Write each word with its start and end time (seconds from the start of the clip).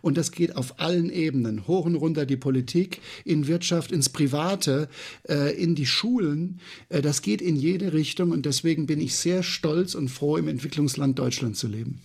Und 0.00 0.16
das 0.16 0.32
geht 0.32 0.56
auf 0.56 0.80
allen 0.80 1.10
Ebenen, 1.10 1.66
hoch 1.66 1.86
und 1.86 1.94
runter 1.94 2.26
die 2.26 2.36
Politik, 2.36 3.00
in 3.24 3.46
Wirtschaft, 3.46 3.92
ins 3.92 4.08
Private, 4.08 4.88
äh, 5.28 5.54
in 5.60 5.74
die 5.74 5.86
Schulen. 5.86 6.60
Äh, 6.88 7.02
das 7.02 7.22
geht 7.22 7.40
in 7.42 7.56
jede 7.56 7.92
Richtung 7.92 8.30
und 8.30 8.46
deswegen 8.46 8.86
bin 8.86 9.00
ich 9.00 9.14
sehr 9.14 9.42
stolz 9.42 9.94
und 9.94 10.08
froh, 10.08 10.36
im 10.36 10.48
Entwicklungsland 10.48 11.18
Deutschland 11.18 11.56
zu 11.56 11.68
leben. 11.68 12.00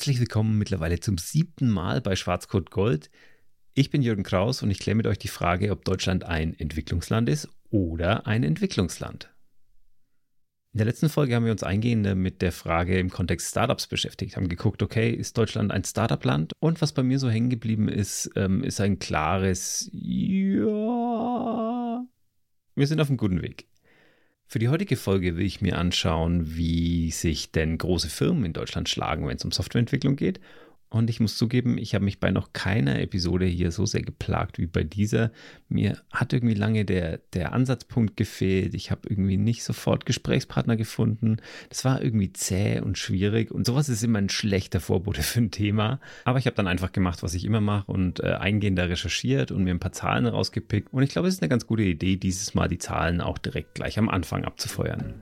Herzlich 0.00 0.20
willkommen 0.20 0.56
mittlerweile 0.56 0.98
zum 0.98 1.18
siebten 1.18 1.68
Mal 1.68 2.00
bei 2.00 2.16
Schwarzcode 2.16 2.70
Gold. 2.70 3.10
Ich 3.74 3.90
bin 3.90 4.00
Jürgen 4.00 4.22
Kraus 4.22 4.62
und 4.62 4.70
ich 4.70 4.78
kläre 4.78 4.94
mit 4.94 5.06
euch 5.06 5.18
die 5.18 5.28
Frage, 5.28 5.70
ob 5.72 5.84
Deutschland 5.84 6.24
ein 6.24 6.58
Entwicklungsland 6.58 7.28
ist 7.28 7.50
oder 7.68 8.26
ein 8.26 8.42
Entwicklungsland. 8.42 9.28
In 10.72 10.78
der 10.78 10.86
letzten 10.86 11.10
Folge 11.10 11.34
haben 11.34 11.44
wir 11.44 11.52
uns 11.52 11.62
eingehend 11.62 12.16
mit 12.16 12.40
der 12.40 12.50
Frage 12.50 12.98
im 12.98 13.10
Kontext 13.10 13.50
Startups 13.50 13.88
beschäftigt, 13.88 14.36
haben 14.36 14.48
geguckt, 14.48 14.82
okay, 14.82 15.10
ist 15.10 15.36
Deutschland 15.36 15.70
ein 15.70 15.84
Startup-Land? 15.84 16.54
Und 16.60 16.80
was 16.80 16.94
bei 16.94 17.02
mir 17.02 17.18
so 17.18 17.28
hängen 17.28 17.50
geblieben 17.50 17.90
ist, 17.90 18.30
ähm, 18.36 18.64
ist 18.64 18.80
ein 18.80 19.00
klares 19.00 19.90
Ja. 19.92 20.66
Wir 22.74 22.86
sind 22.86 23.02
auf 23.02 23.08
einem 23.08 23.18
guten 23.18 23.42
Weg. 23.42 23.66
Für 24.50 24.58
die 24.58 24.68
heutige 24.68 24.96
Folge 24.96 25.36
will 25.36 25.46
ich 25.46 25.60
mir 25.60 25.78
anschauen, 25.78 26.56
wie 26.56 27.12
sich 27.12 27.52
denn 27.52 27.78
große 27.78 28.10
Firmen 28.10 28.44
in 28.44 28.52
Deutschland 28.52 28.88
schlagen, 28.88 29.28
wenn 29.28 29.36
es 29.36 29.44
um 29.44 29.52
Softwareentwicklung 29.52 30.16
geht 30.16 30.40
und 30.90 31.08
ich 31.08 31.20
muss 31.20 31.36
zugeben, 31.36 31.78
ich 31.78 31.94
habe 31.94 32.04
mich 32.04 32.18
bei 32.18 32.32
noch 32.32 32.52
keiner 32.52 33.00
Episode 33.00 33.46
hier 33.46 33.70
so 33.70 33.86
sehr 33.86 34.02
geplagt 34.02 34.58
wie 34.58 34.66
bei 34.66 34.82
dieser. 34.82 35.30
Mir 35.68 35.98
hat 36.10 36.32
irgendwie 36.32 36.54
lange 36.54 36.84
der, 36.84 37.18
der 37.32 37.52
Ansatzpunkt 37.52 38.16
gefehlt. 38.16 38.74
Ich 38.74 38.90
habe 38.90 39.02
irgendwie 39.08 39.36
nicht 39.36 39.62
sofort 39.62 40.04
Gesprächspartner 40.04 40.76
gefunden. 40.76 41.36
Das 41.68 41.84
war 41.84 42.02
irgendwie 42.02 42.32
zäh 42.32 42.80
und 42.80 42.98
schwierig. 42.98 43.52
Und 43.52 43.66
sowas 43.66 43.88
ist 43.88 44.02
immer 44.02 44.18
ein 44.18 44.30
schlechter 44.30 44.80
Vorbote 44.80 45.22
für 45.22 45.40
ein 45.40 45.52
Thema. 45.52 46.00
Aber 46.24 46.40
ich 46.40 46.46
habe 46.46 46.56
dann 46.56 46.66
einfach 46.66 46.90
gemacht, 46.90 47.22
was 47.22 47.34
ich 47.34 47.44
immer 47.44 47.60
mache 47.60 47.90
und 47.92 48.18
äh, 48.18 48.32
eingehender 48.32 48.88
recherchiert 48.88 49.52
und 49.52 49.62
mir 49.62 49.70
ein 49.70 49.80
paar 49.80 49.92
Zahlen 49.92 50.26
rausgepickt. 50.26 50.92
Und 50.92 51.04
ich 51.04 51.10
glaube, 51.10 51.28
es 51.28 51.34
ist 51.34 51.42
eine 51.42 51.48
ganz 51.48 51.68
gute 51.68 51.82
Idee, 51.82 52.16
dieses 52.16 52.54
Mal 52.54 52.66
die 52.66 52.78
Zahlen 52.78 53.20
auch 53.20 53.38
direkt 53.38 53.76
gleich 53.76 53.96
am 53.96 54.08
Anfang 54.08 54.44
abzufeuern. 54.44 55.14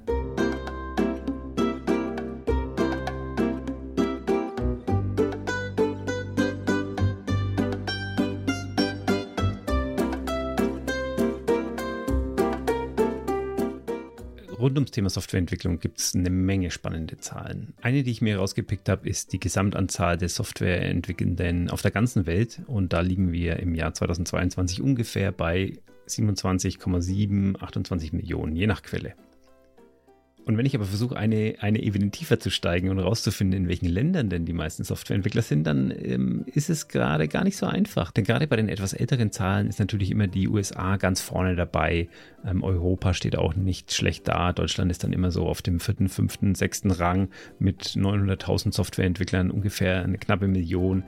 Rund 14.68 14.76
ums 14.76 14.90
Thema 14.90 15.08
Softwareentwicklung 15.08 15.80
gibt 15.80 15.98
es 15.98 16.14
eine 16.14 16.28
Menge 16.28 16.70
spannende 16.70 17.16
Zahlen. 17.16 17.72
Eine, 17.80 18.02
die 18.02 18.10
ich 18.10 18.20
mir 18.20 18.36
rausgepickt 18.36 18.90
habe, 18.90 19.08
ist 19.08 19.32
die 19.32 19.40
Gesamtanzahl 19.40 20.18
der 20.18 20.28
Softwareentwickelnden 20.28 21.70
auf 21.70 21.80
der 21.80 21.90
ganzen 21.90 22.26
Welt. 22.26 22.60
Und 22.66 22.92
da 22.92 23.00
liegen 23.00 23.32
wir 23.32 23.60
im 23.60 23.74
Jahr 23.74 23.94
2022 23.94 24.82
ungefähr 24.82 25.32
bei 25.32 25.78
27,7, 26.06 27.58
28 27.58 28.12
Millionen, 28.12 28.56
je 28.56 28.66
nach 28.66 28.82
Quelle. 28.82 29.14
Und 30.48 30.56
wenn 30.56 30.64
ich 30.64 30.74
aber 30.74 30.86
versuche, 30.86 31.14
eine, 31.14 31.56
eine 31.60 31.82
Ebene 31.82 32.10
tiefer 32.10 32.40
zu 32.40 32.48
steigen 32.48 32.88
und 32.88 32.96
herauszufinden, 32.96 33.64
in 33.64 33.68
welchen 33.68 33.84
Ländern 33.84 34.30
denn 34.30 34.46
die 34.46 34.54
meisten 34.54 34.82
Softwareentwickler 34.82 35.42
sind, 35.42 35.64
dann 35.64 35.92
ähm, 35.94 36.46
ist 36.46 36.70
es 36.70 36.88
gerade 36.88 37.28
gar 37.28 37.44
nicht 37.44 37.58
so 37.58 37.66
einfach. 37.66 38.12
Denn 38.12 38.24
gerade 38.24 38.46
bei 38.46 38.56
den 38.56 38.70
etwas 38.70 38.94
älteren 38.94 39.30
Zahlen 39.30 39.68
ist 39.68 39.78
natürlich 39.78 40.10
immer 40.10 40.26
die 40.26 40.48
USA 40.48 40.96
ganz 40.96 41.20
vorne 41.20 41.54
dabei. 41.54 42.08
Ähm, 42.46 42.64
Europa 42.64 43.12
steht 43.12 43.36
auch 43.36 43.56
nicht 43.56 43.92
schlecht 43.92 44.26
da. 44.26 44.54
Deutschland 44.54 44.90
ist 44.90 45.04
dann 45.04 45.12
immer 45.12 45.30
so 45.30 45.46
auf 45.46 45.60
dem 45.60 45.80
vierten, 45.80 46.08
fünften, 46.08 46.54
sechsten 46.54 46.92
Rang 46.92 47.28
mit 47.58 47.82
900.000 47.82 48.72
Softwareentwicklern, 48.72 49.50
ungefähr 49.50 50.02
eine 50.02 50.16
knappe 50.16 50.48
Million. 50.48 51.04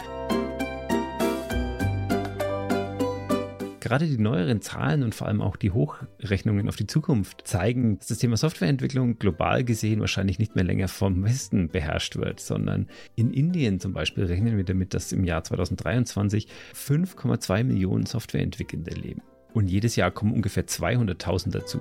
Gerade 3.90 4.06
die 4.06 4.18
neueren 4.18 4.62
Zahlen 4.62 5.02
und 5.02 5.16
vor 5.16 5.26
allem 5.26 5.40
auch 5.40 5.56
die 5.56 5.72
Hochrechnungen 5.72 6.68
auf 6.68 6.76
die 6.76 6.86
Zukunft 6.86 7.48
zeigen, 7.48 7.98
dass 7.98 8.06
das 8.06 8.18
Thema 8.18 8.36
Softwareentwicklung 8.36 9.18
global 9.18 9.64
gesehen 9.64 9.98
wahrscheinlich 9.98 10.38
nicht 10.38 10.54
mehr 10.54 10.62
länger 10.62 10.86
vom 10.86 11.24
Westen 11.24 11.66
beherrscht 11.70 12.14
wird, 12.14 12.38
sondern 12.38 12.86
in 13.16 13.32
Indien 13.32 13.80
zum 13.80 13.92
Beispiel 13.92 14.26
rechnen 14.26 14.56
wir 14.56 14.62
damit, 14.62 14.94
dass 14.94 15.10
im 15.10 15.24
Jahr 15.24 15.42
2023 15.42 16.46
5,2 16.72 17.64
Millionen 17.64 18.06
Softwareentwickelnde 18.06 18.92
leben. 18.92 19.22
Und 19.54 19.66
jedes 19.66 19.96
Jahr 19.96 20.12
kommen 20.12 20.34
ungefähr 20.34 20.68
200.000 20.68 21.50
dazu. 21.50 21.80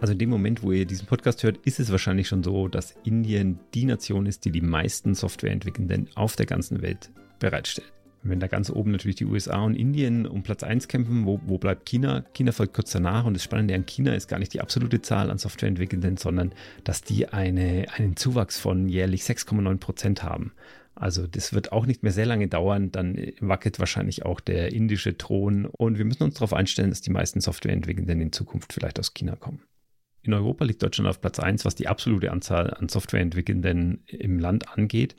Also 0.00 0.12
in 0.14 0.18
dem 0.18 0.30
Moment, 0.30 0.62
wo 0.62 0.72
ihr 0.72 0.86
diesen 0.86 1.06
Podcast 1.06 1.42
hört, 1.42 1.58
ist 1.66 1.78
es 1.78 1.90
wahrscheinlich 1.90 2.28
schon 2.28 2.42
so, 2.42 2.68
dass 2.68 2.94
Indien 3.04 3.60
die 3.74 3.84
Nation 3.84 4.24
ist, 4.24 4.46
die 4.46 4.50
die 4.50 4.62
meisten 4.62 5.14
Softwareentwickelnden 5.14 6.08
auf 6.14 6.36
der 6.36 6.46
ganzen 6.46 6.80
Welt 6.80 7.10
bereitstellt. 7.38 7.92
Wenn 8.28 8.40
da 8.40 8.48
ganz 8.48 8.70
oben 8.70 8.90
natürlich 8.90 9.16
die 9.16 9.24
USA 9.24 9.62
und 9.62 9.74
Indien 9.74 10.26
um 10.26 10.42
Platz 10.42 10.62
1 10.62 10.88
kämpfen, 10.88 11.26
wo, 11.26 11.40
wo 11.46 11.58
bleibt 11.58 11.86
China? 11.86 12.24
China 12.34 12.52
folgt 12.52 12.74
kurz 12.74 12.90
danach 12.90 13.24
und 13.24 13.34
das 13.34 13.44
Spannende 13.44 13.74
an 13.74 13.86
China 13.86 14.14
ist 14.14 14.28
gar 14.28 14.38
nicht 14.38 14.52
die 14.52 14.60
absolute 14.60 15.00
Zahl 15.00 15.30
an 15.30 15.38
Softwareentwickelnden, 15.38 16.16
sondern 16.16 16.52
dass 16.84 17.02
die 17.02 17.28
eine, 17.28 17.86
einen 17.94 18.16
Zuwachs 18.16 18.58
von 18.58 18.88
jährlich 18.88 19.22
6,9 19.22 19.78
Prozent 19.78 20.22
haben. 20.22 20.52
Also 20.94 21.26
das 21.26 21.52
wird 21.52 21.72
auch 21.72 21.86
nicht 21.86 22.02
mehr 22.02 22.12
sehr 22.12 22.26
lange 22.26 22.48
dauern, 22.48 22.90
dann 22.90 23.32
wackelt 23.40 23.78
wahrscheinlich 23.78 24.24
auch 24.24 24.40
der 24.40 24.72
indische 24.72 25.16
Thron 25.16 25.66
und 25.66 25.98
wir 25.98 26.06
müssen 26.06 26.22
uns 26.22 26.34
darauf 26.34 26.54
einstellen, 26.54 26.88
dass 26.88 27.02
die 27.02 27.10
meisten 27.10 27.42
Softwareentwickelnden 27.42 28.20
in 28.20 28.32
Zukunft 28.32 28.72
vielleicht 28.72 28.98
aus 28.98 29.12
China 29.12 29.36
kommen. 29.36 29.62
In 30.22 30.32
Europa 30.32 30.64
liegt 30.64 30.82
Deutschland 30.82 31.08
auf 31.08 31.20
Platz 31.20 31.38
1, 31.38 31.64
was 31.66 31.74
die 31.74 31.86
absolute 31.86 32.32
Anzahl 32.32 32.72
an 32.72 32.88
Softwareentwickelnden 32.88 34.02
im 34.06 34.38
Land 34.40 34.72
angeht 34.76 35.14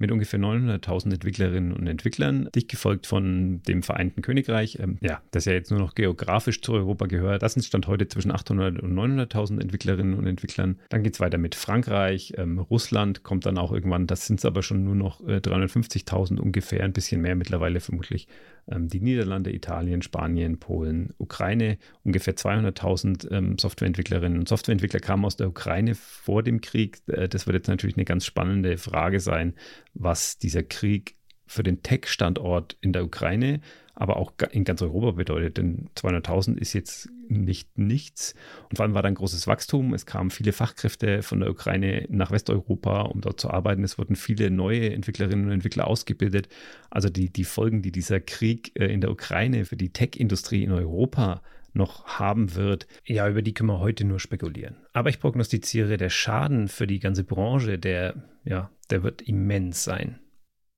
mit 0.00 0.10
ungefähr 0.10 0.40
900.000 0.40 1.12
Entwicklerinnen 1.12 1.72
und 1.72 1.86
Entwicklern, 1.86 2.48
dicht 2.54 2.68
gefolgt 2.68 3.06
von 3.06 3.62
dem 3.68 3.82
Vereinten 3.82 4.22
Königreich, 4.22 4.78
ähm, 4.80 4.98
ja, 5.00 5.20
das 5.30 5.44
ja 5.44 5.52
jetzt 5.52 5.70
nur 5.70 5.78
noch 5.78 5.94
geografisch 5.94 6.62
zu 6.62 6.72
Europa 6.72 7.06
gehört. 7.06 7.42
Das 7.42 7.54
sind 7.54 7.62
Stand 7.62 7.86
heute 7.86 8.08
zwischen 8.08 8.32
800 8.32 8.80
und 8.80 8.94
900.000 8.94 9.60
Entwicklerinnen 9.60 10.14
und 10.14 10.26
Entwicklern. 10.26 10.78
Dann 10.88 11.02
geht 11.02 11.14
es 11.14 11.20
weiter 11.20 11.38
mit 11.38 11.54
Frankreich, 11.54 12.32
ähm, 12.36 12.58
Russland 12.58 13.22
kommt 13.22 13.46
dann 13.46 13.58
auch 13.58 13.72
irgendwann, 13.72 14.06
das 14.06 14.26
sind 14.26 14.40
es 14.40 14.44
aber 14.44 14.62
schon 14.62 14.84
nur 14.84 14.94
noch 14.94 15.20
äh, 15.28 15.36
350.000 15.36 16.38
ungefähr, 16.38 16.82
ein 16.82 16.92
bisschen 16.92 17.20
mehr 17.20 17.36
mittlerweile 17.36 17.80
vermutlich. 17.80 18.26
Ähm, 18.68 18.88
die 18.88 19.00
Niederlande, 19.00 19.52
Italien, 19.52 20.02
Spanien, 20.02 20.58
Polen, 20.58 21.12
Ukraine, 21.18 21.78
ungefähr 22.04 22.34
200.000 22.34 23.30
ähm, 23.30 23.58
Softwareentwicklerinnen 23.58 24.38
und 24.38 24.48
Softwareentwickler 24.48 25.00
kamen 25.00 25.24
aus 25.24 25.36
der 25.36 25.48
Ukraine 25.48 25.94
vor 25.94 26.42
dem 26.42 26.60
Krieg. 26.60 26.98
Äh, 27.08 27.28
das 27.28 27.46
wird 27.46 27.56
jetzt 27.56 27.68
natürlich 27.68 27.96
eine 27.96 28.04
ganz 28.04 28.24
spannende 28.24 28.78
Frage 28.78 29.20
sein, 29.20 29.54
was 29.94 30.38
dieser 30.38 30.62
Krieg 30.62 31.16
für 31.46 31.62
den 31.62 31.82
Tech-Standort 31.82 32.76
in 32.80 32.92
der 32.92 33.04
Ukraine, 33.04 33.60
aber 33.94 34.16
auch 34.16 34.32
in 34.52 34.64
ganz 34.64 34.80
Europa 34.82 35.10
bedeutet. 35.10 35.58
Denn 35.58 35.90
200.000 35.96 36.56
ist 36.58 36.72
jetzt 36.72 37.10
nicht 37.28 37.76
nichts. 37.76 38.34
Und 38.68 38.76
vor 38.76 38.84
allem 38.84 38.94
war 38.94 39.02
da 39.02 39.08
ein 39.08 39.14
großes 39.14 39.46
Wachstum. 39.46 39.92
Es 39.92 40.06
kamen 40.06 40.30
viele 40.30 40.52
Fachkräfte 40.52 41.22
von 41.22 41.40
der 41.40 41.50
Ukraine 41.50 42.06
nach 42.08 42.30
Westeuropa, 42.30 43.02
um 43.02 43.20
dort 43.20 43.40
zu 43.40 43.50
arbeiten. 43.50 43.84
Es 43.84 43.98
wurden 43.98 44.16
viele 44.16 44.50
neue 44.50 44.92
Entwicklerinnen 44.94 45.46
und 45.46 45.52
Entwickler 45.52 45.86
ausgebildet. 45.86 46.48
Also 46.88 47.10
die, 47.10 47.30
die 47.30 47.44
Folgen, 47.44 47.82
die 47.82 47.92
dieser 47.92 48.20
Krieg 48.20 48.72
äh, 48.78 48.86
in 48.86 49.00
der 49.00 49.10
Ukraine 49.10 49.64
für 49.64 49.76
die 49.76 49.92
Tech-Industrie 49.92 50.64
in 50.64 50.72
Europa 50.72 51.42
noch 51.72 52.18
haben 52.18 52.54
wird, 52.54 52.86
ja, 53.04 53.28
über 53.28 53.42
die 53.42 53.54
können 53.54 53.68
wir 53.68 53.78
heute 53.78 54.04
nur 54.04 54.20
spekulieren. 54.20 54.76
Aber 54.92 55.10
ich 55.10 55.20
prognostiziere, 55.20 55.96
der 55.96 56.10
Schaden 56.10 56.68
für 56.68 56.86
die 56.86 57.00
ganze 57.00 57.24
Branche, 57.24 57.78
der, 57.78 58.14
ja, 58.44 58.70
der 58.90 59.02
wird 59.02 59.22
immens 59.22 59.84
sein. 59.84 60.20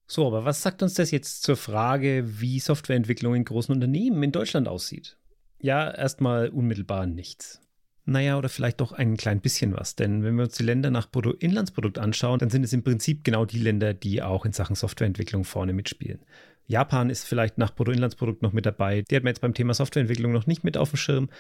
So, 0.06 0.26
aber 0.26 0.44
was 0.44 0.62
sagt 0.62 0.82
uns 0.82 0.94
das 0.94 1.10
jetzt 1.10 1.42
zur 1.42 1.56
Frage, 1.56 2.40
wie 2.40 2.60
Softwareentwicklung 2.60 3.34
in 3.34 3.44
großen 3.44 3.74
Unternehmen 3.74 4.22
in 4.22 4.32
Deutschland 4.32 4.68
aussieht? 4.68 5.16
Ja, 5.58 5.90
erstmal 5.90 6.48
unmittelbar 6.48 7.06
nichts. 7.06 7.62
Naja, 8.04 8.36
oder 8.36 8.48
vielleicht 8.48 8.80
doch 8.80 8.92
ein 8.92 9.16
klein 9.16 9.40
bisschen 9.40 9.74
was. 9.74 9.94
Denn 9.94 10.24
wenn 10.24 10.34
wir 10.34 10.44
uns 10.44 10.56
die 10.56 10.64
Länder 10.64 10.90
nach 10.90 11.10
Bruttoinlandsprodukt 11.10 11.98
anschauen, 11.98 12.40
dann 12.40 12.50
sind 12.50 12.64
es 12.64 12.72
im 12.72 12.82
Prinzip 12.82 13.22
genau 13.22 13.44
die 13.44 13.60
Länder, 13.60 13.94
die 13.94 14.22
auch 14.22 14.44
in 14.44 14.52
Sachen 14.52 14.74
Softwareentwicklung 14.74 15.44
vorne 15.44 15.72
mitspielen. 15.72 16.24
Japan 16.66 17.10
ist 17.10 17.24
vielleicht 17.24 17.58
nach 17.58 17.74
Bruttoinlandsprodukt 17.74 18.42
noch 18.42 18.52
mit 18.52 18.66
dabei. 18.66 19.02
Die 19.02 19.16
hat 19.16 19.24
man 19.24 19.30
jetzt 19.30 19.40
beim 19.40 19.54
Thema 19.54 19.74
Softwareentwicklung 19.74 20.32
noch 20.32 20.46
nicht 20.46 20.64
mit 20.64 20.76
auf 20.76 20.90
dem 20.90 20.96
Schirm. 20.96 21.30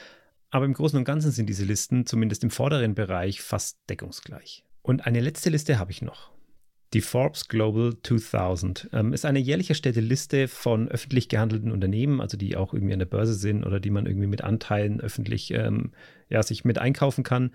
Aber 0.50 0.66
im 0.66 0.74
Großen 0.74 0.98
und 0.98 1.04
Ganzen 1.04 1.30
sind 1.30 1.48
diese 1.48 1.64
Listen, 1.64 2.04
zumindest 2.04 2.44
im 2.44 2.50
vorderen 2.50 2.94
Bereich, 2.94 3.40
fast 3.40 3.78
deckungsgleich. 3.88 4.64
Und 4.82 5.06
eine 5.06 5.20
letzte 5.20 5.48
Liste 5.48 5.78
habe 5.78 5.90
ich 5.90 6.02
noch. 6.02 6.30
Die 6.92 7.00
Forbes 7.00 7.48
Global 7.48 7.94
2000 8.02 8.90
ähm, 8.92 9.14
ist 9.14 9.24
eine 9.24 9.38
jährlich 9.38 9.70
erstellte 9.70 10.00
Liste 10.00 10.46
von 10.46 10.88
öffentlich 10.88 11.30
gehandelten 11.30 11.72
Unternehmen, 11.72 12.20
also 12.20 12.36
die 12.36 12.54
auch 12.54 12.74
irgendwie 12.74 12.92
an 12.92 12.98
der 12.98 13.06
Börse 13.06 13.32
sind 13.32 13.64
oder 13.64 13.80
die 13.80 13.88
man 13.88 14.04
irgendwie 14.04 14.26
mit 14.26 14.44
Anteilen 14.44 15.00
öffentlich 15.00 15.52
ähm, 15.52 15.92
ja, 16.28 16.42
sich 16.42 16.66
mit 16.66 16.78
einkaufen 16.78 17.24
kann. 17.24 17.52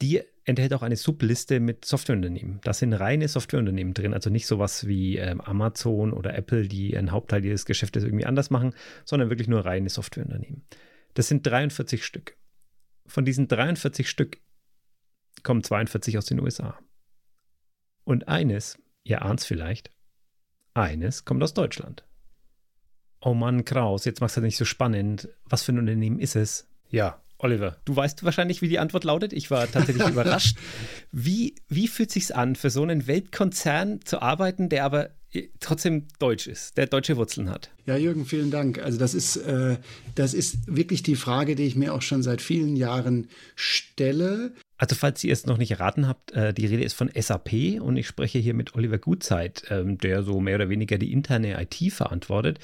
Die 0.00 0.22
enthält 0.46 0.72
auch 0.72 0.82
eine 0.82 0.96
Subliste 0.96 1.58
mit 1.60 1.84
Softwareunternehmen. 1.84 2.60
Da 2.62 2.72
sind 2.72 2.92
reine 2.92 3.26
Softwareunternehmen 3.26 3.94
drin, 3.94 4.14
also 4.14 4.30
nicht 4.30 4.46
sowas 4.46 4.86
wie 4.86 5.16
ähm, 5.18 5.40
Amazon 5.40 6.12
oder 6.12 6.34
Apple, 6.34 6.68
die 6.68 6.96
einen 6.96 7.10
Hauptteil 7.10 7.44
ihres 7.44 7.66
Geschäftes 7.66 8.04
irgendwie 8.04 8.26
anders 8.26 8.48
machen, 8.48 8.72
sondern 9.04 9.28
wirklich 9.28 9.48
nur 9.48 9.66
reine 9.66 9.90
Softwareunternehmen. 9.90 10.64
Das 11.14 11.28
sind 11.28 11.44
43 11.44 12.04
Stück. 12.04 12.36
Von 13.06 13.24
diesen 13.24 13.48
43 13.48 14.08
Stück 14.08 14.38
kommen 15.42 15.64
42 15.64 16.16
aus 16.16 16.26
den 16.26 16.40
USA. 16.40 16.78
Und 18.04 18.28
eines, 18.28 18.78
ihr 19.02 19.22
ahnt 19.22 19.40
es 19.40 19.46
vielleicht, 19.46 19.90
eines 20.74 21.24
kommt 21.24 21.42
aus 21.42 21.54
Deutschland. 21.54 22.06
Oh 23.20 23.34
Mann, 23.34 23.64
Kraus, 23.64 24.04
jetzt 24.04 24.20
machst 24.20 24.36
du 24.36 24.40
das 24.40 24.46
nicht 24.46 24.58
so 24.58 24.64
spannend. 24.64 25.28
Was 25.44 25.64
für 25.64 25.72
ein 25.72 25.80
Unternehmen 25.80 26.20
ist 26.20 26.36
es? 26.36 26.68
Ja, 26.88 27.20
Oliver, 27.38 27.76
du 27.84 27.94
weißt 27.94 28.24
wahrscheinlich, 28.24 28.62
wie 28.62 28.68
die 28.68 28.78
Antwort 28.78 29.04
lautet. 29.04 29.32
Ich 29.32 29.50
war 29.50 29.70
tatsächlich 29.70 30.08
überrascht. 30.08 30.56
Wie, 31.12 31.54
wie 31.68 31.88
fühlt 31.88 32.10
sich's 32.10 32.30
an, 32.30 32.56
für 32.56 32.70
so 32.70 32.82
einen 32.82 33.06
Weltkonzern 33.06 34.00
zu 34.04 34.22
arbeiten, 34.22 34.68
der 34.68 34.84
aber 34.84 35.10
trotzdem 35.60 36.06
deutsch 36.18 36.46
ist, 36.46 36.76
der 36.76 36.86
deutsche 36.86 37.16
Wurzeln 37.16 37.50
hat? 37.50 37.70
Ja, 37.84 37.96
Jürgen, 37.96 38.24
vielen 38.24 38.50
Dank. 38.50 38.78
Also 38.78 38.98
das 38.98 39.14
ist, 39.14 39.36
äh, 39.36 39.76
das 40.14 40.34
ist 40.34 40.58
wirklich 40.66 41.02
die 41.02 41.16
Frage, 41.16 41.54
die 41.54 41.64
ich 41.64 41.76
mir 41.76 41.94
auch 41.94 42.02
schon 42.02 42.22
seit 42.22 42.40
vielen 42.40 42.76
Jahren 42.76 43.28
stelle. 43.54 44.52
Also 44.78 44.94
falls 44.94 45.22
ihr 45.24 45.32
es 45.32 45.46
noch 45.46 45.58
nicht 45.58 45.70
erraten 45.70 46.08
habt, 46.08 46.32
äh, 46.32 46.52
die 46.52 46.66
Rede 46.66 46.84
ist 46.84 46.94
von 46.94 47.10
SAP 47.14 47.80
und 47.80 47.96
ich 47.96 48.06
spreche 48.06 48.38
hier 48.38 48.54
mit 48.54 48.74
Oliver 48.74 48.98
Gutzeit, 48.98 49.64
ähm, 49.70 49.98
der 49.98 50.22
so 50.22 50.40
mehr 50.40 50.56
oder 50.56 50.68
weniger 50.68 50.98
die 50.98 51.12
interne 51.12 51.60
IT 51.60 51.92
verantwortet. 51.92 52.58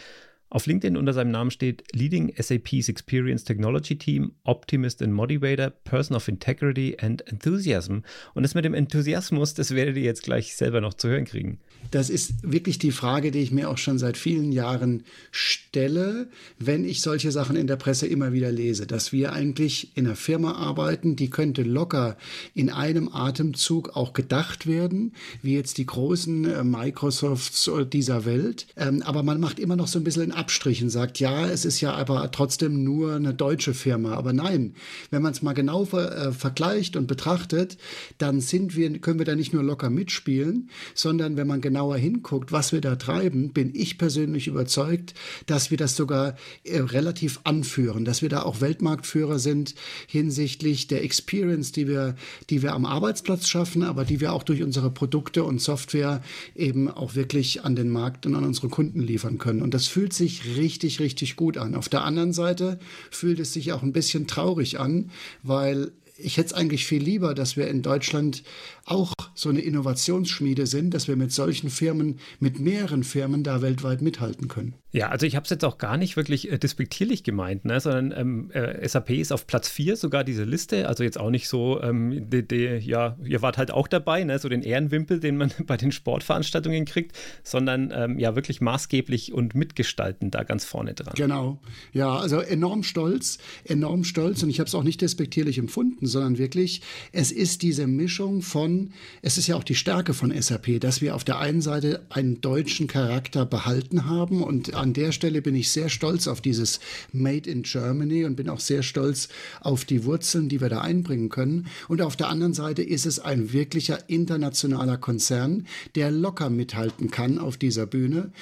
Auf 0.52 0.66
LinkedIn 0.66 0.98
unter 0.98 1.14
seinem 1.14 1.30
Namen 1.30 1.50
steht 1.50 1.82
Leading 1.94 2.30
SAP's 2.36 2.90
Experience 2.90 3.42
Technology 3.42 3.96
Team, 3.96 4.32
Optimist 4.44 5.00
and 5.00 5.14
Motivator, 5.14 5.70
Person 5.70 6.14
of 6.14 6.28
Integrity 6.28 6.94
and 7.00 7.26
Enthusiasm. 7.26 8.00
Und 8.34 8.42
das 8.42 8.54
mit 8.54 8.66
dem 8.66 8.74
Enthusiasmus, 8.74 9.54
das 9.54 9.74
werdet 9.74 9.96
ihr 9.96 10.02
jetzt 10.02 10.24
gleich 10.24 10.54
selber 10.54 10.82
noch 10.82 10.92
zu 10.92 11.08
hören 11.08 11.24
kriegen. 11.24 11.58
Das 11.90 12.10
ist 12.10 12.34
wirklich 12.42 12.78
die 12.78 12.92
Frage, 12.92 13.30
die 13.30 13.38
ich 13.38 13.50
mir 13.50 13.70
auch 13.70 13.78
schon 13.78 13.98
seit 13.98 14.18
vielen 14.18 14.52
Jahren 14.52 15.04
stelle, 15.30 16.28
wenn 16.58 16.84
ich 16.84 17.00
solche 17.00 17.32
Sachen 17.32 17.56
in 17.56 17.66
der 17.66 17.76
Presse 17.76 18.06
immer 18.06 18.34
wieder 18.34 18.52
lese, 18.52 18.86
dass 18.86 19.10
wir 19.10 19.32
eigentlich 19.32 19.96
in 19.96 20.06
einer 20.06 20.16
Firma 20.16 20.52
arbeiten, 20.52 21.16
die 21.16 21.30
könnte 21.30 21.62
locker 21.62 22.18
in 22.54 22.68
einem 22.68 23.08
Atemzug 23.08 23.96
auch 23.96 24.12
gedacht 24.12 24.66
werden, 24.66 25.14
wie 25.40 25.54
jetzt 25.54 25.78
die 25.78 25.86
großen 25.86 26.44
äh, 26.44 26.62
Microsofts 26.62 27.70
dieser 27.90 28.26
Welt. 28.26 28.66
Ähm, 28.76 29.02
aber 29.02 29.22
man 29.22 29.40
macht 29.40 29.58
immer 29.58 29.76
noch 29.76 29.88
so 29.88 29.98
ein 29.98 30.04
bisschen 30.04 30.30
einen 30.42 30.42
Abstrich 30.42 30.82
und 30.82 30.90
sagt, 30.90 31.20
ja, 31.20 31.46
es 31.46 31.64
ist 31.64 31.80
ja 31.80 31.94
aber 31.94 32.30
trotzdem 32.30 32.82
nur 32.82 33.14
eine 33.14 33.34
deutsche 33.34 33.74
Firma. 33.74 34.14
Aber 34.14 34.32
nein, 34.32 34.74
wenn 35.10 35.22
man 35.22 35.32
es 35.32 35.42
mal 35.42 35.52
genau 35.52 35.84
ver 35.84 36.16
äh, 36.16 36.32
vergleicht 36.32 36.96
und 36.96 37.06
betrachtet, 37.06 37.76
dann 38.18 38.40
sind 38.40 38.76
wir, 38.76 38.98
können 38.98 39.18
wir 39.18 39.26
da 39.26 39.34
nicht 39.34 39.52
nur 39.52 39.62
locker 39.62 39.90
mitspielen, 39.90 40.70
sondern 40.94 41.36
wenn 41.36 41.46
man 41.46 41.60
genauer 41.60 41.96
hinguckt, 41.96 42.52
was 42.52 42.72
wir 42.72 42.80
da 42.80 42.96
treiben, 42.96 43.52
bin 43.52 43.72
ich 43.74 43.98
persönlich 43.98 44.48
überzeugt, 44.48 45.14
dass 45.46 45.70
wir 45.70 45.78
das 45.78 45.96
sogar 45.96 46.36
äh, 46.64 46.80
relativ 46.80 47.40
anführen, 47.44 48.04
dass 48.04 48.22
wir 48.22 48.28
da 48.28 48.42
auch 48.42 48.60
Weltmarktführer 48.60 49.38
sind 49.38 49.74
hinsichtlich 50.08 50.88
der 50.88 51.04
Experience, 51.04 51.72
die 51.72 51.88
wir, 51.88 52.16
die 52.50 52.62
wir 52.62 52.72
am 52.72 52.86
Arbeitsplatz 52.86 53.48
schaffen, 53.48 53.82
aber 53.82 54.04
die 54.04 54.20
wir 54.20 54.32
auch 54.32 54.42
durch 54.42 54.62
unsere 54.62 54.90
Produkte 54.90 55.44
und 55.44 55.60
Software 55.60 56.22
eben 56.54 56.88
auch 56.88 57.14
wirklich 57.14 57.64
an 57.64 57.76
den 57.76 57.90
Markt 57.90 58.26
und 58.26 58.34
an 58.34 58.44
unsere 58.44 58.68
Kunden 58.68 59.00
liefern 59.00 59.38
können. 59.38 59.62
Und 59.62 59.74
das 59.74 59.86
fühlt 59.86 60.12
sich 60.12 60.31
richtig, 60.56 61.00
richtig 61.00 61.36
gut 61.36 61.58
an. 61.58 61.74
Auf 61.74 61.88
der 61.88 62.04
anderen 62.04 62.32
Seite 62.32 62.78
fühlt 63.10 63.40
es 63.40 63.52
sich 63.52 63.72
auch 63.72 63.82
ein 63.82 63.92
bisschen 63.92 64.26
traurig 64.26 64.80
an, 64.80 65.10
weil 65.42 65.92
ich 66.18 66.36
hätte 66.36 66.48
es 66.48 66.52
eigentlich 66.52 66.86
viel 66.86 67.02
lieber, 67.02 67.34
dass 67.34 67.56
wir 67.56 67.68
in 67.68 67.82
Deutschland 67.82 68.42
auch 68.84 69.12
so 69.34 69.48
eine 69.48 69.60
Innovationsschmiede 69.60 70.66
sind, 70.66 70.94
dass 70.94 71.08
wir 71.08 71.16
mit 71.16 71.32
solchen 71.32 71.70
Firmen, 71.70 72.18
mit 72.38 72.60
mehreren 72.60 73.04
Firmen 73.04 73.42
da 73.42 73.62
weltweit 73.62 74.02
mithalten 74.02 74.48
können. 74.48 74.74
Ja, 74.94 75.08
also 75.08 75.24
ich 75.24 75.36
habe 75.36 75.44
es 75.44 75.50
jetzt 75.50 75.64
auch 75.64 75.78
gar 75.78 75.96
nicht 75.96 76.16
wirklich 76.16 76.52
äh, 76.52 76.58
despektierlich 76.58 77.24
gemeint, 77.24 77.64
ne? 77.64 77.80
sondern 77.80 78.12
ähm, 78.14 78.50
äh, 78.52 78.86
SAP 78.86 79.10
ist 79.10 79.32
auf 79.32 79.46
Platz 79.46 79.68
4 79.70 79.96
sogar 79.96 80.22
diese 80.22 80.44
Liste, 80.44 80.86
also 80.86 81.02
jetzt 81.02 81.18
auch 81.18 81.30
nicht 81.30 81.48
so, 81.48 81.82
ähm, 81.82 82.28
die, 82.28 82.46
die, 82.46 82.64
ja, 82.82 83.16
ihr 83.24 83.40
wart 83.40 83.56
halt 83.56 83.70
auch 83.70 83.88
dabei, 83.88 84.22
ne? 84.22 84.38
so 84.38 84.50
den 84.50 84.62
Ehrenwimpel, 84.62 85.18
den 85.18 85.38
man 85.38 85.50
bei 85.66 85.78
den 85.78 85.92
Sportveranstaltungen 85.92 86.84
kriegt, 86.84 87.16
sondern 87.42 87.90
ähm, 87.94 88.18
ja 88.18 88.36
wirklich 88.36 88.60
maßgeblich 88.60 89.32
und 89.32 89.54
mitgestalten 89.54 90.30
da 90.30 90.42
ganz 90.42 90.66
vorne 90.66 90.92
dran. 90.92 91.14
Genau, 91.16 91.58
ja, 91.94 92.14
also 92.14 92.40
enorm 92.40 92.82
stolz, 92.82 93.38
enorm 93.64 94.04
stolz 94.04 94.42
und 94.42 94.50
ich 94.50 94.60
habe 94.60 94.68
es 94.68 94.74
auch 94.74 94.84
nicht 94.84 95.00
despektierlich 95.00 95.56
empfunden, 95.56 96.06
sondern 96.06 96.36
wirklich, 96.36 96.82
es 97.12 97.32
ist 97.32 97.62
diese 97.62 97.86
Mischung 97.86 98.42
von, 98.42 98.90
es 99.22 99.38
ist 99.38 99.46
ja 99.46 99.56
auch 99.56 99.64
die 99.64 99.74
Stärke 99.74 100.12
von 100.12 100.38
SAP, 100.38 100.80
dass 100.80 101.00
wir 101.00 101.14
auf 101.14 101.24
der 101.24 101.38
einen 101.38 101.62
Seite 101.62 102.04
einen 102.10 102.42
deutschen 102.42 102.88
Charakter 102.88 103.46
behalten 103.46 104.04
haben 104.04 104.42
und 104.42 104.81
an 104.82 104.92
der 104.92 105.12
Stelle 105.12 105.42
bin 105.42 105.54
ich 105.54 105.70
sehr 105.70 105.88
stolz 105.88 106.26
auf 106.26 106.40
dieses 106.40 106.80
Made 107.12 107.48
in 107.48 107.62
Germany 107.62 108.24
und 108.24 108.34
bin 108.34 108.48
auch 108.48 108.58
sehr 108.58 108.82
stolz 108.82 109.28
auf 109.60 109.84
die 109.84 110.04
Wurzeln, 110.04 110.48
die 110.48 110.60
wir 110.60 110.68
da 110.68 110.80
einbringen 110.80 111.28
können. 111.28 111.68
Und 111.88 112.02
auf 112.02 112.16
der 112.16 112.28
anderen 112.28 112.52
Seite 112.52 112.82
ist 112.82 113.06
es 113.06 113.20
ein 113.20 113.52
wirklicher 113.52 114.10
internationaler 114.10 114.98
Konzern, 114.98 115.68
der 115.94 116.10
locker 116.10 116.50
mithalten 116.50 117.12
kann 117.12 117.38
auf 117.38 117.56
dieser 117.56 117.86
Bühne. 117.86 118.32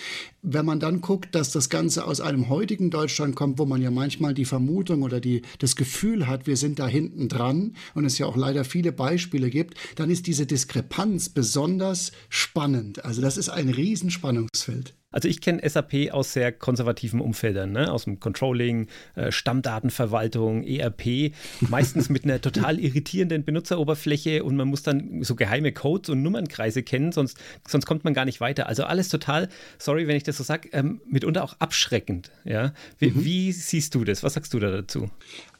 Wenn 0.40 0.64
man 0.64 0.80
dann 0.80 1.02
guckt, 1.02 1.34
dass 1.34 1.52
das 1.52 1.68
Ganze 1.68 2.06
aus 2.06 2.22
einem 2.22 2.48
heutigen 2.48 2.90
Deutschland 2.90 3.36
kommt, 3.36 3.58
wo 3.58 3.66
man 3.66 3.82
ja 3.82 3.90
manchmal 3.90 4.32
die 4.32 4.46
Vermutung 4.46 5.02
oder 5.02 5.20
die, 5.20 5.42
das 5.58 5.76
Gefühl 5.76 6.26
hat, 6.26 6.46
wir 6.46 6.56
sind 6.56 6.78
da 6.78 6.88
hinten 6.88 7.28
dran 7.28 7.74
und 7.94 8.06
es 8.06 8.16
ja 8.16 8.24
auch 8.24 8.36
leider 8.36 8.64
viele 8.64 8.92
Beispiele 8.92 9.50
gibt, 9.50 9.74
dann 9.96 10.08
ist 10.08 10.26
diese 10.26 10.46
Diskrepanz 10.46 11.28
besonders 11.28 12.12
spannend. 12.30 13.04
Also 13.04 13.20
das 13.20 13.36
ist 13.36 13.50
ein 13.50 13.68
Riesenspannungsfeld. 13.68 14.94
Also 15.12 15.26
ich 15.26 15.40
kenne 15.40 15.68
SAP 15.68 16.12
aus 16.12 16.32
sehr 16.32 16.52
konservativen 16.52 17.20
Umfeldern, 17.20 17.72
ne? 17.72 17.90
aus 17.90 18.04
dem 18.04 18.20
Controlling, 18.20 18.86
äh, 19.16 19.32
Stammdatenverwaltung, 19.32 20.62
ERP, 20.62 21.32
meistens 21.68 22.08
mit 22.10 22.22
einer 22.22 22.40
total 22.40 22.78
irritierenden 22.78 23.44
Benutzeroberfläche 23.44 24.44
und 24.44 24.54
man 24.54 24.68
muss 24.68 24.84
dann 24.84 25.24
so 25.24 25.34
geheime 25.34 25.72
Codes 25.72 26.10
und 26.10 26.22
Nummernkreise 26.22 26.84
kennen, 26.84 27.10
sonst, 27.10 27.38
sonst 27.66 27.86
kommt 27.86 28.04
man 28.04 28.14
gar 28.14 28.24
nicht 28.24 28.40
weiter. 28.40 28.68
Also 28.68 28.84
alles 28.84 29.08
total, 29.08 29.48
sorry, 29.78 30.06
wenn 30.06 30.14
ich 30.14 30.22
das 30.22 30.36
so 30.36 30.44
sage, 30.44 30.68
ähm, 30.72 31.00
mitunter 31.08 31.42
auch 31.42 31.56
abschreckend. 31.58 32.30
Ja? 32.44 32.72
Wie, 32.98 33.10
mhm. 33.10 33.24
wie 33.24 33.52
siehst 33.52 33.96
du 33.96 34.04
das? 34.04 34.22
Was 34.22 34.34
sagst 34.34 34.54
du 34.54 34.60
da 34.60 34.70
dazu? 34.70 35.10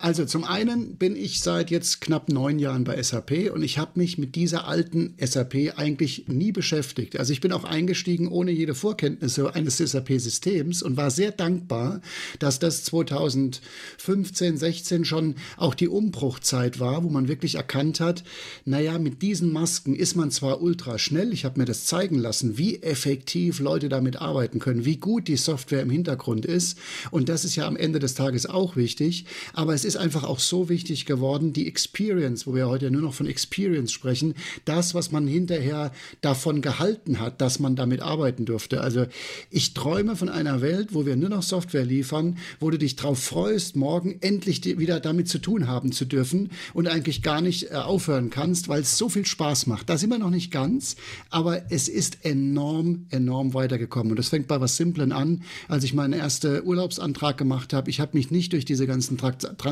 Also 0.02 0.24
zum 0.24 0.44
einen 0.44 0.96
bin 0.96 1.14
ich 1.14 1.40
seit 1.40 1.70
jetzt 1.70 2.00
knapp 2.00 2.30
neun 2.30 2.58
Jahren 2.58 2.84
bei 2.84 3.00
SAP 3.02 3.52
und 3.52 3.62
ich 3.62 3.76
habe 3.76 4.00
mich 4.00 4.16
mit 4.16 4.34
dieser 4.34 4.66
alten 4.66 5.14
SAP 5.20 5.74
eigentlich 5.76 6.24
nie 6.26 6.52
beschäftigt. 6.52 7.18
Also 7.18 7.34
ich 7.34 7.42
bin 7.42 7.52
auch 7.52 7.64
eingestiegen 7.64 8.26
ohne 8.28 8.50
jede 8.50 8.74
Vorkenntnisse 8.74 9.54
eines 9.54 9.76
SAP-Systems 9.76 10.82
und 10.82 10.96
war 10.96 11.10
sehr 11.10 11.32
dankbar, 11.32 12.00
dass 12.38 12.58
das 12.58 12.82
2015, 12.84 14.56
16 14.56 15.04
schon 15.04 15.34
auch 15.58 15.74
die 15.74 15.88
Umbruchzeit 15.88 16.80
war, 16.80 17.04
wo 17.04 17.10
man 17.10 17.28
wirklich 17.28 17.56
erkannt 17.56 18.00
hat, 18.00 18.24
naja, 18.64 18.98
mit 18.98 19.20
diesen 19.20 19.52
Masken 19.52 19.94
ist 19.94 20.16
man 20.16 20.30
zwar 20.30 20.62
ultra 20.62 20.98
schnell, 20.98 21.30
ich 21.34 21.44
habe 21.44 21.60
mir 21.60 21.66
das 21.66 21.84
zeigen 21.84 22.18
lassen, 22.18 22.56
wie 22.56 22.82
effektiv 22.82 23.60
Leute 23.60 23.90
damit 23.90 24.16
arbeiten 24.16 24.60
können, 24.60 24.86
wie 24.86 24.96
gut 24.96 25.28
die 25.28 25.36
Software 25.36 25.82
im 25.82 25.90
Hintergrund 25.90 26.46
ist 26.46 26.78
und 27.10 27.28
das 27.28 27.44
ist 27.44 27.56
ja 27.56 27.66
am 27.66 27.76
Ende 27.76 27.98
des 27.98 28.14
Tages 28.14 28.46
auch 28.46 28.76
wichtig, 28.76 29.26
aber 29.52 29.74
es 29.74 29.84
ist 29.84 29.89
einfach 29.96 30.24
auch 30.24 30.38
so 30.38 30.68
wichtig 30.68 31.06
geworden, 31.06 31.52
die 31.52 31.66
Experience, 31.66 32.46
wo 32.46 32.54
wir 32.54 32.68
heute 32.68 32.90
nur 32.90 33.02
noch 33.02 33.14
von 33.14 33.26
Experience 33.26 33.92
sprechen, 33.92 34.34
das, 34.64 34.94
was 34.94 35.12
man 35.12 35.26
hinterher 35.26 35.92
davon 36.20 36.62
gehalten 36.62 37.20
hat, 37.20 37.40
dass 37.40 37.58
man 37.58 37.76
damit 37.76 38.00
arbeiten 38.00 38.44
durfte. 38.44 38.80
Also 38.80 39.06
ich 39.50 39.74
träume 39.74 40.16
von 40.16 40.28
einer 40.28 40.60
Welt, 40.60 40.88
wo 40.92 41.06
wir 41.06 41.16
nur 41.16 41.30
noch 41.30 41.42
Software 41.42 41.84
liefern, 41.84 42.38
wo 42.58 42.70
du 42.70 42.78
dich 42.78 42.96
darauf 42.96 43.22
freust, 43.22 43.76
morgen 43.76 44.18
endlich 44.20 44.64
wieder 44.78 45.00
damit 45.00 45.28
zu 45.28 45.38
tun 45.38 45.66
haben 45.66 45.92
zu 45.92 46.04
dürfen 46.04 46.50
und 46.74 46.88
eigentlich 46.88 47.22
gar 47.22 47.40
nicht 47.40 47.70
äh, 47.70 47.74
aufhören 47.74 48.30
kannst, 48.30 48.68
weil 48.68 48.82
es 48.82 48.98
so 48.98 49.08
viel 49.08 49.26
Spaß 49.26 49.66
macht. 49.66 49.88
Da 49.88 49.96
sind 49.96 50.10
wir 50.10 50.18
noch 50.18 50.30
nicht 50.30 50.50
ganz, 50.50 50.96
aber 51.30 51.70
es 51.70 51.88
ist 51.88 52.24
enorm, 52.24 53.06
enorm 53.10 53.54
weitergekommen. 53.54 54.12
Und 54.12 54.18
das 54.18 54.28
fängt 54.28 54.48
bei 54.48 54.60
was 54.60 54.76
Simplen 54.76 55.12
an. 55.12 55.42
Als 55.68 55.84
ich 55.84 55.94
meinen 55.94 56.12
ersten 56.12 56.62
Urlaubsantrag 56.62 57.36
gemacht 57.38 57.72
habe, 57.72 57.90
ich 57.90 58.00
habe 58.00 58.16
mich 58.16 58.30
nicht 58.30 58.52
durch 58.52 58.64
diese 58.64 58.86
ganzen 58.86 59.16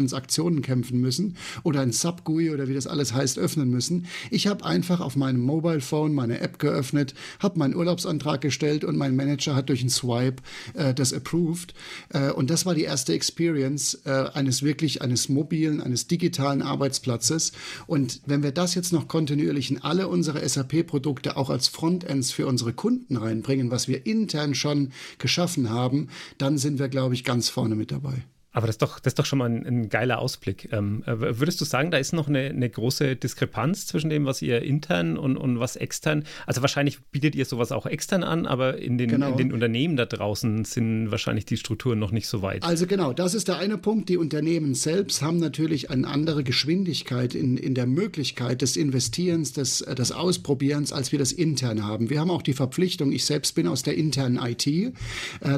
Transaktionen 0.08 0.62
kämpfen 0.62 1.00
müssen 1.00 1.36
oder 1.64 1.80
ein 1.80 1.92
Subgui 1.92 2.50
oder 2.50 2.66
wie 2.66 2.74
das 2.74 2.86
alles 2.86 3.12
heißt 3.12 3.38
öffnen 3.38 3.68
müssen. 3.68 4.06
Ich 4.30 4.46
habe 4.46 4.64
einfach 4.64 5.00
auf 5.00 5.16
meinem 5.16 5.40
Mobile 5.42 5.82
Phone 5.82 6.14
meine 6.14 6.40
App 6.40 6.58
geöffnet, 6.58 7.14
habe 7.40 7.58
meinen 7.58 7.74
Urlaubsantrag 7.74 8.40
gestellt 8.40 8.84
und 8.84 8.96
mein 8.96 9.14
Manager 9.14 9.54
hat 9.54 9.68
durch 9.68 9.80
einen 9.80 9.90
Swipe 9.90 10.42
äh, 10.72 10.94
das 10.94 11.12
approved. 11.12 11.74
Äh, 12.08 12.30
und 12.30 12.48
das 12.48 12.64
war 12.64 12.74
die 12.74 12.84
erste 12.84 13.12
Experience 13.12 14.00
äh, 14.06 14.30
eines 14.32 14.62
wirklich, 14.62 15.02
eines 15.02 15.28
mobilen, 15.28 15.82
eines 15.82 16.06
digitalen 16.06 16.62
Arbeitsplatzes. 16.62 17.52
Und 17.86 18.22
wenn 18.24 18.42
wir 18.42 18.52
das 18.52 18.74
jetzt 18.74 18.92
noch 18.92 19.08
kontinuierlich 19.08 19.70
in 19.70 19.82
alle 19.82 20.08
unsere 20.08 20.46
SAP-Produkte 20.48 21.36
auch 21.36 21.50
als 21.50 21.68
Frontends 21.68 22.32
für 22.32 22.46
unsere 22.46 22.72
Kunden 22.72 23.16
reinbringen, 23.16 23.70
was 23.70 23.88
wir 23.88 24.06
intern 24.06 24.54
schon 24.54 24.92
geschaffen 25.18 25.68
haben, 25.68 26.08
dann 26.38 26.56
sind 26.56 26.78
wir, 26.78 26.88
glaube 26.88 27.14
ich, 27.14 27.24
ganz 27.24 27.50
vorne 27.50 27.74
mit 27.74 27.92
dabei. 27.92 28.24
Aber 28.58 28.66
das 28.66 28.74
ist 28.74 28.82
doch, 28.82 28.98
das 28.98 29.12
ist 29.12 29.18
doch 29.20 29.24
schon 29.24 29.38
mal 29.38 29.48
ein, 29.48 29.64
ein 29.64 29.88
geiler 29.88 30.18
Ausblick. 30.18 30.68
Ähm, 30.72 31.04
äh, 31.06 31.38
würdest 31.38 31.60
du 31.60 31.64
sagen, 31.64 31.92
da 31.92 31.98
ist 31.98 32.12
noch 32.12 32.26
eine, 32.26 32.46
eine, 32.46 32.68
große 32.68 33.16
Diskrepanz 33.16 33.86
zwischen 33.86 34.10
dem, 34.10 34.26
was 34.26 34.42
ihr 34.42 34.62
intern 34.62 35.16
und, 35.16 35.36
und 35.36 35.60
was 35.60 35.76
extern, 35.76 36.24
also 36.44 36.60
wahrscheinlich 36.60 37.00
bietet 37.12 37.36
ihr 37.36 37.44
sowas 37.44 37.70
auch 37.70 37.86
extern 37.86 38.24
an, 38.24 38.46
aber 38.46 38.78
in 38.78 38.98
den, 38.98 39.10
genau. 39.10 39.30
in 39.30 39.36
den 39.36 39.52
Unternehmen 39.52 39.96
da 39.96 40.06
draußen 40.06 40.64
sind 40.64 41.12
wahrscheinlich 41.12 41.44
die 41.44 41.56
Strukturen 41.56 41.98
noch 42.00 42.10
nicht 42.10 42.26
so 42.26 42.42
weit. 42.42 42.64
Also 42.64 42.86
genau, 42.86 43.12
das 43.12 43.34
ist 43.34 43.48
der 43.48 43.58
eine 43.58 43.78
Punkt. 43.78 44.08
Die 44.08 44.16
Unternehmen 44.16 44.74
selbst 44.74 45.22
haben 45.22 45.38
natürlich 45.38 45.90
eine 45.90 46.08
andere 46.08 46.42
Geschwindigkeit 46.42 47.36
in, 47.36 47.56
in 47.58 47.74
der 47.74 47.86
Möglichkeit 47.86 48.60
des 48.60 48.76
Investierens, 48.76 49.52
des, 49.52 49.82
äh, 49.82 49.94
des 49.94 50.10
Ausprobierens, 50.10 50.92
als 50.92 51.12
wir 51.12 51.20
das 51.20 51.30
intern 51.30 51.84
haben. 51.86 52.10
Wir 52.10 52.18
haben 52.18 52.32
auch 52.32 52.42
die 52.42 52.54
Verpflichtung, 52.54 53.12
ich 53.12 53.24
selbst 53.24 53.54
bin 53.54 53.68
aus 53.68 53.84
der 53.84 53.96
internen 53.96 54.36
IT. 54.36 54.66
Äh, 54.66 54.92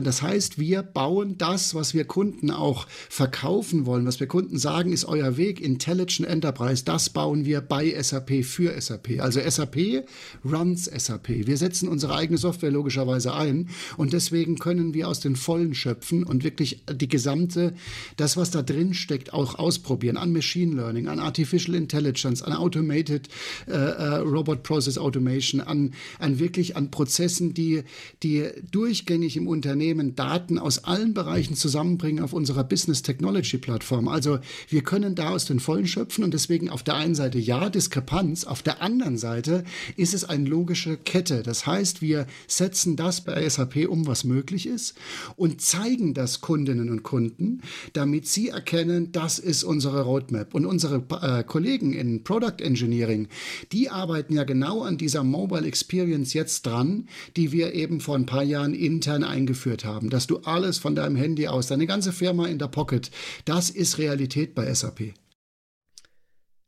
das 0.03 0.21
heißt, 0.21 0.59
wir 0.59 0.83
bauen 0.83 1.39
das, 1.39 1.75
was 1.75 1.95
wir 1.95 2.05
Kunden 2.05 2.51
auch 2.51 2.81
auch 2.81 2.87
verkaufen 3.09 3.87
wollen, 3.87 4.07
was 4.07 4.21
wir 4.21 4.27
Kunden 4.27 4.59
sagen, 4.59 4.93
ist 4.93 5.05
euer 5.05 5.37
Weg, 5.37 5.61
Intelligent 5.61 6.29
Enterprise, 6.29 6.85
das 6.85 7.11
bauen 7.11 7.45
wir 7.45 7.61
bei 7.61 7.91
SAP 8.01 8.45
für 8.45 8.79
SAP. 8.81 9.21
Also 9.21 9.41
SAP 9.41 10.05
runs 10.45 10.85
SAP. 10.85 11.29
Wir 11.47 11.57
setzen 11.57 11.89
unsere 11.89 12.15
eigene 12.15 12.39
Software 12.39 12.71
logischerweise 12.71 13.35
ein 13.35 13.69
und 13.97 14.13
deswegen 14.13 14.59
können 14.59 14.93
wir 14.95 15.09
aus 15.09 15.21
den 15.21 15.37
Vollen 15.37 15.75
schöpfen 15.75 16.25
und 16.25 16.45
wirklich 16.45 16.83
die 16.93 17.09
gesamte, 17.09 17.75
das, 18.17 18.37
was 18.37 18.51
da 18.51 18.63
drin 18.63 18.95
steckt, 18.95 19.33
auch 19.33 19.59
ausprobieren 19.59 20.17
an 20.17 20.33
Machine 20.33 20.75
Learning, 20.75 21.09
an 21.09 21.21
Artificial 21.21 21.75
Intelligence, 21.77 22.43
an 22.43 22.53
Automated 22.53 23.29
äh, 23.67 23.73
äh, 23.73 24.15
Robot 24.17 24.63
Process 24.63 24.99
Automation, 24.99 25.61
an, 25.61 25.95
an 26.19 26.39
wirklich 26.39 26.77
an 26.77 26.91
Prozessen, 26.91 27.55
die, 27.55 27.83
die 28.23 28.49
durchgängig 28.71 29.37
im 29.37 29.47
Unternehmen 29.47 30.17
Daten 30.17 30.59
aus 30.59 30.85
allen 30.85 31.15
Bereichen 31.15 31.55
zusammenbringen 31.55 32.23
auf 32.23 32.33
unserer 32.33 32.65
Business 32.65 32.80
Technology 32.87 33.59
Plattform. 33.59 34.09
Also 34.09 34.39
wir 34.69 34.83
können 34.83 35.15
da 35.15 35.31
aus 35.31 35.45
den 35.45 35.61
Vollen 35.61 35.87
schöpfen 35.87 36.25
und 36.25 36.35
deswegen 36.35 36.71
auf 36.71 36.83
der 36.83 36.95
einen 36.95 37.15
Seite 37.15 37.39
ja 37.39 37.71
Diskrepanz, 37.71 38.45
auf 38.45 38.63
der 38.63 38.83
anderen 38.83 39.19
Seite 39.19 39.65
ist 39.97 40.15
es 40.15 40.25
eine 40.25 40.49
logische 40.49 40.97
Kette. 40.97 41.43
Das 41.43 41.67
heißt, 41.67 42.03
wir 42.03 42.27
setzen 42.47 42.97
das 42.97 43.21
bei 43.23 43.49
SAP 43.49 43.89
um, 43.89 44.07
was 44.07 44.25
möglich 44.25 44.67
ist 44.67 44.95
und 45.37 45.61
zeigen 45.61 46.15
das 46.15 46.41
Kundinnen 46.41 46.91
und 46.91 47.03
Kunden, 47.03 47.63
damit 47.93 48.27
sie 48.27 48.49
erkennen, 48.49 49.13
das 49.13 49.39
ist 49.39 49.65
unsere 49.65 50.03
Roadmap. 50.03 50.55
Und 50.55 50.67
unsere 50.67 51.03
äh, 51.23 51.45
Kollegen 51.45 51.93
in 51.93 52.23
Product 52.25 52.61
Engineering, 52.61 53.29
die 53.73 53.91
arbeiten 53.91 54.35
ja 54.35 54.45
genau 54.45 54.83
an 54.83 54.99
dieser 54.99 55.25
Mobile 55.25 55.67
Experience 55.67 56.33
jetzt 56.33 56.67
dran, 56.67 57.09
die 57.37 57.53
wir 57.53 57.75
eben 57.75 58.01
vor 58.01 58.17
ein 58.17 58.27
paar 58.27 58.43
Jahren 58.43 58.75
intern 58.75 59.25
eingeführt 59.25 59.85
haben, 59.85 60.11
dass 60.11 60.27
du 60.27 60.39
alles 60.39 60.79
von 60.79 60.95
deinem 60.95 61.17
Handy 61.17 61.49
aus, 61.49 61.67
deine 61.67 61.87
ganze 61.87 62.13
Firma 62.13 62.47
in 62.47 62.59
der 62.61 62.69
Pocket. 62.69 63.11
Das 63.45 63.71
ist 63.71 63.99
Realität 63.99 64.55
bei 64.55 64.73
SAP. 64.73 65.15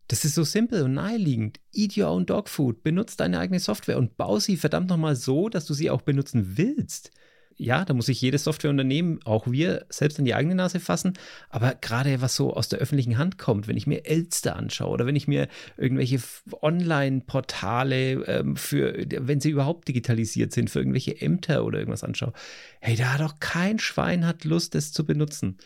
Das 0.08 0.24
ist 0.24 0.34
so 0.34 0.44
simpel 0.44 0.82
und 0.82 0.94
naheliegend. 0.94 1.58
Eat 1.72 1.96
your 1.96 2.10
own 2.10 2.26
dog 2.26 2.48
food. 2.48 2.82
Benutze 2.82 3.16
deine 3.16 3.38
eigene 3.38 3.60
Software 3.60 3.96
und 3.96 4.16
bau 4.16 4.38
sie 4.38 4.56
verdammt 4.56 4.90
nochmal 4.90 5.16
so, 5.16 5.48
dass 5.48 5.64
du 5.64 5.74
sie 5.74 5.90
auch 5.90 6.02
benutzen 6.02 6.58
willst. 6.58 7.12
Ja, 7.56 7.84
da 7.84 7.94
muss 7.94 8.06
sich 8.06 8.20
jedes 8.20 8.44
Softwareunternehmen, 8.44 9.20
auch 9.24 9.50
wir, 9.50 9.86
selbst 9.88 10.18
in 10.18 10.24
die 10.24 10.34
eigene 10.34 10.54
Nase 10.54 10.80
fassen. 10.80 11.14
Aber 11.48 11.74
gerade 11.80 12.20
was 12.20 12.34
so 12.34 12.54
aus 12.54 12.68
der 12.68 12.78
öffentlichen 12.78 13.18
Hand 13.18 13.38
kommt, 13.38 13.68
wenn 13.68 13.76
ich 13.76 13.86
mir 13.86 14.04
Elster 14.04 14.56
anschaue 14.56 14.90
oder 14.90 15.06
wenn 15.06 15.16
ich 15.16 15.28
mir 15.28 15.48
irgendwelche 15.76 16.20
Online-Portale 16.60 18.24
ähm, 18.26 18.56
für, 18.56 19.06
wenn 19.18 19.40
sie 19.40 19.50
überhaupt 19.50 19.88
digitalisiert 19.88 20.52
sind, 20.52 20.70
für 20.70 20.80
irgendwelche 20.80 21.20
Ämter 21.20 21.64
oder 21.64 21.78
irgendwas 21.78 22.04
anschaue, 22.04 22.32
hey, 22.80 22.96
da 22.96 23.14
hat 23.14 23.20
doch 23.20 23.38
kein 23.40 23.78
Schwein 23.78 24.26
hat 24.26 24.44
Lust, 24.44 24.74
das 24.74 24.92
zu 24.92 25.04
benutzen. 25.04 25.58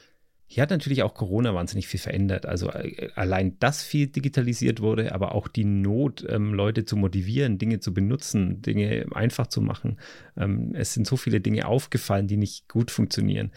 Hier 0.49 0.63
hat 0.63 0.71
natürlich 0.71 1.03
auch 1.03 1.15
Corona 1.15 1.55
wahnsinnig 1.55 1.89
viel 1.89 1.99
verändert. 1.99 2.47
Also 2.47 2.71
äh, 2.71 3.11
allein 3.15 3.59
das 3.59 3.83
viel 3.83 4.07
digitalisiert 4.07 4.81
wurde, 4.81 5.13
aber 5.13 5.35
auch 5.35 5.49
die 5.49 5.65
Not, 5.65 6.25
ähm, 6.29 6.55
Leute 6.55 6.85
zu 6.85 6.97
motivieren, 6.97 7.59
Dinge 7.59 7.81
zu 7.81 7.93
benutzen, 7.93 8.63
Dinge 8.63 9.07
einfach 9.13 9.49
zu 9.49 9.61
machen. 9.61 9.99
Ähm, 10.37 10.73
es 10.75 10.95
sind 10.95 11.07
so 11.07 11.17
viele 11.17 11.41
Dinge 11.41 11.67
aufgefallen, 11.67 12.29
die 12.29 12.37
nicht 12.37 12.69
gut 12.69 12.91
funktionieren. 12.91 13.51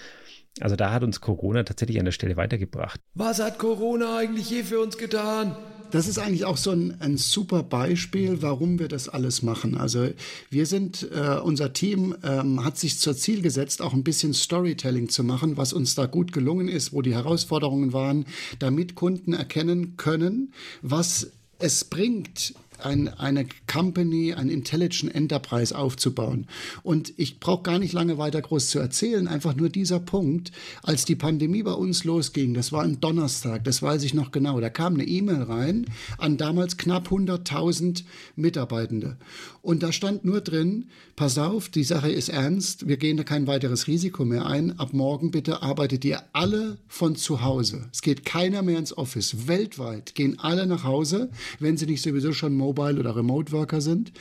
Also 0.59 0.75
da 0.75 0.91
hat 0.91 1.03
uns 1.03 1.21
Corona 1.21 1.63
tatsächlich 1.63 1.99
an 1.99 2.05
der 2.05 2.11
Stelle 2.11 2.37
weitergebracht. 2.37 2.99
Was 3.13 3.39
hat 3.39 3.59
Corona 3.59 4.17
eigentlich 4.17 4.49
je 4.49 4.63
für 4.63 4.79
uns 4.79 4.97
getan? 4.97 5.55
Das 5.91 6.07
ist 6.07 6.19
eigentlich 6.19 6.45
auch 6.45 6.57
so 6.57 6.69
ein, 6.69 7.01
ein 7.01 7.17
super 7.17 7.63
Beispiel, 7.63 8.43
warum 8.43 8.77
wir 8.77 8.87
das 8.87 9.09
alles 9.09 9.41
machen. 9.41 9.75
Also 9.75 10.09
wir 10.51 10.67
sind, 10.67 11.09
äh, 11.11 11.39
unser 11.39 11.73
Team 11.73 12.15
ähm, 12.23 12.63
hat 12.63 12.77
sich 12.77 12.99
zur 12.99 13.17
Ziel 13.17 13.41
gesetzt, 13.41 13.81
auch 13.81 13.93
ein 13.93 14.03
bisschen 14.03 14.35
Storytelling 14.35 15.09
zu 15.09 15.23
machen, 15.23 15.57
was 15.57 15.73
uns 15.73 15.95
da 15.95 16.05
gut 16.05 16.31
gelungen 16.31 16.67
ist, 16.67 16.93
wo 16.93 17.01
die 17.01 17.15
Herausforderungen 17.15 17.91
waren, 17.91 18.25
damit 18.59 18.93
Kunden 18.93 19.33
erkennen 19.33 19.97
können, 19.97 20.53
was 20.83 21.31
es 21.57 21.85
bringt, 21.85 22.53
ein, 22.83 23.07
eine 23.07 23.45
Company, 23.67 24.33
ein 24.33 24.49
Intelligent 24.49 25.13
Enterprise 25.13 25.77
aufzubauen. 25.77 26.47
Und 26.83 27.13
ich 27.17 27.39
brauche 27.39 27.63
gar 27.63 27.79
nicht 27.79 27.93
lange 27.93 28.17
weiter 28.17 28.41
groß 28.41 28.69
zu 28.69 28.79
erzählen, 28.79 29.27
einfach 29.27 29.55
nur 29.55 29.69
dieser 29.69 29.99
Punkt, 29.99 30.51
als 30.83 31.05
die 31.05 31.15
Pandemie 31.15 31.63
bei 31.63 31.73
uns 31.73 32.03
losging, 32.03 32.53
das 32.53 32.71
war 32.71 32.83
ein 32.83 32.99
Donnerstag, 32.99 33.63
das 33.63 33.81
weiß 33.81 34.03
ich 34.03 34.13
noch 34.13 34.31
genau, 34.31 34.59
da 34.59 34.69
kam 34.69 34.95
eine 34.95 35.05
E-Mail 35.05 35.43
rein 35.43 35.85
an 36.17 36.37
damals 36.37 36.77
knapp 36.77 37.09
100.000 37.09 38.03
Mitarbeitende. 38.35 39.17
Und 39.61 39.83
da 39.83 39.91
stand 39.91 40.23
nur 40.23 40.41
drin, 40.41 40.85
pass 41.15 41.37
auf, 41.37 41.69
die 41.69 41.83
Sache 41.83 42.09
ist 42.09 42.29
ernst, 42.29 42.87
wir 42.87 42.97
gehen 42.97 43.17
da 43.17 43.23
kein 43.23 43.45
weiteres 43.45 43.87
Risiko 43.87 44.23
mehr 44.23 44.45
ein, 44.45 44.79
ab 44.79 44.93
morgen 44.93 45.31
bitte 45.31 45.61
arbeitet 45.61 46.05
ihr 46.05 46.23
alle 46.33 46.77
von 46.87 47.15
zu 47.15 47.41
Hause. 47.41 47.89
Es 47.91 48.01
geht 48.01 48.25
keiner 48.25 48.61
mehr 48.61 48.79
ins 48.79 48.97
Office. 48.97 49.47
Weltweit 49.47 50.15
gehen 50.15 50.39
alle 50.39 50.65
nach 50.65 50.83
Hause, 50.83 51.29
wenn 51.59 51.77
sie 51.77 51.85
nicht 51.85 52.01
sowieso 52.01 52.31
schon 52.31 52.55
Mobile 52.69 52.99
oder 52.99 53.15
Remote 53.15 53.51
Worker 53.51 53.81
sind. 53.81 54.11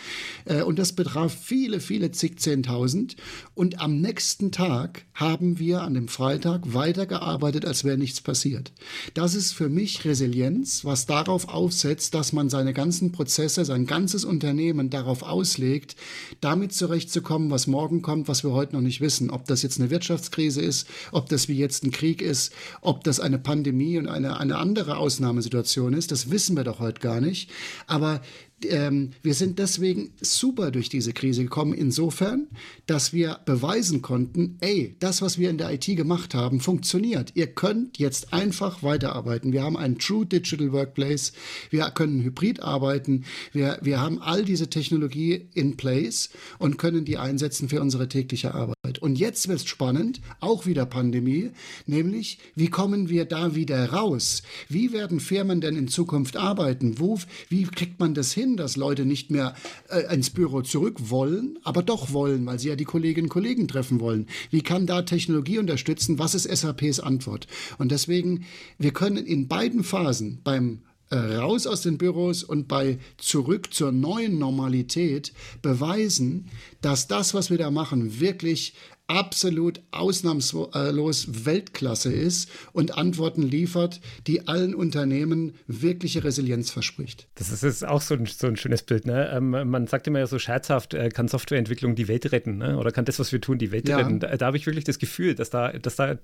Äh, 0.47 0.63
und 0.63 0.79
das 0.79 0.93
betraf 0.93 1.37
viele, 1.39 1.81
viele 1.81 2.11
zig 2.13 2.39
Zehntausend. 2.39 3.17
Und 3.55 3.81
am 3.81 4.01
nächsten 4.01 4.53
Tag 4.53 5.05
haben 5.15 5.59
wir 5.59 5.83
an 5.83 5.95
dem 5.95 6.09
Freitag 6.09 6.73
weitergearbeitet, 6.73 7.67
als 7.67 7.85
wäre 7.85 7.99
nichts 7.99 8.21
passiert. 8.21 8.73
Das 9.15 9.35
ist 9.35 9.53
für 9.53 9.69
mich 9.69 10.05
Resilienz, 10.05 10.85
was 10.85 11.07
darauf 11.07 11.49
aufsetzt, 11.49 12.15
dass 12.15 12.33
man 12.33 12.49
seine 12.49 12.73
ganzen 12.73 13.13
Prozesse, 13.13 13.65
sein 13.65 13.87
ganzes 13.87 14.25
Unternehmen 14.25 14.89
darauf 14.89 15.23
auslegt, 15.23 15.97
damit 16.41 16.73
zurechtzukommen, 16.73 17.51
was 17.51 17.67
morgen 17.67 18.01
kommt, 18.01 18.29
was 18.29 18.45
wir 18.45 18.53
heute 18.53 18.77
noch 18.77 18.83
nicht 18.83 19.01
wissen. 19.01 19.31
Ob 19.31 19.47
das 19.47 19.63
jetzt 19.63 19.81
eine 19.81 19.91
Wirtschaftskrise 19.91 20.63
ist, 20.63 20.87
ob 21.13 21.29
das 21.29 21.49
wie 21.49 21.59
jetzt 21.59 21.85
ein 21.85 21.91
Krieg 21.91 22.23
ist, 22.23 22.53
ob 22.81 23.05
das 23.05 23.21
eine 23.21 23.39
Pandemie 23.39 23.99
und 23.99 24.09
eine, 24.09 24.39
eine 24.39 24.57
andere 24.57 24.97
Ausnahmesituation 24.97 25.93
ist, 25.93 26.13
das 26.13 26.31
wissen 26.31 26.57
wir 26.57 26.65
doch 26.65 26.79
heute 26.79 27.01
gar 27.01 27.21
nicht. 27.21 27.51
Aber 27.87 28.21
ähm, 28.65 29.11
wir 29.23 29.35
sind 29.35 29.59
deswegen 29.59 30.13
super 30.21 30.71
durch 30.71 30.89
diese 30.89 31.13
Krise 31.13 31.45
gekommen, 31.45 31.75
insofern, 31.75 32.49
dass 32.87 33.13
wir 33.13 33.41
beweisen 33.45 34.03
konnten, 34.03 34.57
ey, 34.61 34.97
das, 34.99 35.23
was 35.23 35.39
wir 35.39 35.51
in 35.51 35.59
der 35.59 35.73
IT 35.73 35.85
gemacht 35.85 36.35
haben, 36.35 36.61
funktioniert. 36.61 37.33
Ihr 37.35 37.47
könnt 37.47 37.99
jetzt 37.99 38.33
einfach 38.33 38.83
weiterarbeiten. 38.83 39.53
Wir 39.53 39.63
haben 39.63 39.77
einen 39.77 39.99
True 39.99 40.27
Digital 40.27 40.73
Workplace, 40.73 41.33
wir 41.71 41.85
können 41.91 42.23
hybrid 42.23 42.61
arbeiten, 42.61 43.25
wir, 43.53 43.79
wir 43.83 44.01
haben 44.01 44.21
all 44.21 44.45
diese 44.45 44.71
Technologie 44.71 45.49
in 45.55 45.77
place 45.77 46.31
und 46.59 46.79
können 46.79 47.05
die 47.05 47.19
einsetzen 47.19 47.69
für 47.69 47.81
unsere 47.81 48.09
tägliche 48.09 48.55
Arbeit. 48.55 48.99
Und 49.01 49.19
jetzt 49.19 49.49
wird 49.49 49.61
es 49.61 49.67
spannend, 49.67 50.21
auch 50.41 50.67
wieder 50.67 50.87
Pandemie, 50.87 51.51
nämlich, 51.87 52.39
wie 52.55 52.69
kommen 52.69 53.09
wir 53.09 53.25
da 53.25 53.55
wieder 53.55 53.91
raus? 53.91 54.43
Wie 54.69 54.93
werden 54.93 55.21
Firmen 55.21 55.61
denn 55.61 55.77
in 55.77 55.89
Zukunft 55.89 56.37
arbeiten? 56.37 56.99
Wo, 56.99 57.19
wie 57.49 57.65
kriegt 57.65 58.01
man 58.01 58.15
das 58.15 58.33
hin? 58.33 58.48
Hin, 58.49 58.57
dass 58.57 58.77
Leute 58.77 59.05
nicht 59.05 59.31
mehr 59.31 59.55
äh, 59.89 60.15
ins 60.15 60.31
Büro 60.31 60.63
zurück 60.63 61.11
wollen, 61.11 61.59
aber 61.63 61.83
doch 61.83 62.13
wollen, 62.13 62.47
weil 62.47 62.59
sie 62.59 62.69
ja 62.69 62.77
die 62.77 62.85
Kolleginnen 62.85 63.27
und 63.27 63.31
Kollegen 63.31 63.69
treffen 63.69 64.01
wollen. 64.01 64.27
Wie 64.51 64.63
kann 64.63 64.87
da 64.87 65.03
Technologie 65.03 65.59
unterstützen? 65.59 66.19
Was 66.19 66.35
ist 66.35 66.45
SAPs 66.45 67.01
Antwort? 67.01 67.47
Und 67.79 67.93
deswegen, 67.93 68.45
wir 68.79 68.93
können 68.93 69.25
in 69.27 69.49
beiden 69.49 69.85
Phasen 69.85 70.41
beim 70.43 70.81
äh, 71.11 71.17
raus 71.17 71.67
aus 71.67 71.83
den 71.83 71.99
Büros 71.99 72.43
und 72.43 72.69
bei 72.69 72.99
zurück 73.17 73.73
zur 73.73 73.93
neuen 73.93 74.39
Normalität 74.39 75.33
beweisen, 75.63 76.51
dass 76.83 77.09
das, 77.09 77.35
was 77.35 77.51
wir 77.51 77.59
da 77.59 77.71
machen, 77.71 78.21
wirklich 78.21 78.75
absolut 79.09 79.81
ausnahmslos 79.91 81.47
Weltklasse 81.47 82.13
ist 82.13 82.51
und 82.73 82.97
Antworten 82.97 83.43
liefert, 83.43 84.01
die 84.27 84.47
allen 84.47 84.75
Unternehmen 84.75 85.55
wirkliche 85.67 86.25
Resilienz 86.25 86.71
verspricht. 86.71 87.27
Das 87.35 87.51
ist, 87.51 87.63
ist 87.63 87.87
auch 87.87 88.03
so 88.03 88.15
ein, 88.15 88.27
so 88.27 88.47
ein 88.47 88.57
schönes 88.57 88.83
Bild. 88.83 89.07
Ne? 89.07 89.31
Ähm, 89.33 89.51
man 89.51 89.87
sagt 89.87 90.07
immer 90.07 90.19
ja 90.19 90.27
so 90.27 90.39
scherzhaft, 90.39 90.93
äh, 90.93 91.09
kann 91.09 91.27
Softwareentwicklung 91.27 91.95
die 91.95 92.07
Welt 92.07 92.31
retten 92.33 92.59
ne? 92.59 92.77
oder 92.77 92.93
kann 92.93 93.07
das, 93.07 93.19
was 93.19 93.33
wir 93.33 93.41
tun, 93.41 93.57
die 93.57 93.73
Welt 93.73 93.89
ja. 93.89 93.97
retten. 93.97 94.21
Da, 94.21 94.37
da 94.37 94.47
habe 94.47 94.59
ich 94.59 94.67
wirklich 94.67 94.85
das 94.85 94.99
Gefühl, 94.99 95.35
dass 95.35 95.49
da, 95.49 95.73
dass 95.73 95.97
da, 95.97 96.19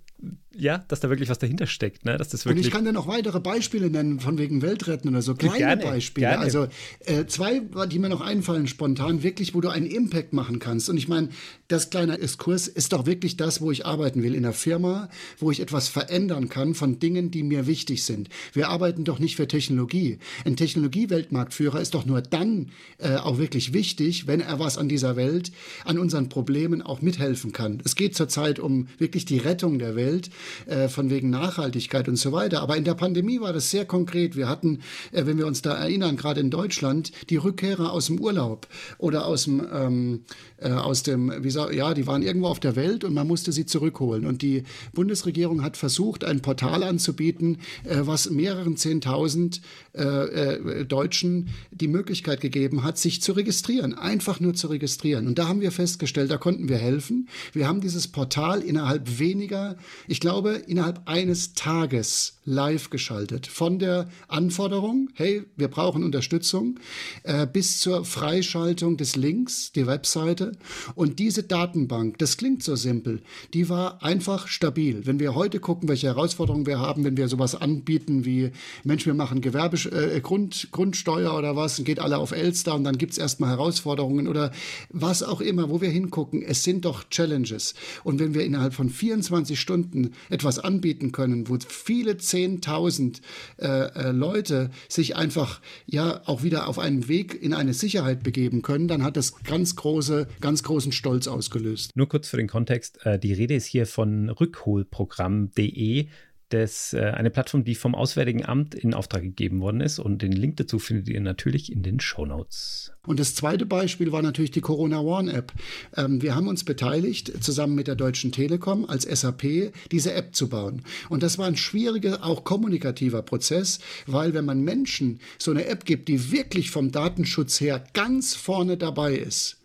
ja, 0.54 0.84
dass 0.88 1.00
da 1.00 1.08
wirklich 1.08 1.30
was 1.30 1.38
dahinter 1.38 1.66
steckt. 1.66 2.04
Ne? 2.04 2.18
Dass 2.18 2.28
das 2.28 2.44
wirklich 2.44 2.66
und 2.66 2.68
ich 2.68 2.72
kann 2.72 2.84
dir 2.84 2.92
noch 2.92 3.06
weitere 3.06 3.40
Beispiele 3.40 3.88
nennen, 3.88 4.20
von 4.20 4.36
wegen 4.36 4.60
Weltretten 4.60 5.08
oder 5.08 5.22
so, 5.22 5.34
kleine 5.34 5.56
gerne, 5.56 5.82
Beispiele. 5.82 6.26
Gerne. 6.26 6.42
Also 6.42 6.68
äh, 7.00 7.24
zwei, 7.24 7.62
die 7.90 7.98
mir 7.98 8.10
noch 8.10 8.20
einfallen 8.20 8.66
spontan, 8.66 9.22
wirklich, 9.22 9.54
wo 9.54 9.62
du 9.62 9.70
einen 9.70 9.86
Impact 9.86 10.34
machen 10.34 10.58
kannst. 10.58 10.90
Und 10.90 10.98
ich 10.98 11.08
meine, 11.08 11.30
das 11.68 11.88
kleine 11.88 12.18
Exkurs 12.18 12.73
ist 12.74 12.92
doch 12.92 13.06
wirklich 13.06 13.36
das, 13.36 13.60
wo 13.60 13.70
ich 13.70 13.86
arbeiten 13.86 14.22
will, 14.22 14.34
in 14.34 14.42
der 14.42 14.52
Firma, 14.52 15.08
wo 15.38 15.50
ich 15.50 15.60
etwas 15.60 15.88
verändern 15.88 16.48
kann 16.48 16.74
von 16.74 16.98
Dingen, 16.98 17.30
die 17.30 17.42
mir 17.42 17.66
wichtig 17.66 18.04
sind. 18.04 18.28
Wir 18.52 18.68
arbeiten 18.68 19.04
doch 19.04 19.18
nicht 19.18 19.36
für 19.36 19.48
Technologie. 19.48 20.18
Ein 20.44 20.56
Technologieweltmarktführer 20.56 21.80
ist 21.80 21.94
doch 21.94 22.04
nur 22.04 22.20
dann 22.20 22.70
äh, 22.98 23.16
auch 23.16 23.38
wirklich 23.38 23.72
wichtig, 23.72 24.26
wenn 24.26 24.40
er 24.40 24.58
was 24.58 24.78
an 24.78 24.88
dieser 24.88 25.16
Welt, 25.16 25.52
an 25.84 25.98
unseren 25.98 26.28
Problemen 26.28 26.82
auch 26.82 27.00
mithelfen 27.00 27.52
kann. 27.52 27.80
Es 27.84 27.96
geht 27.96 28.16
zurzeit 28.16 28.58
um 28.58 28.88
wirklich 28.98 29.24
die 29.24 29.38
Rettung 29.38 29.78
der 29.78 29.96
Welt, 29.96 30.30
äh, 30.66 30.88
von 30.88 31.10
wegen 31.10 31.30
Nachhaltigkeit 31.30 32.08
und 32.08 32.16
so 32.16 32.32
weiter. 32.32 32.60
Aber 32.60 32.76
in 32.76 32.84
der 32.84 32.94
Pandemie 32.94 33.40
war 33.40 33.52
das 33.52 33.70
sehr 33.70 33.84
konkret. 33.84 34.36
Wir 34.36 34.48
hatten, 34.48 34.80
äh, 35.12 35.26
wenn 35.26 35.38
wir 35.38 35.46
uns 35.46 35.62
da 35.62 35.74
erinnern, 35.74 36.16
gerade 36.16 36.40
in 36.40 36.50
Deutschland, 36.50 37.12
die 37.30 37.36
Rückkehrer 37.36 37.92
aus 37.92 38.06
dem 38.06 38.20
Urlaub 38.20 38.66
oder 38.98 39.26
aus 39.26 39.44
dem, 39.44 39.64
ähm, 39.72 40.24
äh, 40.58 40.70
aus 40.70 41.02
dem, 41.02 41.32
wie 41.40 41.50
sag, 41.50 41.72
ja, 41.74 41.94
die 41.94 42.06
waren 42.06 42.22
irgendwo 42.22 42.48
auf 42.48 42.60
der 42.64 42.76
Welt 42.76 43.04
und 43.04 43.14
man 43.14 43.26
musste 43.26 43.52
sie 43.52 43.66
zurückholen. 43.66 44.26
Und 44.26 44.42
die 44.42 44.64
Bundesregierung 44.92 45.62
hat 45.62 45.76
versucht, 45.76 46.24
ein 46.24 46.42
Portal 46.42 46.82
anzubieten, 46.82 47.58
äh, 47.84 47.98
was 48.00 48.30
mehreren 48.30 48.76
Zehntausend 48.76 49.60
äh, 49.92 50.02
äh, 50.02 50.84
Deutschen 50.84 51.50
die 51.70 51.88
Möglichkeit 51.88 52.40
gegeben 52.40 52.82
hat, 52.82 52.98
sich 52.98 53.22
zu 53.22 53.32
registrieren, 53.32 53.94
einfach 53.94 54.40
nur 54.40 54.54
zu 54.54 54.68
registrieren. 54.68 55.26
Und 55.26 55.38
da 55.38 55.48
haben 55.48 55.60
wir 55.60 55.72
festgestellt, 55.72 56.30
da 56.30 56.38
konnten 56.38 56.68
wir 56.68 56.78
helfen. 56.78 57.28
Wir 57.52 57.68
haben 57.68 57.80
dieses 57.80 58.08
Portal 58.08 58.62
innerhalb 58.62 59.18
weniger, 59.18 59.76
ich 60.08 60.20
glaube, 60.20 60.54
innerhalb 60.66 61.02
eines 61.06 61.54
Tages 61.54 62.33
live 62.44 62.90
geschaltet. 62.90 63.46
Von 63.46 63.78
der 63.78 64.08
Anforderung, 64.28 65.08
hey, 65.14 65.44
wir 65.56 65.68
brauchen 65.68 66.04
Unterstützung, 66.04 66.78
äh, 67.22 67.46
bis 67.46 67.78
zur 67.78 68.04
Freischaltung 68.04 68.96
des 68.96 69.16
Links, 69.16 69.72
die 69.72 69.86
Webseite. 69.86 70.52
Und 70.94 71.18
diese 71.18 71.42
Datenbank, 71.42 72.18
das 72.18 72.36
klingt 72.36 72.62
so 72.62 72.76
simpel, 72.76 73.22
die 73.54 73.68
war 73.68 74.02
einfach 74.02 74.48
stabil. 74.48 75.06
Wenn 75.06 75.18
wir 75.20 75.34
heute 75.34 75.60
gucken, 75.60 75.88
welche 75.88 76.08
Herausforderungen 76.08 76.66
wir 76.66 76.78
haben, 76.78 77.04
wenn 77.04 77.16
wir 77.16 77.28
sowas 77.28 77.54
anbieten 77.54 78.24
wie, 78.24 78.50
Mensch, 78.84 79.06
wir 79.06 79.14
machen 79.14 79.40
Gewerbe, 79.40 79.76
äh, 79.90 80.20
Grund, 80.20 80.68
Grundsteuer 80.70 81.36
oder 81.36 81.56
was, 81.56 81.82
geht 81.84 81.98
alle 81.98 82.18
auf 82.18 82.32
Elster 82.32 82.74
und 82.74 82.84
dann 82.84 82.98
gibt 82.98 83.12
es 83.12 83.18
erstmal 83.18 83.50
Herausforderungen 83.50 84.28
oder 84.28 84.52
was 84.90 85.22
auch 85.22 85.40
immer, 85.40 85.70
wo 85.70 85.80
wir 85.80 85.90
hingucken, 85.90 86.42
es 86.42 86.62
sind 86.62 86.84
doch 86.84 87.04
Challenges. 87.08 87.74
Und 88.02 88.18
wenn 88.20 88.34
wir 88.34 88.44
innerhalb 88.44 88.74
von 88.74 88.90
24 88.90 89.58
Stunden 89.58 90.12
etwas 90.28 90.58
anbieten 90.58 91.12
können, 91.12 91.48
wo 91.48 91.58
viele 91.66 92.18
10.000 92.34 93.20
äh, 93.58 93.66
äh, 93.66 94.10
Leute 94.10 94.70
sich 94.88 95.16
einfach 95.16 95.60
ja 95.86 96.22
auch 96.26 96.42
wieder 96.42 96.68
auf 96.68 96.78
einen 96.78 97.08
Weg 97.08 97.40
in 97.40 97.54
eine 97.54 97.74
Sicherheit 97.74 98.22
begeben 98.22 98.62
können, 98.62 98.88
dann 98.88 99.02
hat 99.02 99.16
das 99.16 99.42
ganz 99.44 99.76
große, 99.76 100.26
ganz 100.40 100.62
großen 100.62 100.92
Stolz 100.92 101.28
ausgelöst. 101.28 101.92
Nur 101.94 102.08
kurz 102.08 102.28
für 102.28 102.36
den 102.36 102.48
Kontext, 102.48 103.04
äh, 103.06 103.18
die 103.18 103.32
Rede 103.32 103.54
ist 103.54 103.66
hier 103.66 103.86
von 103.86 104.30
rückholprogramm.de. 104.30 106.08
Das 106.50 106.92
äh, 106.92 107.00
eine 107.00 107.30
Plattform, 107.30 107.64
die 107.64 107.74
vom 107.74 107.94
Auswärtigen 107.94 108.44
Amt 108.44 108.74
in 108.74 108.94
Auftrag 108.94 109.22
gegeben 109.22 109.60
worden 109.60 109.80
ist. 109.80 109.98
Und 109.98 110.22
den 110.22 110.32
Link 110.32 110.56
dazu 110.58 110.78
findet 110.78 111.08
ihr 111.08 111.20
natürlich 111.20 111.72
in 111.72 111.82
den 111.82 112.00
Show 112.00 112.26
Notes. 112.26 112.92
Und 113.06 113.20
das 113.20 113.34
zweite 113.34 113.66
Beispiel 113.66 114.12
war 114.12 114.22
natürlich 114.22 114.50
die 114.50 114.60
Corona 114.60 115.00
One 115.00 115.32
App. 115.32 115.52
Ähm, 115.96 116.22
wir 116.22 116.34
haben 116.34 116.48
uns 116.48 116.64
beteiligt, 116.64 117.42
zusammen 117.42 117.74
mit 117.74 117.86
der 117.86 117.96
Deutschen 117.96 118.32
Telekom 118.32 118.84
als 118.84 119.04
SAP, 119.04 119.72
diese 119.90 120.12
App 120.14 120.34
zu 120.34 120.48
bauen. 120.48 120.82
Und 121.08 121.22
das 121.22 121.38
war 121.38 121.46
ein 121.46 121.56
schwieriger, 121.56 122.24
auch 122.24 122.44
kommunikativer 122.44 123.22
Prozess, 123.22 123.78
weil 124.06 124.34
wenn 124.34 124.44
man 124.44 124.62
Menschen 124.62 125.20
so 125.38 125.50
eine 125.50 125.66
App 125.66 125.84
gibt, 125.84 126.08
die 126.08 126.30
wirklich 126.32 126.70
vom 126.70 126.92
Datenschutz 126.92 127.60
her 127.60 127.84
ganz 127.92 128.34
vorne 128.34 128.76
dabei 128.76 129.14
ist, 129.14 129.58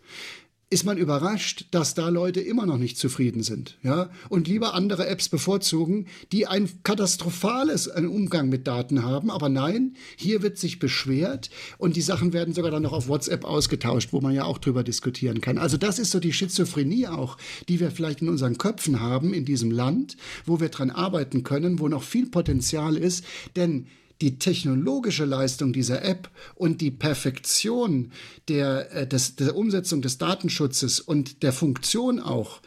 ist 0.72 0.84
man 0.84 0.98
überrascht, 0.98 1.66
dass 1.72 1.94
da 1.94 2.08
Leute 2.08 2.40
immer 2.40 2.64
noch 2.64 2.78
nicht 2.78 2.96
zufrieden 2.96 3.42
sind, 3.42 3.76
ja, 3.82 4.08
und 4.28 4.46
lieber 4.46 4.72
andere 4.74 5.08
Apps 5.08 5.28
bevorzugen, 5.28 6.06
die 6.30 6.46
ein 6.46 6.68
katastrophales 6.84 7.88
Umgang 7.88 8.48
mit 8.48 8.68
Daten 8.68 9.02
haben. 9.02 9.32
Aber 9.32 9.48
nein, 9.48 9.96
hier 10.16 10.42
wird 10.42 10.58
sich 10.58 10.78
beschwert 10.78 11.50
und 11.78 11.96
die 11.96 12.02
Sachen 12.02 12.32
werden 12.32 12.54
sogar 12.54 12.70
dann 12.70 12.84
noch 12.84 12.92
auf 12.92 13.08
WhatsApp 13.08 13.44
ausgetauscht, 13.44 14.12
wo 14.12 14.20
man 14.20 14.32
ja 14.32 14.44
auch 14.44 14.58
drüber 14.58 14.84
diskutieren 14.84 15.40
kann. 15.40 15.58
Also 15.58 15.76
das 15.76 15.98
ist 15.98 16.12
so 16.12 16.20
die 16.20 16.32
Schizophrenie 16.32 17.08
auch, 17.08 17.36
die 17.68 17.80
wir 17.80 17.90
vielleicht 17.90 18.22
in 18.22 18.28
unseren 18.28 18.56
Köpfen 18.56 19.00
haben 19.00 19.34
in 19.34 19.44
diesem 19.44 19.72
Land, 19.72 20.16
wo 20.46 20.60
wir 20.60 20.68
dran 20.68 20.90
arbeiten 20.90 21.42
können, 21.42 21.80
wo 21.80 21.88
noch 21.88 22.04
viel 22.04 22.26
Potenzial 22.26 22.96
ist, 22.96 23.24
denn 23.56 23.86
die 24.20 24.38
technologische 24.38 25.24
Leistung 25.24 25.72
dieser 25.72 26.04
App 26.04 26.30
und 26.54 26.80
die 26.80 26.90
Perfektion 26.90 28.12
der, 28.48 28.92
äh, 28.94 29.06
des, 29.06 29.36
der 29.36 29.56
Umsetzung 29.56 30.02
des 30.02 30.18
Datenschutzes 30.18 31.00
und 31.00 31.42
der 31.42 31.52
Funktion 31.52 32.20
auch 32.20 32.60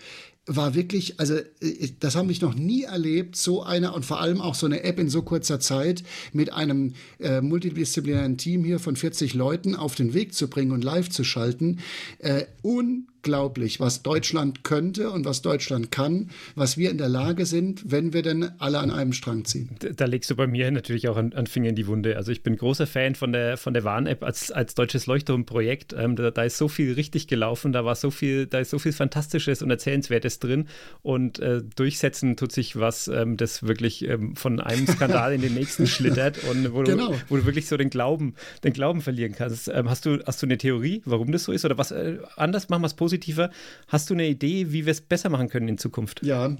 war 0.45 0.75
wirklich, 0.75 1.19
also 1.19 1.35
äh, 1.35 1.89
das 1.99 2.15
habe 2.15 2.31
ich 2.31 2.41
noch 2.41 2.55
nie 2.55 2.83
erlebt, 2.83 3.35
so 3.35 3.63
eine 3.63 3.93
und 3.93 4.05
vor 4.05 4.19
allem 4.19 4.41
auch 4.41 4.55
so 4.55 4.65
eine 4.65 4.83
App 4.83 4.99
in 4.99 5.09
so 5.09 5.21
kurzer 5.21 5.59
Zeit 5.59 6.03
mit 6.33 6.51
einem 6.51 6.93
äh, 7.19 7.41
multidisziplinären 7.41 8.37
Team 8.37 8.63
hier 8.63 8.79
von 8.79 8.95
40 8.95 9.33
Leuten 9.33 9.75
auf 9.75 9.95
den 9.95 10.13
Weg 10.13 10.33
zu 10.33 10.49
bringen 10.49 10.71
und 10.71 10.83
live 10.83 11.09
zu 11.09 11.23
schalten. 11.23 11.79
Äh, 12.19 12.45
un 12.63 13.07
unglaublich, 13.23 13.79
was 13.79 14.03
Deutschland 14.03 14.65
könnte 14.65 15.09
und 15.09 15.23
was 15.23 15.41
Deutschland 15.41 15.91
kann, 15.91 16.29
was 16.55 16.77
wir 16.77 16.91
in 16.91 16.97
der 16.97 17.07
Lage 17.07 17.45
sind, 17.45 17.89
wenn 17.89 18.11
wir 18.11 18.21
denn 18.21 18.51
alle 18.59 18.79
an 18.79 18.91
einem 18.91 19.13
Strang 19.13 19.45
ziehen. 19.45 19.69
Da, 19.95 20.05
legst 20.05 20.29
du 20.29 20.35
bei 20.35 20.45
mir 20.45 20.69
natürlich 20.71 21.07
auch 21.07 21.15
an 21.15 21.47
Finger 21.47 21.69
in 21.69 21.75
die 21.75 21.87
Wunde. 21.87 22.17
Also 22.17 22.33
ich 22.33 22.43
bin 22.43 22.57
großer 22.57 22.85
Fan 22.85 23.15
von 23.15 23.31
der, 23.31 23.55
von 23.55 23.73
der 23.73 23.85
Warn-App 23.85 24.23
als, 24.23 24.51
als 24.51 24.75
deutsches 24.75 25.07
Leuchtturmprojekt. 25.07 25.93
Ähm, 25.97 26.17
da, 26.17 26.31
da, 26.31 26.43
ist 26.43 26.57
so 26.57 26.67
viel 26.67 26.93
richtig 26.93 27.27
gelaufen, 27.27 27.71
da 27.71 27.85
war 27.85 27.95
so 27.95 28.11
viel, 28.11 28.45
da 28.45 28.59
ist 28.59 28.71
so 28.71 28.77
viel 28.77 28.91
Fantastisches 28.91 29.61
und 29.61 29.69
Erzählenswertes 29.69 30.39
drin 30.39 30.67
und 31.01 31.39
äh, 31.39 31.61
durchsetzen 31.77 32.35
tut 32.35 32.51
sich 32.51 32.77
was, 32.77 33.07
ähm, 33.07 33.37
das 33.37 33.63
wirklich 33.63 34.05
ähm, 34.05 34.35
von 34.35 34.59
einem 34.59 34.85
Skandal 34.85 35.33
in 35.33 35.41
den 35.41 35.53
nächsten 35.53 35.87
schlittert 35.93 36.43
und 36.49 36.73
wo, 36.73 36.83
genau. 36.83 37.11
du, 37.11 37.17
wo 37.29 37.37
du 37.37 37.45
wirklich 37.45 37.67
so 37.67 37.77
den 37.77 37.89
Glauben, 37.89 38.35
den 38.65 38.73
Glauben 38.73 38.99
verlieren 38.99 39.33
kannst. 39.33 39.69
Ähm, 39.69 39.89
hast, 39.89 40.05
du, 40.05 40.19
hast 40.25 40.41
du 40.41 40.45
eine 40.45 40.57
Theorie, 40.57 41.01
warum 41.05 41.31
das 41.31 41.45
so 41.45 41.53
ist? 41.53 41.63
Oder 41.63 41.77
was 41.77 41.91
äh, 41.91 42.17
anders 42.35 42.67
machen 42.67 42.81
wir 42.81 42.87
es 42.87 42.93
positiv? 42.93 43.12
Positiver. 43.13 43.51
Hast 43.87 44.09
du 44.09 44.13
eine 44.13 44.27
Idee, 44.27 44.71
wie 44.71 44.85
wir 44.85 44.91
es 44.91 45.01
besser 45.01 45.29
machen 45.29 45.49
können 45.49 45.67
in 45.67 45.77
Zukunft? 45.77 46.23
Ja, 46.23 46.57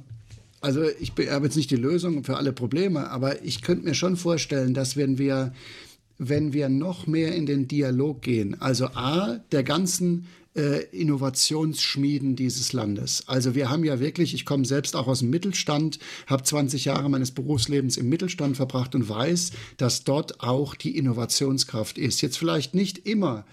also 0.61 0.83
ich 0.99 1.11
habe 1.29 1.45
jetzt 1.45 1.57
nicht 1.57 1.71
die 1.71 1.75
Lösung 1.75 2.23
für 2.23 2.37
alle 2.37 2.53
Probleme, 2.53 3.09
aber 3.09 3.43
ich 3.43 3.61
könnte 3.61 3.85
mir 3.85 3.95
schon 3.95 4.15
vorstellen, 4.15 4.73
dass 4.73 4.95
wenn 4.95 5.17
wir, 5.17 5.53
wenn 6.17 6.53
wir 6.53 6.69
noch 6.69 7.07
mehr 7.07 7.35
in 7.35 7.45
den 7.45 7.67
Dialog 7.67 8.21
gehen, 8.21 8.61
also 8.61 8.85
A, 8.93 9.39
der 9.51 9.63
ganzen 9.63 10.27
äh, 10.55 10.83
Innovationsschmieden 10.91 12.35
dieses 12.35 12.73
Landes. 12.73 13.23
Also 13.27 13.55
wir 13.55 13.69
haben 13.69 13.83
ja 13.83 13.99
wirklich, 13.99 14.33
ich 14.33 14.45
komme 14.45 14.65
selbst 14.65 14.95
auch 14.95 15.07
aus 15.07 15.19
dem 15.19 15.31
Mittelstand, 15.31 15.99
habe 16.27 16.43
20 16.43 16.85
Jahre 16.85 17.09
meines 17.09 17.31
Berufslebens 17.31 17.97
im 17.97 18.07
Mittelstand 18.07 18.55
verbracht 18.55 18.93
und 18.93 19.09
weiß, 19.09 19.51
dass 19.77 20.03
dort 20.03 20.41
auch 20.41 20.75
die 20.75 20.95
Innovationskraft 20.95 21.97
ist. 21.97 22.21
Jetzt 22.21 22.37
vielleicht 22.37 22.75
nicht 22.75 22.99
immer 22.99 23.45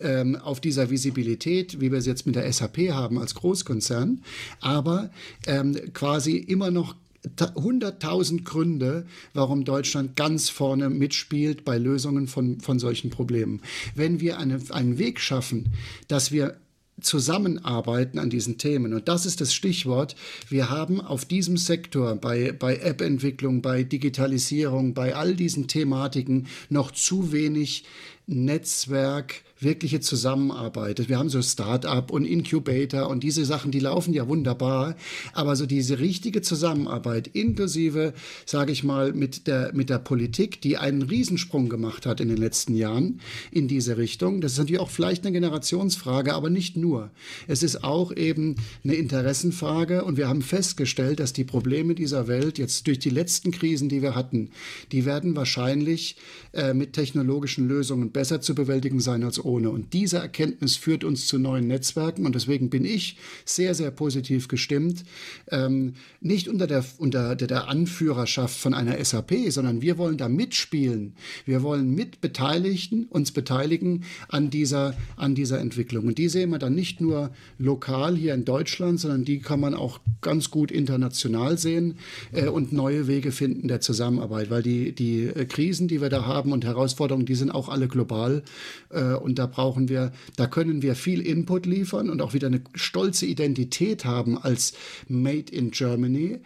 ähm, 0.00 0.36
auf 0.36 0.60
dieser 0.60 0.90
Visibilität, 0.90 1.80
wie 1.80 1.90
wir 1.90 1.98
es 1.98 2.06
jetzt 2.06 2.26
mit 2.26 2.36
der 2.36 2.50
SAP 2.52 2.90
haben 2.90 3.18
als 3.18 3.34
Großkonzern, 3.34 4.22
aber 4.60 5.10
ähm, 5.46 5.76
quasi 5.92 6.36
immer 6.36 6.70
noch 6.70 6.94
100.000 7.36 8.44
Gründe, 8.44 9.06
warum 9.34 9.64
Deutschland 9.64 10.16
ganz 10.16 10.48
vorne 10.48 10.90
mitspielt 10.90 11.64
bei 11.64 11.76
Lösungen 11.76 12.28
von, 12.28 12.60
von 12.60 12.78
solchen 12.78 13.10
Problemen. 13.10 13.62
Wenn 13.94 14.20
wir 14.20 14.38
eine, 14.38 14.60
einen 14.70 14.98
Weg 14.98 15.20
schaffen, 15.20 15.70
dass 16.08 16.30
wir 16.30 16.56
zusammenarbeiten 17.00 18.18
an 18.18 18.30
diesen 18.30 18.56
Themen. 18.56 18.94
Und 18.94 19.08
das 19.08 19.26
ist 19.26 19.40
das 19.42 19.52
Stichwort. 19.52 20.16
Wir 20.48 20.70
haben 20.70 21.00
auf 21.00 21.26
diesem 21.26 21.58
Sektor 21.58 22.16
bei, 22.16 22.52
bei 22.52 22.76
App-Entwicklung, 22.76 23.60
bei 23.60 23.82
Digitalisierung, 23.82 24.94
bei 24.94 25.14
all 25.14 25.34
diesen 25.34 25.68
Thematiken 25.68 26.46
noch 26.70 26.90
zu 26.90 27.32
wenig 27.32 27.84
Netzwerk, 28.26 29.42
wirkliche 29.58 30.00
Zusammenarbeit. 30.00 31.08
Wir 31.08 31.18
haben 31.18 31.30
so 31.30 31.40
Start-up 31.40 32.10
und 32.10 32.24
Incubator 32.24 33.08
und 33.08 33.22
diese 33.22 33.44
Sachen, 33.44 33.70
die 33.70 33.80
laufen 33.80 34.12
ja 34.12 34.28
wunderbar, 34.28 34.96
aber 35.32 35.56
so 35.56 35.66
diese 35.66 35.98
richtige 35.98 36.42
Zusammenarbeit 36.42 37.28
inklusive, 37.28 38.12
sage 38.44 38.72
ich 38.72 38.84
mal, 38.84 39.12
mit 39.12 39.46
der, 39.46 39.72
mit 39.74 39.88
der 39.88 39.98
Politik, 39.98 40.60
die 40.60 40.76
einen 40.76 41.02
Riesensprung 41.02 41.68
gemacht 41.68 42.04
hat 42.04 42.20
in 42.20 42.28
den 42.28 42.36
letzten 42.36 42.74
Jahren 42.74 43.20
in 43.50 43.66
diese 43.66 43.96
Richtung. 43.96 44.40
Das 44.40 44.52
ist 44.52 44.58
natürlich 44.58 44.80
auch 44.80 44.90
vielleicht 44.90 45.24
eine 45.24 45.32
Generationsfrage, 45.32 46.34
aber 46.34 46.50
nicht 46.50 46.76
nur. 46.76 47.10
Es 47.46 47.62
ist 47.62 47.82
auch 47.82 48.14
eben 48.14 48.56
eine 48.84 48.94
Interessenfrage 48.94 50.04
und 50.04 50.18
wir 50.18 50.28
haben 50.28 50.42
festgestellt, 50.42 51.18
dass 51.18 51.32
die 51.32 51.44
Probleme 51.44 51.94
dieser 51.94 52.28
Welt 52.28 52.58
jetzt 52.58 52.86
durch 52.86 52.98
die 52.98 53.10
letzten 53.10 53.52
Krisen, 53.52 53.88
die 53.88 54.02
wir 54.02 54.14
hatten, 54.14 54.50
die 54.92 55.06
werden 55.06 55.34
wahrscheinlich 55.34 56.16
äh, 56.52 56.74
mit 56.74 56.92
technologischen 56.92 57.68
Lösungen 57.68 58.10
besser 58.10 58.40
zu 58.40 58.54
bewältigen 58.54 59.00
sein 59.00 59.24
als 59.24 59.42
ohne. 59.42 59.46
Und 59.64 59.92
diese 59.92 60.18
Erkenntnis 60.18 60.76
führt 60.76 61.04
uns 61.04 61.26
zu 61.26 61.38
neuen 61.38 61.68
Netzwerken 61.68 62.26
und 62.26 62.34
deswegen 62.34 62.68
bin 62.68 62.84
ich 62.84 63.16
sehr, 63.44 63.74
sehr 63.74 63.90
positiv 63.90 64.48
gestimmt. 64.48 65.04
Ähm, 65.50 65.94
nicht 66.20 66.48
unter 66.48 66.66
der, 66.66 66.84
unter 66.98 67.36
der 67.36 67.68
Anführerschaft 67.68 68.58
von 68.58 68.74
einer 68.74 69.02
SAP, 69.02 69.32
sondern 69.48 69.80
wir 69.80 69.96
wollen 69.96 70.18
da 70.18 70.28
mitspielen. 70.28 71.14
Wir 71.44 71.62
wollen 71.62 71.94
mit 71.94 72.20
Beteiligten 72.20 73.04
uns 73.04 73.32
beteiligen 73.32 74.04
an 74.28 74.50
dieser, 74.50 74.94
an 75.16 75.34
dieser 75.34 75.60
Entwicklung. 75.60 76.06
Und 76.06 76.18
die 76.18 76.28
sehen 76.28 76.50
wir 76.50 76.58
dann 76.58 76.74
nicht 76.74 77.00
nur 77.00 77.30
lokal 77.58 78.16
hier 78.16 78.34
in 78.34 78.44
Deutschland, 78.44 79.00
sondern 79.00 79.24
die 79.24 79.38
kann 79.38 79.60
man 79.60 79.74
auch 79.74 80.00
ganz 80.20 80.50
gut 80.50 80.70
international 80.70 81.58
sehen 81.58 81.98
äh, 82.32 82.48
und 82.48 82.72
neue 82.72 83.06
Wege 83.06 83.32
finden 83.32 83.68
der 83.68 83.80
Zusammenarbeit, 83.80 84.50
weil 84.50 84.62
die, 84.62 84.92
die 84.92 85.30
Krisen, 85.48 85.88
die 85.88 86.00
wir 86.00 86.08
da 86.08 86.26
haben 86.26 86.52
und 86.52 86.64
Herausforderungen, 86.64 87.26
die 87.26 87.34
sind 87.34 87.50
auch 87.50 87.68
alle 87.68 87.88
global. 87.88 88.42
Äh, 88.90 89.14
und 89.14 89.35
da 89.36 89.46
brauchen 89.46 89.88
wir, 89.88 90.12
da 90.36 90.46
können 90.46 90.82
wir 90.82 90.96
viel 90.96 91.20
Input 91.20 91.66
liefern 91.66 92.10
und 92.10 92.20
auch 92.22 92.34
wieder 92.34 92.48
eine 92.48 92.62
stolze 92.74 93.26
Identität 93.26 94.04
haben 94.04 94.36
als 94.38 94.72
Made 95.08 95.52
in 95.52 95.70
Germany 95.70 96.40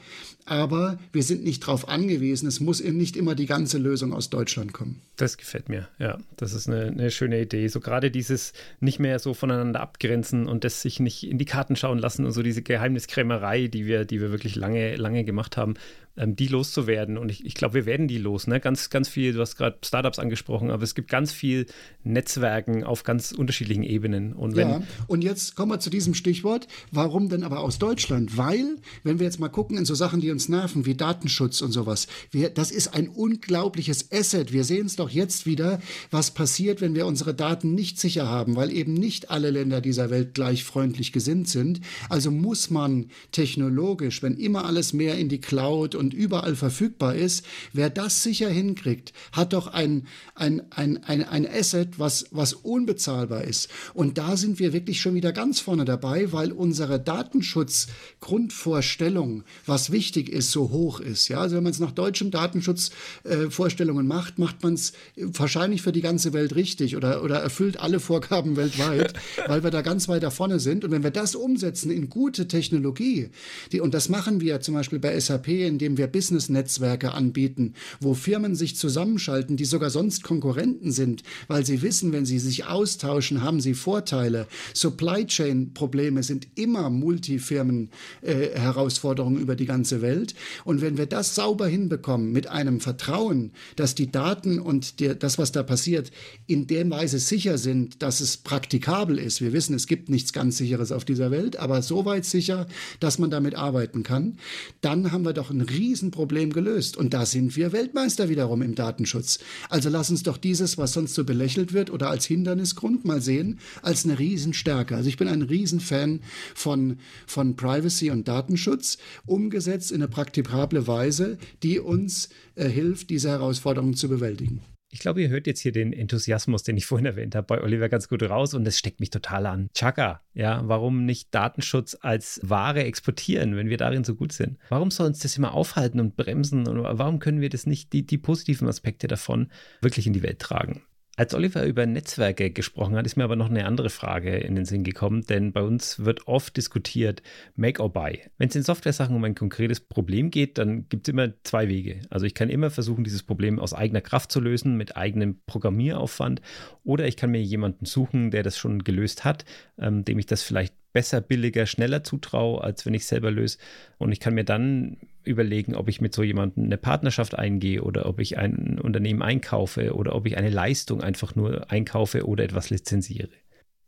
aber 0.50 0.98
wir 1.12 1.22
sind 1.22 1.44
nicht 1.44 1.62
darauf 1.62 1.88
angewiesen. 1.88 2.48
Es 2.48 2.58
muss 2.58 2.80
eben 2.80 2.96
nicht 2.96 3.16
immer 3.16 3.36
die 3.36 3.46
ganze 3.46 3.78
Lösung 3.78 4.12
aus 4.12 4.30
Deutschland 4.30 4.72
kommen. 4.72 5.00
Das 5.16 5.36
gefällt 5.36 5.68
mir, 5.68 5.88
ja. 6.00 6.18
Das 6.36 6.54
ist 6.54 6.68
eine, 6.68 6.86
eine 6.86 7.12
schöne 7.12 7.40
Idee. 7.40 7.68
So 7.68 7.78
gerade 7.78 8.10
dieses 8.10 8.52
nicht 8.80 8.98
mehr 8.98 9.20
so 9.20 9.32
voneinander 9.32 9.80
abgrenzen 9.80 10.48
und 10.48 10.64
das 10.64 10.82
sich 10.82 10.98
nicht 10.98 11.22
in 11.22 11.38
die 11.38 11.44
Karten 11.44 11.76
schauen 11.76 11.98
lassen 11.98 12.24
und 12.24 12.32
so 12.32 12.42
diese 12.42 12.62
Geheimniskrämerei, 12.62 13.68
die 13.68 13.86
wir, 13.86 14.04
die 14.04 14.20
wir 14.20 14.32
wirklich 14.32 14.56
lange, 14.56 14.96
lange 14.96 15.22
gemacht 15.22 15.56
haben, 15.56 15.74
ähm, 16.20 16.36
die 16.36 16.46
loszuwerden. 16.46 17.16
Und 17.16 17.30
ich, 17.30 17.44
ich 17.46 17.54
glaube, 17.54 17.74
wir 17.74 17.86
werden 17.86 18.06
die 18.06 18.18
los. 18.18 18.46
Ne? 18.46 18.60
Ganz, 18.60 18.90
ganz 18.90 19.08
viel, 19.08 19.32
du 19.32 19.40
hast 19.40 19.56
gerade 19.56 19.78
Startups 19.82 20.18
angesprochen, 20.18 20.70
aber 20.70 20.82
es 20.82 20.94
gibt 20.94 21.08
ganz 21.08 21.32
viel 21.32 21.66
Netzwerken 22.04 22.84
auf 22.84 23.04
ganz 23.04 23.32
unterschiedlichen 23.32 23.82
Ebenen. 23.82 24.34
Und 24.34 24.54
wenn 24.54 24.68
ja, 24.68 24.82
und 25.06 25.24
jetzt 25.24 25.56
kommen 25.56 25.72
wir 25.72 25.80
zu 25.80 25.90
diesem 25.90 26.14
Stichwort. 26.14 26.68
Warum 26.92 27.28
denn 27.28 27.42
aber 27.42 27.60
aus 27.60 27.78
Deutschland? 27.78 28.36
Weil, 28.36 28.76
wenn 29.02 29.18
wir 29.18 29.24
jetzt 29.24 29.40
mal 29.40 29.48
gucken 29.48 29.78
in 29.78 29.84
so 29.84 29.94
Sachen, 29.94 30.20
die 30.20 30.30
uns 30.30 30.48
nerven, 30.48 30.84
wie 30.84 30.94
Datenschutz 30.94 31.62
und 31.62 31.72
sowas, 31.72 32.06
wir, 32.30 32.50
das 32.50 32.70
ist 32.70 32.94
ein 32.94 33.08
unglaubliches 33.08 34.12
Asset. 34.12 34.52
Wir 34.52 34.64
sehen 34.64 34.86
es 34.86 34.96
doch 34.96 35.10
jetzt 35.10 35.46
wieder, 35.46 35.80
was 36.10 36.32
passiert, 36.32 36.80
wenn 36.80 36.94
wir 36.94 37.06
unsere 37.06 37.34
Daten 37.34 37.74
nicht 37.74 37.98
sicher 37.98 38.28
haben, 38.28 38.56
weil 38.56 38.72
eben 38.72 38.92
nicht 38.92 39.30
alle 39.30 39.50
Länder 39.50 39.80
dieser 39.80 40.10
Welt 40.10 40.34
gleich 40.34 40.64
freundlich 40.64 41.12
gesinnt 41.12 41.48
sind. 41.48 41.80
Also 42.08 42.30
muss 42.30 42.68
man 42.70 43.06
technologisch, 43.32 44.22
wenn 44.22 44.36
immer 44.36 44.66
alles 44.66 44.92
mehr 44.92 45.16
in 45.16 45.28
die 45.28 45.40
Cloud 45.40 45.94
und 45.94 46.09
überall 46.14 46.56
verfügbar 46.56 47.14
ist, 47.14 47.44
wer 47.72 47.90
das 47.90 48.22
sicher 48.22 48.48
hinkriegt, 48.48 49.12
hat 49.32 49.52
doch 49.52 49.66
ein, 49.66 50.06
ein, 50.34 50.62
ein, 50.70 51.04
ein, 51.04 51.22
ein 51.24 51.46
Asset, 51.46 51.98
was, 51.98 52.26
was 52.30 52.54
unbezahlbar 52.54 53.44
ist. 53.44 53.68
Und 53.94 54.18
da 54.18 54.36
sind 54.36 54.58
wir 54.58 54.72
wirklich 54.72 55.00
schon 55.00 55.14
wieder 55.14 55.32
ganz 55.32 55.60
vorne 55.60 55.84
dabei, 55.84 56.32
weil 56.32 56.50
unsere 56.52 57.00
Datenschutzgrundvorstellung, 57.00 59.44
was 59.66 59.92
wichtig 59.92 60.28
ist, 60.28 60.50
so 60.50 60.70
hoch 60.70 61.00
ist. 61.00 61.28
Ja, 61.28 61.40
also 61.40 61.56
wenn 61.56 61.64
man 61.64 61.72
es 61.72 61.80
nach 61.80 61.92
deutschen 61.92 62.30
Datenschutzvorstellungen 62.30 64.06
äh, 64.06 64.08
macht, 64.08 64.38
macht 64.38 64.62
man 64.62 64.74
es 64.74 64.92
wahrscheinlich 65.16 65.82
für 65.82 65.92
die 65.92 66.00
ganze 66.00 66.32
Welt 66.32 66.54
richtig 66.54 66.96
oder, 66.96 67.22
oder 67.22 67.40
erfüllt 67.40 67.80
alle 67.80 68.00
Vorgaben 68.00 68.56
weltweit, 68.56 69.14
weil 69.46 69.62
wir 69.62 69.70
da 69.70 69.82
ganz 69.82 70.08
weit 70.08 70.22
da 70.22 70.30
vorne 70.30 70.60
sind. 70.60 70.84
Und 70.84 70.90
wenn 70.90 71.02
wir 71.02 71.10
das 71.10 71.34
umsetzen 71.34 71.90
in 71.90 72.08
gute 72.08 72.48
Technologie, 72.48 73.30
die, 73.72 73.80
und 73.80 73.94
das 73.94 74.08
machen 74.08 74.40
wir 74.40 74.60
zum 74.60 74.74
Beispiel 74.74 74.98
bei 74.98 75.18
SAP, 75.18 75.48
indem 75.48 75.89
indem 75.90 75.98
wir 75.98 76.06
Business-Netzwerke 76.06 77.12
anbieten, 77.12 77.74
wo 78.00 78.14
Firmen 78.14 78.54
sich 78.54 78.76
zusammenschalten, 78.76 79.56
die 79.56 79.64
sogar 79.64 79.90
sonst 79.90 80.22
Konkurrenten 80.22 80.92
sind, 80.92 81.24
weil 81.48 81.66
sie 81.66 81.82
wissen, 81.82 82.12
wenn 82.12 82.26
sie 82.26 82.38
sich 82.38 82.66
austauschen, 82.66 83.42
haben 83.42 83.60
sie 83.60 83.74
Vorteile. 83.74 84.46
Supply 84.74 85.26
Chain-Probleme 85.26 86.22
sind 86.22 86.46
immer 86.54 86.90
Multifirmen-Herausforderungen 86.90 89.38
äh, 89.38 89.42
über 89.42 89.56
die 89.56 89.66
ganze 89.66 90.00
Welt. 90.02 90.36
Und 90.64 90.80
wenn 90.80 90.96
wir 90.96 91.06
das 91.06 91.34
sauber 91.34 91.66
hinbekommen 91.66 92.30
mit 92.32 92.46
einem 92.46 92.78
Vertrauen, 92.80 93.50
dass 93.76 93.96
die 93.96 94.12
Daten 94.12 94.60
und 94.60 95.00
das, 95.00 95.38
was 95.38 95.52
da 95.52 95.62
passiert, 95.62 96.10
in 96.46 96.66
der 96.66 96.90
Weise 96.90 97.18
sicher 97.18 97.58
sind, 97.58 98.02
dass 98.02 98.20
es 98.20 98.38
praktikabel 98.38 99.18
ist. 99.18 99.40
Wir 99.40 99.52
wissen, 99.52 99.74
es 99.74 99.86
gibt 99.86 100.08
nichts 100.08 100.32
ganz 100.32 100.56
Sicheres 100.56 100.90
auf 100.92 101.04
dieser 101.04 101.30
Welt, 101.30 101.58
aber 101.58 101.82
so 101.82 102.04
weit 102.04 102.24
sicher, 102.24 102.66
dass 103.00 103.18
man 103.18 103.30
damit 103.30 103.54
arbeiten 103.54 104.02
kann. 104.02 104.38
Dann 104.80 105.12
haben 105.12 105.24
wir 105.24 105.32
doch 105.32 105.50
ein 105.50 105.60
Riesenproblem 105.80 106.52
gelöst. 106.52 106.96
Und 106.96 107.14
da 107.14 107.24
sind 107.24 107.56
wir 107.56 107.72
Weltmeister 107.72 108.28
wiederum 108.28 108.60
im 108.60 108.74
Datenschutz. 108.74 109.38
Also 109.70 109.88
lass 109.88 110.10
uns 110.10 110.22
doch 110.22 110.36
dieses, 110.36 110.76
was 110.76 110.92
sonst 110.92 111.14
so 111.14 111.24
belächelt 111.24 111.72
wird 111.72 111.90
oder 111.90 112.10
als 112.10 112.26
Hindernisgrund 112.26 113.04
mal 113.04 113.22
sehen, 113.22 113.58
als 113.82 114.04
eine 114.04 114.18
Riesenstärke. 114.18 114.94
Also 114.94 115.08
ich 115.08 115.16
bin 115.16 115.28
ein 115.28 115.42
Riesenfan 115.42 116.20
von, 116.54 116.98
von 117.26 117.56
Privacy 117.56 118.10
und 118.10 118.28
Datenschutz, 118.28 118.98
umgesetzt 119.26 119.90
in 119.90 120.02
eine 120.02 120.08
praktikable 120.08 120.86
Weise, 120.86 121.38
die 121.62 121.80
uns 121.80 122.28
äh, 122.56 122.68
hilft, 122.68 123.08
diese 123.10 123.30
Herausforderungen 123.30 123.94
zu 123.94 124.08
bewältigen. 124.08 124.60
Ich 124.92 124.98
glaube, 124.98 125.22
ihr 125.22 125.28
hört 125.28 125.46
jetzt 125.46 125.60
hier 125.60 125.70
den 125.70 125.92
Enthusiasmus, 125.92 126.64
den 126.64 126.76
ich 126.76 126.84
vorhin 126.84 127.06
erwähnt 127.06 127.36
habe, 127.36 127.46
bei 127.46 127.62
Oliver 127.62 127.88
ganz 127.88 128.08
gut 128.08 128.24
raus 128.24 128.54
und 128.54 128.64
das 128.64 128.76
steckt 128.76 128.98
mich 128.98 129.10
total 129.10 129.46
an. 129.46 129.70
Chaka, 129.72 130.20
ja, 130.34 130.62
warum 130.64 131.04
nicht 131.04 131.32
Datenschutz 131.32 131.96
als 132.00 132.40
Ware 132.42 132.82
exportieren, 132.82 133.56
wenn 133.56 133.68
wir 133.68 133.76
darin 133.76 134.02
so 134.02 134.16
gut 134.16 134.32
sind? 134.32 134.58
Warum 134.68 134.90
soll 134.90 135.06
uns 135.06 135.20
das 135.20 135.36
immer 135.36 135.54
aufhalten 135.54 136.00
und 136.00 136.16
bremsen 136.16 136.66
und 136.66 136.82
warum 136.82 137.20
können 137.20 137.40
wir 137.40 137.50
das 137.50 137.66
nicht, 137.66 137.92
die, 137.92 138.04
die 138.04 138.18
positiven 138.18 138.66
Aspekte 138.66 139.06
davon, 139.06 139.52
wirklich 139.80 140.08
in 140.08 140.12
die 140.12 140.24
Welt 140.24 140.40
tragen? 140.40 140.82
Als 141.16 141.34
Oliver 141.34 141.66
über 141.66 141.84
Netzwerke 141.84 142.50
gesprochen 142.50 142.96
hat, 142.96 143.04
ist 143.04 143.16
mir 143.16 143.24
aber 143.24 143.36
noch 143.36 143.50
eine 143.50 143.66
andere 143.66 143.90
Frage 143.90 144.38
in 144.38 144.54
den 144.54 144.64
Sinn 144.64 144.84
gekommen, 144.84 145.22
denn 145.26 145.52
bei 145.52 145.60
uns 145.60 145.98
wird 145.98 146.26
oft 146.26 146.56
diskutiert, 146.56 147.22
Make 147.56 147.82
or 147.82 147.92
Buy. 147.92 148.20
Wenn 148.38 148.48
es 148.48 148.54
in 148.54 148.62
Software-Sachen 148.62 149.14
um 149.14 149.24
ein 149.24 149.34
konkretes 149.34 149.80
Problem 149.80 150.30
geht, 150.30 150.56
dann 150.56 150.88
gibt 150.88 151.06
es 151.06 151.12
immer 151.12 151.32
zwei 151.42 151.68
Wege. 151.68 152.00
Also 152.08 152.24
ich 152.24 152.34
kann 152.34 152.48
immer 152.48 152.70
versuchen, 152.70 153.04
dieses 153.04 153.22
Problem 153.22 153.58
aus 153.58 153.74
eigener 153.74 154.00
Kraft 154.00 154.32
zu 154.32 154.40
lösen, 154.40 154.76
mit 154.76 154.96
eigenem 154.96 155.40
Programmieraufwand, 155.46 156.40
oder 156.84 157.06
ich 157.06 157.16
kann 157.16 157.32
mir 157.32 157.42
jemanden 157.42 157.84
suchen, 157.84 158.30
der 158.30 158.42
das 158.42 158.56
schon 158.56 158.84
gelöst 158.84 159.24
hat, 159.24 159.44
ähm, 159.78 160.04
dem 160.04 160.18
ich 160.18 160.26
das 160.26 160.42
vielleicht 160.42 160.74
besser, 160.92 161.20
billiger, 161.20 161.66
schneller 161.66 162.02
zutraue, 162.02 162.62
als 162.62 162.86
wenn 162.86 162.94
ich 162.94 163.06
selber 163.06 163.30
löse. 163.30 163.58
Und 163.98 164.12
ich 164.12 164.20
kann 164.20 164.34
mir 164.34 164.44
dann 164.44 164.96
überlegen, 165.24 165.74
ob 165.74 165.88
ich 165.88 166.00
mit 166.00 166.14
so 166.14 166.22
jemandem 166.22 166.64
eine 166.64 166.76
Partnerschaft 166.76 167.38
eingehe 167.38 167.82
oder 167.82 168.06
ob 168.06 168.20
ich 168.20 168.38
ein 168.38 168.78
Unternehmen 168.80 169.22
einkaufe 169.22 169.94
oder 169.94 170.14
ob 170.14 170.26
ich 170.26 170.36
eine 170.36 170.50
Leistung 170.50 171.02
einfach 171.02 171.34
nur 171.34 171.70
einkaufe 171.70 172.26
oder 172.26 172.44
etwas 172.44 172.70
lizenziere. 172.70 173.28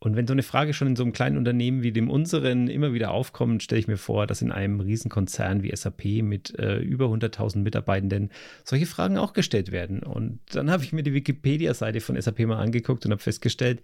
Und 0.03 0.17
wenn 0.17 0.27
so 0.27 0.33
eine 0.33 0.43
Frage 0.43 0.75
schon 0.75 0.89
in 0.89 0.97
so 0.97 1.05
einem 1.05 1.13
kleinen 1.13 1.37
Unternehmen 1.37 1.85
wie 1.85 1.93
dem 1.93 2.11
unseren 2.11 2.67
immer 2.67 2.93
wieder 2.93 3.13
aufkommt, 3.13 3.63
stelle 3.63 3.79
ich 3.79 3.87
mir 3.87 3.97
vor, 3.97 4.27
dass 4.27 4.43
in 4.43 4.51
einem 4.51 4.81
Riesenkonzern 4.81 5.63
wie 5.63 5.75
SAP 5.75 6.23
mit 6.23 6.59
äh, 6.59 6.79
über 6.79 7.07
100.000 7.07 7.59
Mitarbeitenden 7.59 8.33
solche 8.65 8.87
Fragen 8.87 9.17
auch 9.17 9.33
gestellt 9.33 9.71
werden. 9.71 10.03
Und 10.03 10.41
dann 10.51 10.73
habe 10.73 10.83
ich 10.83 10.93
mir 10.93 11.05
die 11.05 11.15
Wikipedia-Seite 11.15 12.01
von 12.01 12.21
SAP 12.21 12.41
mal 12.41 12.59
angeguckt 12.59 13.05
und 13.07 13.13
habe 13.13 13.23
festgestellt, 13.23 13.81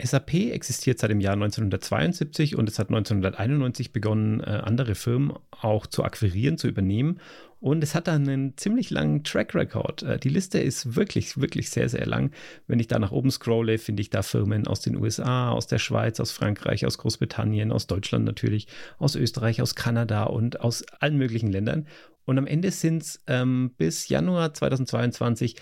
SAP 0.00 0.34
existiert 0.52 0.98
seit 0.98 1.10
dem 1.10 1.20
Jahr 1.20 1.32
1972 1.34 2.56
und 2.56 2.68
es 2.68 2.78
hat 2.78 2.88
1991 2.88 3.92
begonnen, 3.92 4.40
äh, 4.40 4.62
andere 4.64 4.94
Firmen 4.94 5.32
auch 5.50 5.86
zu 5.86 6.04
akquirieren, 6.04 6.56
zu 6.56 6.68
übernehmen. 6.68 7.20
Und 7.60 7.82
es 7.82 7.96
hat 7.96 8.06
dann 8.06 8.28
einen 8.28 8.56
ziemlich 8.56 8.90
langen 8.90 9.24
Track 9.24 9.56
Record. 9.56 10.04
Äh, 10.04 10.18
die 10.20 10.28
Liste 10.28 10.60
ist 10.60 10.94
wirklich, 10.94 11.40
wirklich 11.40 11.70
sehr, 11.70 11.88
sehr 11.88 12.06
lang. 12.06 12.30
Wenn 12.68 12.78
ich 12.78 12.86
da 12.86 13.00
nach 13.00 13.10
oben 13.10 13.32
scrolle, 13.32 13.78
finde 13.78 14.00
ich 14.00 14.10
da 14.10 14.22
Firmen 14.22 14.68
aus 14.68 14.80
den 14.80 14.96
USA, 14.96 15.50
aus 15.50 15.66
der 15.66 15.78
Schweiz, 15.78 16.20
aus 16.20 16.30
Frankreich, 16.30 16.86
aus 16.86 16.98
Großbritannien, 16.98 17.72
aus 17.72 17.88
Deutschland 17.88 18.24
natürlich, 18.24 18.68
aus 18.98 19.16
Österreich, 19.16 19.60
aus 19.60 19.74
Kanada 19.74 20.24
und 20.24 20.60
aus 20.60 20.84
allen 21.00 21.18
möglichen 21.18 21.50
Ländern. 21.50 21.88
Und 22.24 22.38
am 22.38 22.46
Ende 22.46 22.70
sind 22.70 23.02
es 23.02 23.20
ähm, 23.26 23.72
bis 23.76 24.08
Januar 24.08 24.54
2022 24.54 25.56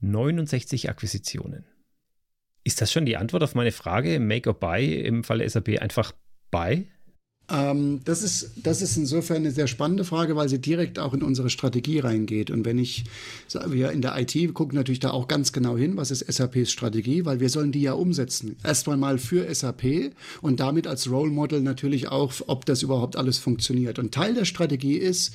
69 0.00 0.88
Akquisitionen. 0.88 1.66
Ist 2.64 2.80
das 2.80 2.90
schon 2.90 3.04
die 3.04 3.18
Antwort 3.18 3.42
auf 3.42 3.54
meine 3.54 3.72
Frage, 3.72 4.18
Make 4.18 4.48
or 4.48 4.58
Buy 4.58 4.94
im 5.00 5.22
Falle 5.22 5.48
SAP 5.48 5.80
einfach 5.80 6.12
Buy? 6.50 6.86
Ähm, 7.50 8.00
das, 8.04 8.22
ist, 8.22 8.52
das 8.56 8.80
ist 8.80 8.96
insofern 8.96 9.38
eine 9.38 9.50
sehr 9.50 9.66
spannende 9.66 10.04
Frage, 10.04 10.34
weil 10.34 10.48
sie 10.48 10.58
direkt 10.58 10.98
auch 10.98 11.12
in 11.12 11.22
unsere 11.22 11.50
Strategie 11.50 11.98
reingeht. 11.98 12.50
Und 12.50 12.64
wenn 12.64 12.78
ich, 12.78 13.04
wir 13.66 13.90
in 13.90 14.00
der 14.00 14.18
IT 14.18 14.54
gucken 14.54 14.76
natürlich 14.76 15.00
da 15.00 15.10
auch 15.10 15.28
ganz 15.28 15.52
genau 15.52 15.76
hin, 15.76 15.96
was 15.96 16.10
ist 16.10 16.20
SAPs 16.32 16.72
Strategie, 16.72 17.26
weil 17.26 17.40
wir 17.40 17.50
sollen 17.50 17.70
die 17.70 17.82
ja 17.82 17.92
umsetzen. 17.92 18.56
Erstmal 18.64 18.96
mal 18.96 19.18
für 19.18 19.54
SAP 19.54 20.12
und 20.40 20.60
damit 20.60 20.86
als 20.86 21.10
Role 21.10 21.30
Model 21.30 21.60
natürlich 21.60 22.08
auch, 22.08 22.32
ob 22.46 22.64
das 22.64 22.82
überhaupt 22.82 23.16
alles 23.16 23.36
funktioniert. 23.36 23.98
Und 23.98 24.14
Teil 24.14 24.32
der 24.32 24.46
Strategie 24.46 24.96
ist, 24.96 25.34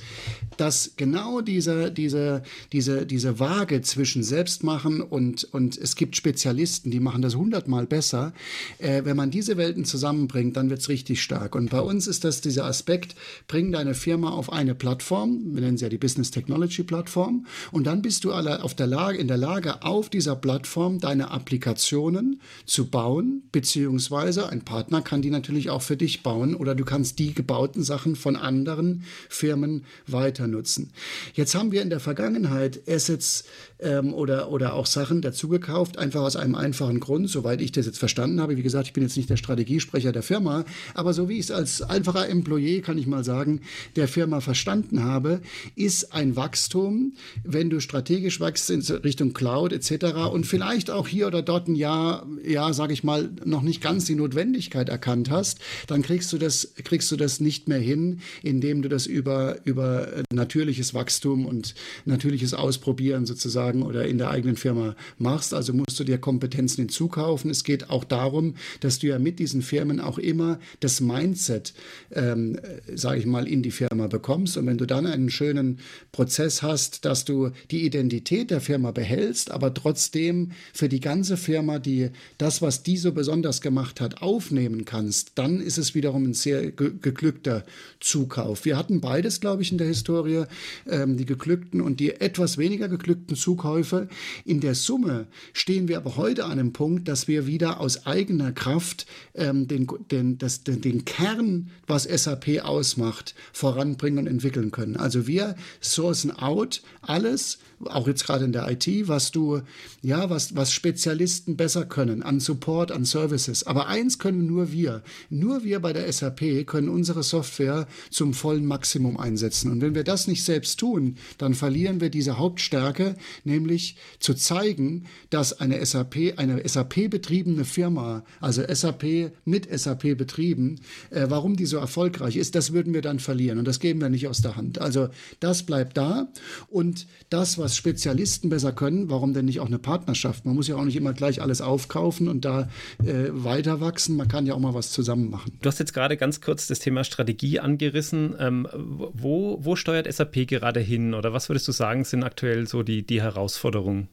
dass 0.56 0.92
genau 0.96 1.42
diese, 1.42 1.92
diese, 1.92 2.42
diese, 2.72 3.06
diese 3.06 3.38
Waage 3.38 3.82
zwischen 3.82 4.24
Selbstmachen 4.24 5.00
und, 5.00 5.44
und 5.44 5.78
es 5.78 5.94
gibt 5.94 6.16
Spezialisten, 6.16 6.90
die 6.90 7.00
machen 7.00 7.22
das 7.22 7.36
hundertmal 7.36 7.86
besser. 7.86 8.32
Äh, 8.78 9.04
wenn 9.04 9.16
man 9.16 9.30
diese 9.30 9.56
Welten 9.56 9.84
zusammenbringt, 9.84 10.56
dann 10.56 10.70
wird 10.70 10.80
es 10.80 10.88
richtig 10.88 11.22
stark. 11.22 11.54
Und 11.54 11.70
bei 11.70 11.80
uns 11.80 11.99
uns 12.00 12.06
ist 12.06 12.24
das 12.24 12.40
dieser 12.40 12.64
Aspekt, 12.64 13.14
bring 13.46 13.72
deine 13.72 13.92
Firma 13.92 14.30
auf 14.30 14.50
eine 14.50 14.74
Plattform, 14.74 15.54
wir 15.54 15.60
nennen 15.60 15.76
sie 15.76 15.84
ja 15.84 15.90
die 15.90 15.98
Business 15.98 16.30
Technology 16.30 16.82
Plattform, 16.82 17.44
und 17.72 17.86
dann 17.86 18.00
bist 18.00 18.24
du 18.24 18.32
auf 18.32 18.74
der 18.74 18.86
Lage, 18.86 19.18
in 19.18 19.28
der 19.28 19.36
Lage, 19.36 19.82
auf 19.82 20.08
dieser 20.08 20.34
Plattform 20.34 20.98
deine 20.98 21.30
Applikationen 21.30 22.40
zu 22.64 22.86
bauen, 22.86 23.42
beziehungsweise 23.52 24.48
ein 24.48 24.62
Partner 24.62 25.02
kann 25.02 25.20
die 25.20 25.28
natürlich 25.28 25.68
auch 25.68 25.82
für 25.82 25.98
dich 25.98 26.22
bauen 26.22 26.54
oder 26.54 26.74
du 26.74 26.86
kannst 26.86 27.18
die 27.18 27.34
gebauten 27.34 27.82
Sachen 27.82 28.16
von 28.16 28.34
anderen 28.34 29.04
Firmen 29.28 29.84
weiter 30.06 30.46
nutzen. 30.46 30.92
Jetzt 31.34 31.54
haben 31.54 31.70
wir 31.70 31.82
in 31.82 31.90
der 31.90 32.00
Vergangenheit 32.00 32.80
Assets 32.88 33.44
ähm, 33.78 34.14
oder, 34.14 34.50
oder 34.50 34.72
auch 34.72 34.86
Sachen 34.86 35.20
dazugekauft, 35.20 35.98
einfach 35.98 36.22
aus 36.22 36.36
einem 36.36 36.54
einfachen 36.54 36.98
Grund, 36.98 37.28
soweit 37.28 37.60
ich 37.60 37.72
das 37.72 37.84
jetzt 37.84 37.98
verstanden 37.98 38.40
habe. 38.40 38.56
Wie 38.56 38.62
gesagt, 38.62 38.86
ich 38.86 38.94
bin 38.94 39.02
jetzt 39.02 39.18
nicht 39.18 39.28
der 39.28 39.36
Strategiesprecher 39.36 40.12
der 40.12 40.22
Firma, 40.22 40.64
aber 40.94 41.12
so 41.12 41.28
wie 41.28 41.34
ich 41.34 41.40
es 41.40 41.50
als 41.50 41.82
einfacher 41.90 42.28
Employee, 42.28 42.80
kann 42.80 42.98
ich 42.98 43.06
mal 43.06 43.24
sagen, 43.24 43.60
der 43.96 44.08
Firma 44.08 44.40
verstanden 44.40 45.02
habe, 45.02 45.40
ist 45.76 46.14
ein 46.14 46.36
Wachstum, 46.36 47.12
wenn 47.44 47.70
du 47.70 47.80
strategisch 47.80 48.40
wachst 48.40 48.70
in 48.70 48.80
Richtung 48.80 49.32
Cloud 49.32 49.72
etc. 49.72 50.14
und 50.32 50.46
vielleicht 50.46 50.90
auch 50.90 51.08
hier 51.08 51.26
oder 51.26 51.42
dort 51.42 51.68
ein 51.68 51.74
Jahr, 51.74 52.26
ja, 52.44 52.72
sage 52.72 52.92
ich 52.92 53.04
mal, 53.04 53.30
noch 53.44 53.62
nicht 53.62 53.82
ganz 53.82 54.04
die 54.04 54.14
Notwendigkeit 54.14 54.88
erkannt 54.88 55.30
hast, 55.30 55.58
dann 55.86 56.02
kriegst 56.02 56.32
du 56.32 56.38
das, 56.38 56.72
kriegst 56.84 57.10
du 57.10 57.16
das 57.16 57.40
nicht 57.40 57.68
mehr 57.68 57.78
hin, 57.78 58.20
indem 58.42 58.82
du 58.82 58.88
das 58.88 59.06
über, 59.06 59.56
über 59.64 60.08
natürliches 60.32 60.94
Wachstum 60.94 61.46
und 61.46 61.74
natürliches 62.04 62.54
Ausprobieren 62.54 63.26
sozusagen 63.26 63.82
oder 63.82 64.06
in 64.06 64.18
der 64.18 64.30
eigenen 64.30 64.56
Firma 64.56 64.94
machst. 65.18 65.54
Also 65.54 65.72
musst 65.72 65.98
du 65.98 66.04
dir 66.04 66.18
Kompetenzen 66.18 66.82
hinzukaufen. 66.82 67.50
Es 67.50 67.64
geht 67.64 67.90
auch 67.90 68.04
darum, 68.04 68.54
dass 68.80 68.98
du 68.98 69.08
ja 69.08 69.18
mit 69.18 69.38
diesen 69.38 69.62
Firmen 69.62 70.00
auch 70.00 70.18
immer 70.18 70.58
das 70.80 71.00
Mindset 71.00 71.74
ähm, 72.12 72.58
sage 72.94 73.20
ich 73.20 73.26
mal, 73.26 73.46
in 73.46 73.62
die 73.62 73.70
Firma 73.70 74.06
bekommst. 74.06 74.56
Und 74.56 74.66
wenn 74.66 74.78
du 74.78 74.86
dann 74.86 75.06
einen 75.06 75.30
schönen 75.30 75.78
Prozess 76.12 76.62
hast, 76.62 77.04
dass 77.04 77.24
du 77.24 77.50
die 77.70 77.84
Identität 77.84 78.50
der 78.50 78.60
Firma 78.60 78.90
behältst, 78.90 79.50
aber 79.50 79.72
trotzdem 79.74 80.52
für 80.72 80.88
die 80.88 81.00
ganze 81.00 81.36
Firma 81.36 81.78
die, 81.78 82.10
das, 82.38 82.62
was 82.62 82.82
die 82.82 82.96
so 82.96 83.12
besonders 83.12 83.60
gemacht 83.60 84.00
hat, 84.00 84.22
aufnehmen 84.22 84.84
kannst, 84.84 85.32
dann 85.36 85.60
ist 85.60 85.78
es 85.78 85.94
wiederum 85.94 86.24
ein 86.24 86.34
sehr 86.34 86.70
ge 86.70 86.90
geglückter 87.00 87.64
Zukauf. 88.00 88.64
Wir 88.64 88.76
hatten 88.76 89.00
beides, 89.00 89.40
glaube 89.40 89.62
ich, 89.62 89.72
in 89.72 89.78
der 89.78 89.86
Historie, 89.86 90.44
ähm, 90.88 91.16
die 91.16 91.26
geglückten 91.26 91.80
und 91.80 92.00
die 92.00 92.10
etwas 92.20 92.58
weniger 92.58 92.88
geglückten 92.88 93.36
Zukäufe. 93.36 94.08
In 94.44 94.60
der 94.60 94.74
Summe 94.74 95.26
stehen 95.52 95.88
wir 95.88 95.96
aber 95.96 96.16
heute 96.16 96.44
an 96.44 96.52
einem 96.52 96.72
Punkt, 96.72 97.08
dass 97.08 97.28
wir 97.28 97.46
wieder 97.46 97.80
aus 97.80 98.06
eigener 98.06 98.52
Kraft 98.52 99.06
ähm, 99.34 99.66
den, 99.66 99.86
den, 100.10 100.38
das, 100.38 100.64
den, 100.64 100.80
den 100.80 101.04
Kern 101.04 101.69
was 101.86 102.04
SAP 102.04 102.60
ausmacht, 102.62 103.34
voranbringen 103.52 104.20
und 104.20 104.26
entwickeln 104.26 104.70
können. 104.70 104.96
Also 104.96 105.26
wir 105.26 105.56
sourcen 105.80 106.30
out 106.30 106.82
alles, 107.02 107.58
auch 107.86 108.06
jetzt 108.06 108.26
gerade 108.26 108.44
in 108.44 108.52
der 108.52 108.70
IT, 108.70 109.08
was 109.08 109.30
du, 109.30 109.62
ja, 110.02 110.28
was, 110.28 110.54
was 110.54 110.72
Spezialisten 110.72 111.56
besser 111.56 111.86
können, 111.86 112.22
an 112.22 112.40
Support, 112.40 112.92
an 112.92 113.04
Services. 113.04 113.66
Aber 113.66 113.86
eins 113.88 114.18
können 114.18 114.46
nur 114.46 114.72
wir. 114.72 115.02
Nur 115.30 115.64
wir 115.64 115.80
bei 115.80 115.92
der 115.92 116.10
SAP 116.12 116.66
können 116.66 116.88
unsere 116.88 117.22
Software 117.22 117.86
zum 118.10 118.34
vollen 118.34 118.66
Maximum 118.66 119.16
einsetzen. 119.16 119.70
Und 119.70 119.80
wenn 119.80 119.94
wir 119.94 120.04
das 120.04 120.26
nicht 120.26 120.44
selbst 120.44 120.78
tun, 120.78 121.16
dann 121.38 121.54
verlieren 121.54 122.00
wir 122.00 122.10
diese 122.10 122.38
Hauptstärke, 122.38 123.16
nämlich 123.44 123.96
zu 124.18 124.34
zeigen, 124.34 125.06
dass 125.30 125.58
eine 125.60 125.84
SAP, 125.84 126.34
eine 126.36 126.66
SAP-betriebene 126.66 127.64
Firma, 127.64 128.24
also 128.40 128.62
SAP 128.62 129.32
mit 129.44 129.68
SAP 129.78 130.16
betrieben, 130.16 130.80
äh, 131.10 131.26
warum 131.28 131.56
die 131.56 131.66
so 131.66 131.78
erfolgreich 131.78 132.36
ist, 132.36 132.54
das 132.54 132.72
würden 132.72 132.92
wir 132.92 133.02
dann 133.02 133.18
verlieren. 133.18 133.58
Und 133.58 133.66
das 133.66 133.80
geben 133.80 134.00
wir 134.00 134.08
nicht 134.10 134.28
aus 134.28 134.42
der 134.42 134.56
Hand. 134.56 134.78
Also 134.80 135.08
das 135.40 135.62
bleibt 135.62 135.96
da. 135.96 136.28
Und 136.68 137.06
das, 137.30 137.58
was 137.58 137.69
Spezialisten 137.76 138.48
besser 138.48 138.72
können, 138.72 139.10
warum 139.10 139.32
denn 139.32 139.44
nicht 139.44 139.60
auch 139.60 139.66
eine 139.66 139.78
Partnerschaft? 139.78 140.46
Man 140.46 140.54
muss 140.54 140.68
ja 140.68 140.76
auch 140.76 140.84
nicht 140.84 140.96
immer 140.96 141.12
gleich 141.12 141.42
alles 141.42 141.60
aufkaufen 141.60 142.28
und 142.28 142.44
da 142.44 142.68
äh, 143.04 143.28
weiter 143.30 143.80
wachsen. 143.80 144.16
Man 144.16 144.28
kann 144.28 144.46
ja 144.46 144.54
auch 144.54 144.58
mal 144.58 144.74
was 144.74 144.90
zusammen 144.90 145.30
machen. 145.30 145.52
Du 145.60 145.68
hast 145.68 145.78
jetzt 145.78 145.94
gerade 145.94 146.16
ganz 146.16 146.40
kurz 146.40 146.66
das 146.66 146.78
Thema 146.78 147.04
Strategie 147.04 147.60
angerissen. 147.60 148.34
Ähm, 148.38 148.66
wo, 148.72 149.58
wo 149.62 149.76
steuert 149.76 150.12
SAP 150.12 150.46
gerade 150.46 150.80
hin? 150.80 151.14
Oder 151.14 151.32
was 151.32 151.48
würdest 151.48 151.66
du 151.68 151.72
sagen, 151.72 152.04
sind 152.04 152.22
aktuell 152.22 152.66
so 152.66 152.82
die, 152.82 153.04
die 153.04 153.22
Herausforderungen? 153.22 154.08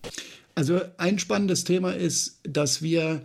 Also 0.56 0.82
ein 0.98 1.20
spannendes 1.20 1.65
Thema 1.65 1.91
ist, 1.91 2.39
dass 2.43 2.82
wir 2.82 3.22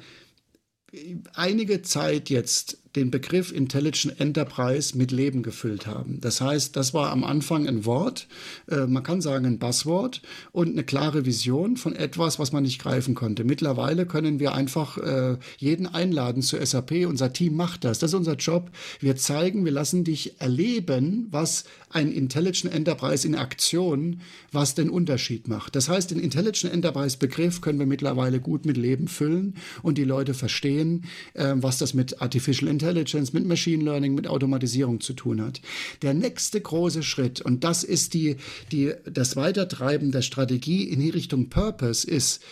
einige 1.35 1.83
Zeit 1.83 2.29
jetzt 2.29 2.82
den 2.97 3.11
Begriff 3.11 3.53
Intelligent 3.53 4.21
Enterprise 4.21 4.97
mit 4.97 5.11
Leben 5.11 5.43
gefüllt 5.43 5.87
haben. 5.87 6.21
Das 6.21 6.41
heißt, 6.41 6.77
das 6.77 6.93
war 6.93 7.11
am 7.11 7.25
Anfang 7.25 7.67
ein 7.67 7.87
Wort, 7.87 8.27
äh, 8.71 8.87
man 8.87 9.03
kann 9.03 9.21
sagen 9.23 9.47
ein 9.47 9.59
Buzzword 9.59 10.21
und 10.53 10.73
eine 10.73 10.85
klare 10.85 11.25
Vision 11.25 11.77
von 11.77 11.97
etwas, 11.97 12.39
was 12.39 12.53
man 12.53 12.65
nicht 12.65 12.81
greifen 12.81 13.15
konnte. 13.15 13.45
Mittlerweile 13.45 14.05
können 14.07 14.41
wir 14.41 14.55
einfach 14.55 14.99
äh, 14.99 15.39
jeden 15.57 15.87
einladen 15.87 16.43
zu 16.43 16.65
SAP. 16.65 17.07
Unser 17.07 17.33
Team 17.33 17.57
macht 17.57 17.85
das. 17.85 17.99
Das 17.99 18.11
ist 18.11 18.15
unser 18.15 18.37
Job. 18.37 18.71
Wir 19.01 19.17
zeigen, 19.17 19.65
wir 19.65 19.73
lassen 19.73 20.05
dich 20.05 20.41
erleben, 20.41 21.29
was 21.31 21.65
ein 21.91 22.13
Intelligent 22.13 22.75
Enterprise 22.75 23.27
in 23.27 23.35
Aktion, 23.35 24.21
was 24.51 24.75
den 24.75 24.91
Unterschied 24.91 25.49
macht. 25.49 25.77
Das 25.77 25.89
heißt, 25.89 26.11
den 26.11 26.19
Intelligent 26.19 26.73
Enterprise 26.73 27.17
Begriff 27.19 27.61
können 27.61 27.79
wir 27.79 27.87
mittlerweile 27.87 28.41
gut 28.41 28.67
mit 28.67 28.77
Leben 28.77 29.09
füllen 29.09 29.55
und 29.83 29.99
die 29.99 30.05
Leute 30.05 30.35
verstehen, 30.35 31.05
äh, 31.35 31.55
was 31.57 31.79
das 31.79 31.95
mit 31.95 32.21
Artificial 32.21 32.69
Intelligence 32.69 32.82
Intelligence, 32.83 33.33
mit 33.33 33.47
Machine 33.47 33.85
Learning, 33.85 34.15
mit 34.15 34.27
Automatisierung 34.27 35.01
zu 35.01 35.13
tun 35.13 35.41
hat. 35.41 35.61
Der 36.03 36.15
nächste 36.15 36.61
große 36.61 37.03
Schritt, 37.03 37.41
und 37.41 37.65
das 37.65 37.85
ist 37.85 38.15
die, 38.15 38.37
die, 38.73 38.93
das 39.05 39.37
Weitertreiben 39.37 40.11
der 40.11 40.23
Strategie 40.23 40.85
in 40.85 41.01
die 41.01 41.11
Richtung 41.11 41.49
Purpose, 41.49 42.07
ist, 42.09 42.43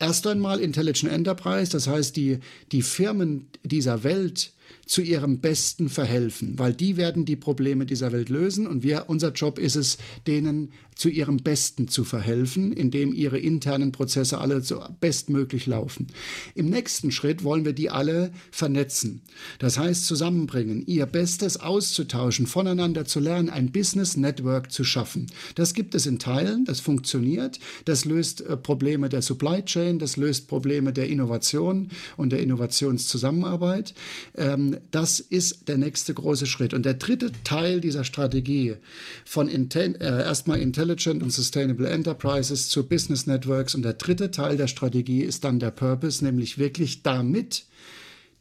Erst 0.00 0.26
einmal 0.26 0.58
Intelligent 0.58 1.10
Enterprise, 1.10 1.70
das 1.70 1.86
heißt, 1.86 2.16
die, 2.16 2.40
die 2.72 2.82
Firmen 2.82 3.46
dieser 3.62 4.02
Welt 4.02 4.52
zu 4.86 5.02
ihrem 5.02 5.38
Besten 5.38 5.88
verhelfen, 5.88 6.58
weil 6.58 6.74
die 6.74 6.96
werden 6.96 7.24
die 7.24 7.36
Probleme 7.36 7.86
dieser 7.86 8.10
Welt 8.10 8.28
lösen 8.28 8.66
und 8.66 8.82
wir, 8.82 9.04
unser 9.06 9.32
Job 9.32 9.58
ist 9.58 9.76
es, 9.76 9.96
denen 10.26 10.72
zu 10.94 11.08
ihrem 11.08 11.38
Besten 11.38 11.88
zu 11.88 12.04
verhelfen, 12.04 12.72
indem 12.72 13.12
ihre 13.12 13.38
internen 13.38 13.92
Prozesse 13.92 14.38
alle 14.38 14.62
so 14.62 14.82
bestmöglich 15.00 15.66
laufen. 15.66 16.08
Im 16.54 16.70
nächsten 16.70 17.10
Schritt 17.10 17.44
wollen 17.44 17.64
wir 17.64 17.72
die 17.72 17.90
alle 17.90 18.32
vernetzen. 18.50 19.22
Das 19.58 19.78
heißt 19.78 20.06
zusammenbringen, 20.06 20.84
ihr 20.86 21.06
Bestes 21.06 21.58
auszutauschen, 21.58 22.46
voneinander 22.46 23.04
zu 23.04 23.20
lernen, 23.20 23.50
ein 23.50 23.72
Business 23.72 24.16
Network 24.16 24.70
zu 24.70 24.84
schaffen. 24.84 25.26
Das 25.54 25.74
gibt 25.74 25.94
es 25.94 26.06
in 26.06 26.18
Teilen, 26.18 26.64
das 26.64 26.80
funktioniert, 26.80 27.58
das 27.84 28.04
löst 28.04 28.40
äh, 28.42 28.56
Probleme 28.56 29.08
der 29.08 29.22
Supply 29.22 29.64
Chain, 29.64 29.98
das 29.98 30.16
löst 30.16 30.48
Probleme 30.48 30.92
der 30.92 31.08
Innovation 31.08 31.88
und 32.16 32.30
der 32.30 32.40
Innovationszusammenarbeit. 32.40 33.94
Ähm, 34.36 34.78
das 34.90 35.20
ist 35.20 35.68
der 35.68 35.78
nächste 35.78 36.14
große 36.14 36.46
Schritt. 36.46 36.74
Und 36.74 36.84
der 36.86 36.94
dritte 36.94 37.32
Teil 37.44 37.80
dieser 37.80 38.04
Strategie 38.04 38.74
von 39.24 39.48
Inten 39.48 39.94
äh, 39.96 40.22
erstmal 40.22 40.60
Intelligence 40.60 40.83
Intelligent 40.84 41.22
und 41.22 41.30
Sustainable 41.30 41.88
Enterprises 41.88 42.68
zu 42.68 42.86
Business 42.86 43.26
Networks. 43.26 43.74
Und 43.74 43.82
der 43.84 43.94
dritte 43.94 44.30
Teil 44.30 44.58
der 44.58 44.66
Strategie 44.66 45.22
ist 45.22 45.42
dann 45.44 45.58
der 45.58 45.70
Purpose, 45.70 46.22
nämlich 46.22 46.58
wirklich 46.58 47.02
damit 47.02 47.64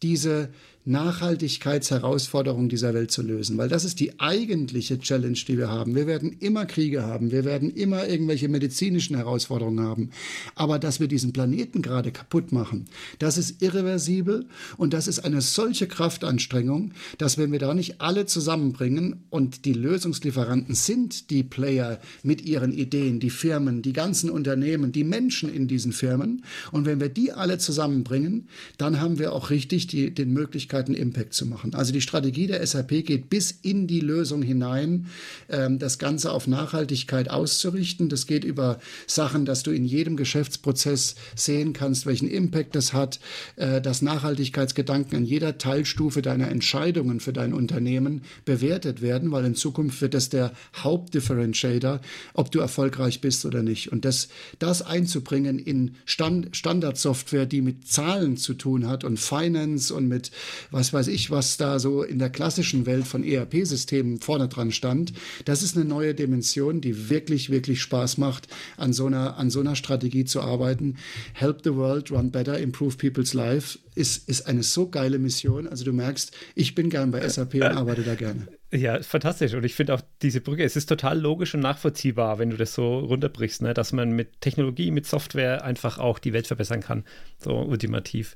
diese 0.02 0.50
Nachhaltigkeitsherausforderungen 0.86 2.68
dieser 2.68 2.94
Welt 2.94 3.10
zu 3.10 3.22
lösen, 3.22 3.58
weil 3.58 3.70
das 3.70 3.86
ist 3.86 4.02
die 4.02 4.20
eigentliche 4.20 5.00
Challenge, 5.00 5.38
die 5.48 5.58
wir 5.58 5.70
haben. 5.70 5.96
Wir 5.96 6.08
werden 6.08 6.36
immer 6.40 6.66
Kriege 6.66 7.04
haben, 7.04 7.32
wir 7.32 7.46
werden 7.46 7.70
immer 7.72 8.06
irgendwelche 8.06 8.50
medizinischen 8.50 9.16
Herausforderungen 9.16 9.86
haben, 9.86 10.10
aber 10.56 10.80
dass 10.80 11.00
wir 11.00 11.08
diesen 11.08 11.32
Planeten 11.32 11.82
gerade 11.82 12.12
kaputt 12.12 12.52
machen, 12.52 12.86
das 13.20 13.38
ist 13.38 13.62
irreversibel 13.62 14.46
und 14.76 14.94
das 14.94 15.08
ist 15.08 15.20
eine 15.20 15.40
solche 15.40 15.88
Kraftanstrengung, 15.88 16.92
dass 17.18 17.38
wenn 17.38 17.54
wir 17.54 17.60
da 17.60 17.74
nicht 17.74 18.02
alle 18.02 18.26
zusammenbringen 18.26 19.24
und 19.30 19.64
die 19.64 19.74
Lösungslieferanten 19.74 20.76
sind 20.76 21.30
die 21.30 21.44
Player 21.44 22.00
mit 22.24 22.42
ihren 22.42 22.74
Ideen, 22.74 23.22
die 23.22 23.30
Firmen, 23.30 23.84
die 23.84 23.94
ganzen 23.94 24.30
Unternehmen, 24.30 24.92
die 24.92 25.06
Menschen 25.06 25.54
in 25.54 25.70
diesen 25.70 25.94
Firmen 25.94 26.44
und 26.74 26.86
wenn 26.86 27.00
wir 27.00 27.10
die 27.10 27.32
alle 27.32 27.58
zusammenbringen, 27.58 28.50
dann 28.78 29.00
haben 29.00 29.18
wir 29.18 29.32
auch 29.32 29.50
richtig 29.50 29.88
die, 29.88 30.14
den 30.14 30.34
Möglichkeit 30.34 30.73
Möglichkeiten, 30.74 30.94
Impact 30.94 31.34
zu 31.34 31.46
machen. 31.46 31.74
Also 31.76 31.94
die 31.94 32.02
Strategie 32.02 32.48
der 32.48 32.66
SAP 32.66 33.06
geht 33.06 33.30
bis 33.30 33.52
in 33.62 33.88
die 33.88 34.00
Lösung 34.00 34.42
hinein, 34.42 35.08
ähm, 35.50 35.80
das 35.80 36.00
Ganze 36.00 36.32
auf 36.32 36.48
Nachhaltigkeit 36.48 37.30
auszurichten. 37.30 38.10
Das 38.10 38.26
geht 38.26 38.44
über 38.44 38.80
Sachen, 39.06 39.46
dass 39.46 39.64
du 39.64 39.72
in 39.72 39.86
jedem 39.86 40.18
Geschäftsprozess 40.18 41.16
sehen 41.36 41.74
kannst, 41.74 42.06
welchen 42.06 42.28
Impact 42.28 42.76
das 42.76 42.94
hat, 42.94 43.20
äh, 43.56 43.82
dass 43.82 44.02
Nachhaltigkeitsgedanken 44.02 45.18
an 45.18 45.26
jeder 45.26 45.58
Teilstufe 45.58 46.22
deiner 46.22 46.50
Entscheidungen 46.50 47.20
für 47.20 47.34
dein 47.34 47.54
Unternehmen 47.54 48.24
bewertet 48.46 49.02
werden, 49.02 49.32
weil 49.32 49.46
in 49.46 49.56
Zukunft 49.56 50.02
wird 50.02 50.14
das 50.14 50.30
der 50.30 50.54
Hauptdifferentiator, 50.78 52.02
ob 52.34 52.52
du 52.52 52.60
erfolgreich 52.60 53.22
bist 53.22 53.46
oder 53.46 53.62
nicht. 53.62 53.92
Und 53.92 54.06
das, 54.06 54.30
das 54.60 54.82
einzubringen 54.82 55.60
in 55.60 55.96
Stand, 56.06 56.56
Standardsoftware, 56.56 57.46
die 57.46 57.62
mit 57.62 57.88
Zahlen 57.88 58.38
zu 58.38 58.54
tun 58.54 58.88
hat 58.88 59.04
und 59.04 59.20
Finance 59.20 59.94
und 59.94 60.08
mit 60.08 60.32
was 60.72 60.94
weiß 60.94 61.08
ich, 61.08 61.32
was 61.32 61.58
da 61.58 61.80
so 61.80 62.04
in 62.04 62.20
der 62.20 62.30
klassischen 62.30 62.86
Welt 62.86 63.08
von 63.08 63.24
ERP-Systemen 63.24 64.20
vorne 64.20 64.48
dran 64.48 64.72
stand, 64.72 65.14
das 65.46 65.64
ist 65.64 65.76
eine 65.76 65.86
neue 65.86 66.14
Dimension, 66.14 66.82
die 66.82 67.10
wirklich, 67.10 67.50
wirklich 67.50 67.82
Spaß 67.82 68.18
macht, 68.18 68.48
an 68.78 68.94
so 68.94 69.06
einer, 69.06 69.38
an 69.38 69.50
so 69.50 69.60
einer 69.60 69.76
Strategie 69.76 70.26
zu 70.26 70.42
arbeiten. 70.42 70.96
Help 71.34 71.62
the 71.64 71.76
world 71.76 72.12
run 72.12 72.32
better, 72.32 72.58
improve 72.60 72.98
people's 72.98 73.34
life 73.34 73.80
ist, 73.96 74.28
ist 74.28 74.48
eine 74.48 74.64
so 74.64 74.90
geile 74.90 75.20
Mission. 75.20 75.68
Also 75.68 75.86
du 75.86 75.94
merkst, 75.94 76.36
ich 76.56 76.76
bin 76.76 76.90
gern 76.90 77.12
bei 77.12 77.28
SAP 77.28 77.56
und 77.56 77.64
arbeite 77.64 78.04
da 78.04 78.16
gerne. 78.16 78.48
Ja, 78.72 79.02
fantastisch. 79.04 79.54
Und 79.54 79.64
ich 79.64 79.76
finde 79.76 79.94
auch 79.94 80.02
diese 80.22 80.42
Brücke, 80.42 80.64
es 80.64 80.76
ist 80.76 80.88
total 80.88 81.20
logisch 81.20 81.54
und 81.54 81.62
nachvollziehbar, 81.62 82.40
wenn 82.40 82.50
du 82.50 82.58
das 82.58 82.74
so 82.74 83.00
runterbrichst, 83.00 83.62
ne? 83.62 83.74
dass 83.74 83.94
man 83.94 84.12
mit 84.12 84.42
Technologie, 84.42 84.90
mit 84.90 85.06
Software 85.06 85.64
einfach 85.64 86.00
auch 86.00 86.18
die 86.18 86.34
Welt 86.34 86.48
verbessern 86.48 86.82
kann. 86.82 87.04
So 87.38 87.52
ultimativ. 87.54 88.36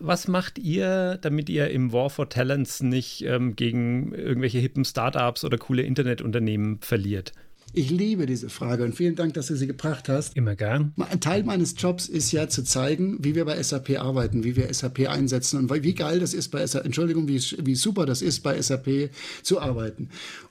Was 0.00 0.28
macht 0.28 0.58
ihr, 0.58 1.18
damit 1.20 1.48
ihr 1.48 1.70
im 1.70 1.92
War 1.92 2.10
for 2.10 2.28
Talents 2.28 2.82
nicht 2.82 3.22
ähm, 3.22 3.56
gegen 3.56 4.12
irgendwelche 4.14 4.58
hippen 4.58 4.84
Startups 4.84 5.44
oder 5.44 5.58
coole 5.58 5.82
Internetunternehmen 5.82 6.78
verliert? 6.80 7.32
Ich 7.74 7.90
liebe 7.90 8.26
diese 8.26 8.48
Frage 8.48 8.84
und 8.84 8.94
vielen 8.94 9.14
Dank, 9.14 9.34
dass 9.34 9.48
du 9.48 9.56
sie 9.56 9.66
gebracht 9.66 10.08
hast. 10.08 10.36
Immer 10.36 10.56
gern. 10.56 10.94
Ein 11.10 11.20
Teil 11.20 11.42
meines 11.42 11.74
Jobs 11.76 12.08
ist 12.08 12.32
ja 12.32 12.48
zu 12.48 12.64
zeigen, 12.64 13.18
wie 13.20 13.34
wir 13.34 13.44
bei 13.44 13.62
SAP 13.62 14.00
arbeiten, 14.00 14.42
wie 14.42 14.56
wir 14.56 14.72
SAP 14.72 15.08
einsetzen 15.08 15.58
und 15.58 15.84
wie 15.84 15.94
geil 15.94 16.18
das 16.20 16.32
ist 16.32 16.48
bei 16.48 16.66
SAP, 16.66 16.86
Entschuldigung, 16.86 17.28
wie, 17.28 17.40
wie 17.62 17.74
super 17.74 18.06
das 18.06 18.22
ist 18.22 18.40
bei 18.40 18.60
SAP 18.60 19.10
zu 19.42 19.60
arbeiten. 19.60 20.08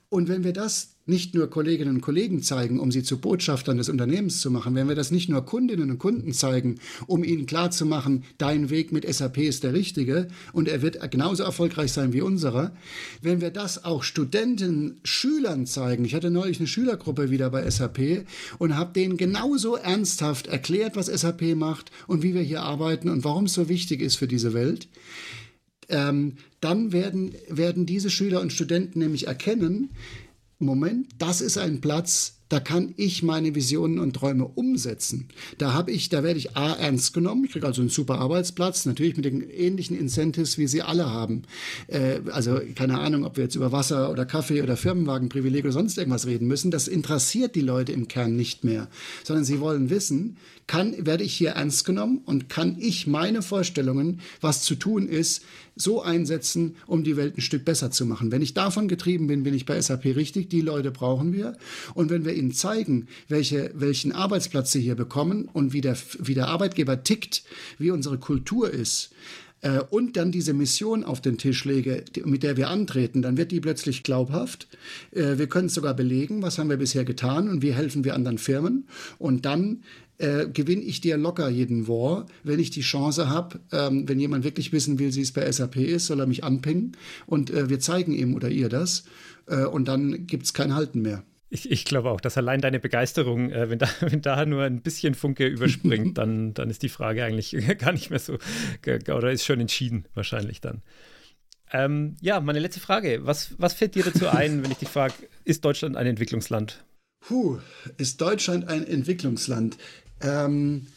Und 0.10 0.30
wenn 0.30 0.46
wir 0.46 0.54
das 0.54 0.96
nicht 1.06 1.36
nur 1.36 1.50
Kolleginnen 1.50 1.96
und 1.96 2.02
Kollegen 2.02 2.42
zeigen, 2.42 2.80
um 2.80 2.92
sie 2.92 3.04
zu 3.04 3.18
Botschaftern 3.18 3.78
des 3.78 3.90
Unternehmens 3.90 4.40
zu 4.40 4.52
machen, 4.52 4.76
wenn 4.76 4.88
wir 4.88 4.96
das 4.96 5.12
nicht 5.12 5.30
nur 5.30 5.46
Kundinnen 5.46 5.90
und 5.90 6.00
Kunden 6.00 6.32
zeigen, 6.34 6.80
um 7.08 7.26
ihnen 7.26 7.46
klarzumachen, 7.46 8.24
dein 8.38 8.70
Weg 8.70 8.92
mit 8.94 9.08
SAP 9.12 9.38
ist 9.40 9.64
der 9.64 9.74
richtige 9.74 10.28
und 10.54 10.70
er 10.70 10.82
wird 10.82 11.12
genauso 11.12 11.44
erfolgreich 11.44 11.92
sein 11.92 12.14
wie 12.14 12.22
unserer, 12.22 12.74
wenn 13.22 13.42
wir 13.42 13.52
das 13.52 13.84
auch 13.84 14.04
Studenten, 14.04 15.00
Schülern 15.04 15.66
zeigen, 15.66 16.06
ich 16.06 16.16
hatte 16.16 16.30
neulich 16.30 16.60
eine 16.60 16.68
Schülergruppe 16.68 17.30
wieder 17.30 17.50
bei 17.50 17.70
SAP 17.70 18.26
und 18.58 18.76
habe 18.76 18.94
denen 18.94 19.18
genauso 19.18 19.76
ernsthaft 19.76 20.48
erklärt, 20.48 20.96
was 20.96 21.08
SAP 21.08 21.56
macht 21.56 21.92
und 22.08 22.24
wie 22.24 22.34
wir 22.34 22.42
hier 22.42 22.64
arbeiten 22.64 23.10
und 23.10 23.24
warum 23.24 23.46
es 23.46 23.54
so 23.54 23.68
wichtig 23.70 24.02
ist 24.02 24.16
für 24.16 24.28
diese 24.28 24.54
Welt, 24.54 24.88
ähm, 25.90 26.34
dann 26.60 26.92
werden, 26.92 27.36
werden 27.50 27.86
diese 27.86 28.10
Schüler 28.10 28.42
und 28.42 28.54
Studenten 28.54 29.00
nämlich 29.00 29.28
erkennen, 29.28 29.92
Moment, 30.60 31.08
das 31.20 31.42
ist 31.42 31.58
ein 31.58 31.82
Platz, 31.82 32.37
da 32.50 32.60
kann 32.60 32.94
ich 32.98 33.24
meine 33.24 33.56
Visionen 33.56 34.00
und 34.00 34.16
Träume 34.16 34.46
umsetzen. 34.46 35.28
Da 35.58 35.74
habe 35.74 35.92
ich, 35.92 36.10
da 36.10 36.24
werde 36.24 36.40
ich 36.40 36.56
A 36.56 36.74
ernst 36.74 37.14
genommen. 37.14 37.46
Ich 37.46 37.52
kriege 37.52 37.66
also 37.66 37.82
einen 37.82 37.90
super 37.90 38.20
Arbeitsplatz, 38.20 38.86
natürlich 38.86 39.16
mit 39.16 39.26
den 39.26 39.50
ähnlichen 39.50 39.98
Incentives, 39.98 40.58
wie 40.58 40.68
sie 40.68 40.82
alle 40.82 41.10
haben. 41.12 41.44
Äh, 41.88 42.20
also 42.32 42.60
keine 42.76 43.00
Ahnung, 43.00 43.26
ob 43.26 43.38
wir 43.38 43.44
jetzt 43.44 43.56
über 43.56 43.72
Wasser 43.72 44.12
oder 44.12 44.26
Kaffee 44.26 44.62
oder 44.62 44.78
Firmenwagenprivileg 44.78 45.66
oder 45.66 45.74
sonst 45.74 45.98
irgendwas 45.98 46.26
reden 46.26 46.48
müssen. 46.48 46.72
Das 46.72 46.88
interessiert 46.88 47.56
die 47.56 47.62
Leute 47.62 47.92
im 47.92 48.08
Kern 48.08 48.36
nicht 48.36 48.64
mehr, 48.64 48.88
sondern 49.24 49.44
sie 49.44 49.60
wollen 49.60 49.90
wissen, 49.90 50.38
kann, 50.68 51.06
werde 51.06 51.24
ich 51.24 51.34
hier 51.34 51.52
ernst 51.52 51.86
genommen 51.86 52.22
und 52.26 52.50
kann 52.50 52.76
ich 52.78 53.08
meine 53.08 53.42
Vorstellungen, 53.42 54.20
was 54.42 54.64
zu 54.64 54.76
tun 54.76 55.08
ist, 55.08 55.44
so 55.78 56.02
einsetzen, 56.02 56.76
um 56.88 57.04
die 57.04 57.16
Welt 57.16 57.38
ein 57.38 57.42
Stück 57.42 57.64
besser 57.64 57.92
zu 57.92 58.06
machen. 58.06 58.32
Wenn 58.32 58.42
ich 58.42 58.54
davon 58.54 58.88
getrieben 58.88 59.28
bin, 59.28 59.44
bin 59.44 59.54
ich 59.54 59.66
bei 59.66 59.80
SAP 59.80 60.06
richtig. 60.06 60.50
Die 60.50 60.62
Leute 60.62 60.92
brauchen 60.92 61.34
wir. 61.34 61.56
Und 61.94 62.10
wenn 62.10 62.26
wir 62.26 62.36
ihnen 62.38 62.52
zeigen, 62.52 63.08
welche, 63.28 63.72
welchen 63.74 64.12
Arbeitsplatz 64.12 64.72
sie 64.72 64.82
hier 64.82 64.96
bekommen 64.96 65.50
und 65.52 65.74
wie 65.74 65.82
der, 65.82 65.98
wie 66.20 66.34
der 66.34 66.48
Arbeitgeber 66.48 67.04
tickt, 67.04 67.44
wie 67.78 67.92
unsere 67.92 68.18
Kultur 68.18 68.70
ist, 68.72 69.12
äh, 69.62 69.80
und 69.90 70.18
dann 70.18 70.32
diese 70.32 70.54
Mission 70.54 71.04
auf 71.04 71.22
den 71.22 71.38
Tisch 71.38 71.66
lege, 71.66 72.04
mit 72.26 72.44
der 72.44 72.58
wir 72.58 72.70
antreten, 72.70 73.22
dann 73.22 73.38
wird 73.38 73.52
die 73.52 73.60
plötzlich 73.60 74.04
glaubhaft. 74.04 74.68
Äh, 75.12 75.38
wir 75.38 75.48
können 75.48 75.68
es 75.68 75.74
sogar 75.74 75.96
belegen, 75.96 76.42
was 76.42 76.58
haben 76.58 76.70
wir 76.70 76.78
bisher 76.78 77.06
getan 77.06 77.50
und 77.50 77.62
wie 77.62 77.74
helfen 77.74 78.04
wir 78.04 78.14
anderen 78.14 78.38
Firmen. 78.38 78.88
Und 79.18 79.46
dann 79.46 79.82
äh, 80.20 80.48
gewinne 80.48 80.82
ich 80.82 81.02
dir 81.02 81.18
locker 81.18 81.50
jeden 81.50 81.88
War, 81.88 82.28
wenn 82.44 82.60
ich 82.60 82.72
die 82.72 82.82
Chance 82.82 83.30
habe, 83.30 83.60
ähm, 83.72 84.08
wenn 84.08 84.20
jemand 84.20 84.44
wirklich 84.44 84.72
wissen 84.72 85.00
will, 85.00 85.14
wie 85.14 85.22
es 85.22 85.32
bei 85.32 85.52
SAP 85.52 85.78
ist, 85.78 86.08
soll 86.08 86.20
er 86.20 86.28
mich 86.28 86.44
anpingen 86.44 86.94
und 87.26 87.50
äh, 87.50 87.70
wir 87.70 87.80
zeigen 87.80 88.14
ihm 88.14 88.34
oder 88.34 88.50
ihr 88.50 88.70
das 88.70 89.04
äh, 89.48 89.66
und 89.66 89.88
dann 89.88 90.28
gibt 90.28 90.46
es 90.46 90.54
kein 90.54 90.74
Halten 90.74 91.02
mehr. 91.02 91.24
Ich, 91.50 91.72
ich, 91.72 91.86
glaube 91.86 92.10
auch, 92.10 92.20
dass 92.20 92.38
allein 92.38 92.60
deine 92.60 92.80
Begeisterung, 92.80 93.52
äh, 93.52 93.70
wenn, 93.70 93.80
da, 93.80 93.88
wenn 94.02 94.22
da 94.22 94.46
nur 94.46 94.64
ein 94.64 94.82
bisschen 94.82 95.16
Funke 95.16 95.48
überspringt, 95.48 96.18
dann, 96.18 96.54
dann 96.54 96.70
ist 96.70 96.84
die 96.84 96.90
Frage 96.90 97.24
eigentlich 97.24 97.56
gar 97.78 97.94
nicht 97.94 98.10
mehr 98.10 98.20
so, 98.20 98.38
oder 98.86 99.32
ist 99.32 99.46
schon 99.46 99.60
entschieden 99.60 100.06
wahrscheinlich 100.14 100.62
dann. 100.62 100.82
Ähm, 101.72 102.16
ja, 102.22 102.40
meine 102.40 102.60
letzte 102.60 102.80
Frage. 102.80 103.26
Was, 103.26 103.52
was 103.58 103.74
fällt 103.74 103.96
dir 103.96 104.04
dazu 104.04 104.30
ein, 104.30 104.64
wenn 104.64 104.72
ich 104.72 104.78
dich 104.78 104.90
frage, 104.90 105.14
ist 105.44 105.66
Deutschland 105.66 105.98
ein 105.98 106.08
Entwicklungsland? 106.08 106.86
Puh, 107.20 107.60
ist 107.98 108.22
Deutschland 108.22 108.70
ein 108.70 108.88
Entwicklungsland? 108.88 109.78
Ähm, 110.22 110.88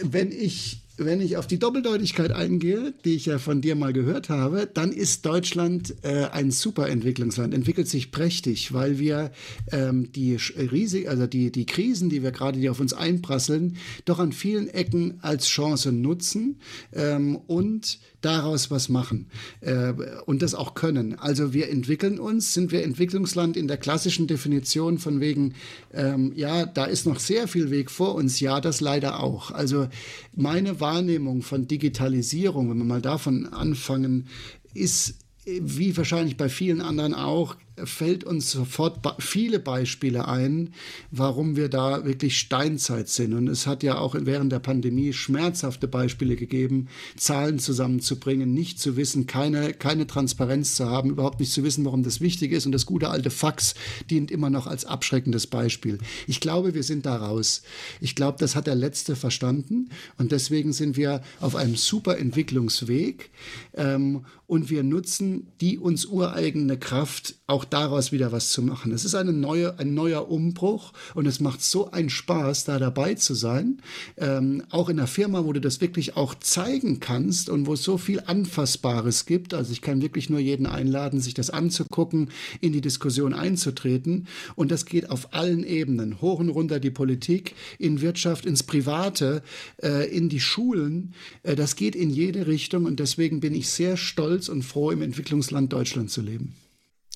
wenn 0.00 0.30
ich 0.30 0.82
wenn 1.04 1.20
ich 1.20 1.36
auf 1.36 1.46
die 1.46 1.58
Doppeldeutigkeit 1.58 2.32
eingehe, 2.32 2.94
die 3.04 3.14
ich 3.14 3.26
ja 3.26 3.38
von 3.38 3.60
dir 3.60 3.74
mal 3.74 3.92
gehört 3.92 4.28
habe, 4.28 4.68
dann 4.72 4.92
ist 4.92 5.24
Deutschland 5.26 5.94
äh, 6.02 6.26
ein 6.32 6.50
super 6.50 6.88
Entwicklungsland, 6.88 7.54
entwickelt 7.54 7.88
sich 7.88 8.10
prächtig, 8.10 8.72
weil 8.72 8.98
wir 8.98 9.32
ähm, 9.70 10.12
die 10.12 10.36
riesig, 10.56 11.08
also 11.08 11.26
die, 11.26 11.52
die 11.52 11.66
Krisen, 11.66 12.10
die 12.10 12.22
wir 12.22 12.32
gerade, 12.32 12.58
die 12.58 12.68
auf 12.68 12.80
uns 12.80 12.92
einprasseln, 12.92 13.76
doch 14.04 14.18
an 14.18 14.32
vielen 14.32 14.68
Ecken 14.68 15.18
als 15.22 15.46
Chance 15.46 15.92
nutzen 15.92 16.58
ähm, 16.92 17.36
und 17.46 17.98
daraus 18.24 18.70
was 18.70 18.88
machen 18.88 19.26
äh, 19.60 19.92
und 20.26 20.42
das 20.42 20.54
auch 20.54 20.74
können. 20.74 21.18
Also 21.18 21.52
wir 21.52 21.68
entwickeln 21.68 22.18
uns, 22.18 22.54
sind 22.54 22.72
wir 22.72 22.82
Entwicklungsland 22.84 23.56
in 23.56 23.68
der 23.68 23.76
klassischen 23.76 24.26
Definition 24.26 24.98
von 24.98 25.20
wegen, 25.20 25.54
ähm, 25.92 26.32
ja, 26.34 26.64
da 26.66 26.84
ist 26.84 27.06
noch 27.06 27.18
sehr 27.18 27.48
viel 27.48 27.70
Weg 27.70 27.90
vor 27.90 28.14
uns, 28.14 28.40
ja, 28.40 28.60
das 28.60 28.80
leider 28.80 29.20
auch. 29.20 29.50
Also 29.50 29.88
meine 30.34 30.80
Wahrnehmung 30.80 31.42
von 31.42 31.68
Digitalisierung, 31.68 32.70
wenn 32.70 32.78
wir 32.78 32.84
mal 32.84 33.02
davon 33.02 33.46
anfangen, 33.46 34.28
ist 34.74 35.16
wie 35.44 35.96
wahrscheinlich 35.96 36.36
bei 36.36 36.48
vielen 36.48 36.80
anderen 36.80 37.14
auch, 37.14 37.56
fällt 37.84 38.24
uns 38.24 38.50
sofort 38.50 39.00
viele 39.18 39.58
Beispiele 39.58 40.28
ein, 40.28 40.74
warum 41.10 41.56
wir 41.56 41.68
da 41.68 42.04
wirklich 42.04 42.38
Steinzeit 42.38 43.08
sind. 43.08 43.34
Und 43.34 43.48
es 43.48 43.66
hat 43.66 43.82
ja 43.82 43.98
auch 43.98 44.14
während 44.18 44.52
der 44.52 44.58
Pandemie 44.58 45.12
schmerzhafte 45.12 45.88
Beispiele 45.88 46.36
gegeben, 46.36 46.88
Zahlen 47.16 47.58
zusammenzubringen, 47.58 48.52
nicht 48.52 48.80
zu 48.80 48.96
wissen, 48.96 49.26
keine, 49.26 49.72
keine 49.72 50.06
Transparenz 50.06 50.76
zu 50.76 50.86
haben, 50.86 51.10
überhaupt 51.10 51.40
nicht 51.40 51.52
zu 51.52 51.64
wissen, 51.64 51.84
warum 51.84 52.02
das 52.02 52.20
wichtig 52.20 52.52
ist. 52.52 52.66
Und 52.66 52.72
das 52.72 52.86
gute 52.86 53.10
alte 53.10 53.30
Fax 53.30 53.74
dient 54.10 54.30
immer 54.30 54.50
noch 54.50 54.66
als 54.66 54.84
abschreckendes 54.84 55.46
Beispiel. 55.46 55.98
Ich 56.26 56.40
glaube, 56.40 56.74
wir 56.74 56.82
sind 56.82 57.06
da 57.06 57.16
raus. 57.16 57.62
Ich 58.00 58.14
glaube, 58.14 58.38
das 58.38 58.56
hat 58.56 58.66
der 58.66 58.74
Letzte 58.74 59.16
verstanden. 59.16 59.90
Und 60.18 60.32
deswegen 60.32 60.72
sind 60.72 60.96
wir 60.96 61.22
auf 61.40 61.56
einem 61.56 61.76
super 61.76 62.18
Entwicklungsweg. 62.18 63.30
Ähm, 63.74 64.24
und 64.46 64.68
wir 64.68 64.82
nutzen 64.82 65.46
die 65.62 65.78
uns 65.78 66.04
ureigene 66.04 66.78
Kraft 66.78 67.36
auch 67.46 67.64
daraus 67.72 68.12
wieder 68.12 68.32
was 68.32 68.50
zu 68.50 68.62
machen. 68.62 68.92
Es 68.92 69.04
ist 69.04 69.14
eine 69.14 69.32
neue, 69.32 69.78
ein 69.78 69.94
neuer 69.94 70.30
Umbruch 70.30 70.92
und 71.14 71.26
es 71.26 71.40
macht 71.40 71.62
so 71.62 71.90
einen 71.90 72.10
Spaß, 72.10 72.64
da 72.64 72.78
dabei 72.78 73.14
zu 73.14 73.34
sein. 73.34 73.80
Ähm, 74.16 74.62
auch 74.70 74.88
in 74.88 74.98
einer 74.98 75.06
Firma, 75.06 75.44
wo 75.44 75.52
du 75.52 75.60
das 75.60 75.80
wirklich 75.80 76.16
auch 76.16 76.34
zeigen 76.34 77.00
kannst 77.00 77.48
und 77.48 77.66
wo 77.66 77.74
es 77.74 77.82
so 77.82 77.98
viel 77.98 78.20
Anfassbares 78.26 79.26
gibt. 79.26 79.54
Also 79.54 79.72
ich 79.72 79.80
kann 79.80 80.02
wirklich 80.02 80.28
nur 80.30 80.40
jeden 80.40 80.66
einladen, 80.66 81.20
sich 81.20 81.34
das 81.34 81.50
anzugucken, 81.50 82.30
in 82.60 82.72
die 82.72 82.80
Diskussion 82.80 83.32
einzutreten. 83.32 84.26
Und 84.54 84.70
das 84.70 84.84
geht 84.84 85.10
auf 85.10 85.32
allen 85.34 85.64
Ebenen, 85.64 86.20
hoch 86.20 86.40
und 86.40 86.50
runter 86.50 86.80
die 86.80 86.90
Politik, 86.90 87.54
in 87.78 88.00
Wirtschaft, 88.00 88.46
ins 88.46 88.62
Private, 88.62 89.42
äh, 89.82 90.08
in 90.14 90.28
die 90.28 90.40
Schulen. 90.40 91.14
Äh, 91.42 91.56
das 91.56 91.76
geht 91.76 91.96
in 91.96 92.10
jede 92.10 92.46
Richtung 92.46 92.84
und 92.84 93.00
deswegen 93.00 93.40
bin 93.40 93.54
ich 93.54 93.68
sehr 93.70 93.96
stolz 93.96 94.48
und 94.48 94.62
froh, 94.62 94.90
im 94.90 95.02
Entwicklungsland 95.02 95.72
Deutschland 95.72 96.10
zu 96.10 96.20
leben. 96.20 96.54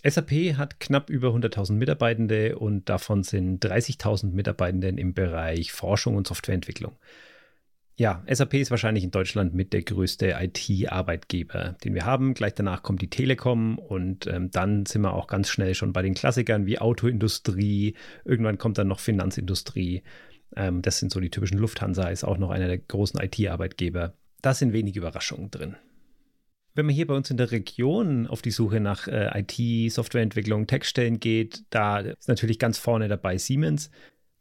SAP 0.08 0.56
hat 0.56 0.78
knapp 0.78 1.10
über 1.10 1.28
100.000 1.28 1.72
Mitarbeitende 1.72 2.58
und 2.58 2.88
davon 2.88 3.22
sind 3.24 3.64
30.000 3.64 4.32
Mitarbeitende 4.32 4.88
im 4.88 5.14
Bereich 5.14 5.72
Forschung 5.72 6.16
und 6.16 6.26
Softwareentwicklung. 6.26 6.96
Ja, 7.98 8.22
SAP 8.30 8.54
ist 8.54 8.70
wahrscheinlich 8.70 9.04
in 9.04 9.10
Deutschland 9.10 9.54
mit 9.54 9.72
der 9.72 9.82
größte 9.82 10.36
IT-Arbeitgeber, 10.38 11.76
den 11.82 11.94
wir 11.94 12.04
haben. 12.04 12.34
Gleich 12.34 12.54
danach 12.54 12.82
kommt 12.82 13.00
die 13.00 13.08
Telekom 13.08 13.78
und 13.78 14.26
ähm, 14.26 14.50
dann 14.50 14.84
sind 14.84 15.00
wir 15.00 15.14
auch 15.14 15.26
ganz 15.26 15.48
schnell 15.48 15.74
schon 15.74 15.94
bei 15.94 16.02
den 16.02 16.12
Klassikern 16.12 16.66
wie 16.66 16.78
Autoindustrie. 16.78 17.94
Irgendwann 18.26 18.58
kommt 18.58 18.76
dann 18.76 18.88
noch 18.88 19.00
Finanzindustrie. 19.00 20.02
Ähm, 20.54 20.82
das 20.82 20.98
sind 20.98 21.10
so 21.10 21.20
die 21.20 21.30
typischen 21.30 21.58
Lufthansa, 21.58 22.08
ist 22.08 22.24
auch 22.24 22.36
noch 22.36 22.50
einer 22.50 22.68
der 22.68 22.78
großen 22.78 23.18
IT-Arbeitgeber. 23.18 24.12
Da 24.42 24.52
sind 24.52 24.74
wenig 24.74 24.96
Überraschungen 24.96 25.50
drin. 25.50 25.76
Wenn 26.76 26.86
man 26.86 26.94
hier 26.94 27.06
bei 27.06 27.14
uns 27.14 27.30
in 27.30 27.38
der 27.38 27.50
Region 27.50 28.26
auf 28.26 28.42
die 28.42 28.50
Suche 28.50 28.80
nach 28.80 29.08
äh, 29.08 29.30
IT, 29.40 29.92
Softwareentwicklung, 29.92 30.66
Textstellen 30.66 31.20
geht, 31.20 31.64
da 31.70 32.00
ist 32.00 32.28
natürlich 32.28 32.58
ganz 32.58 32.76
vorne 32.76 33.08
dabei 33.08 33.38
Siemens. 33.38 33.90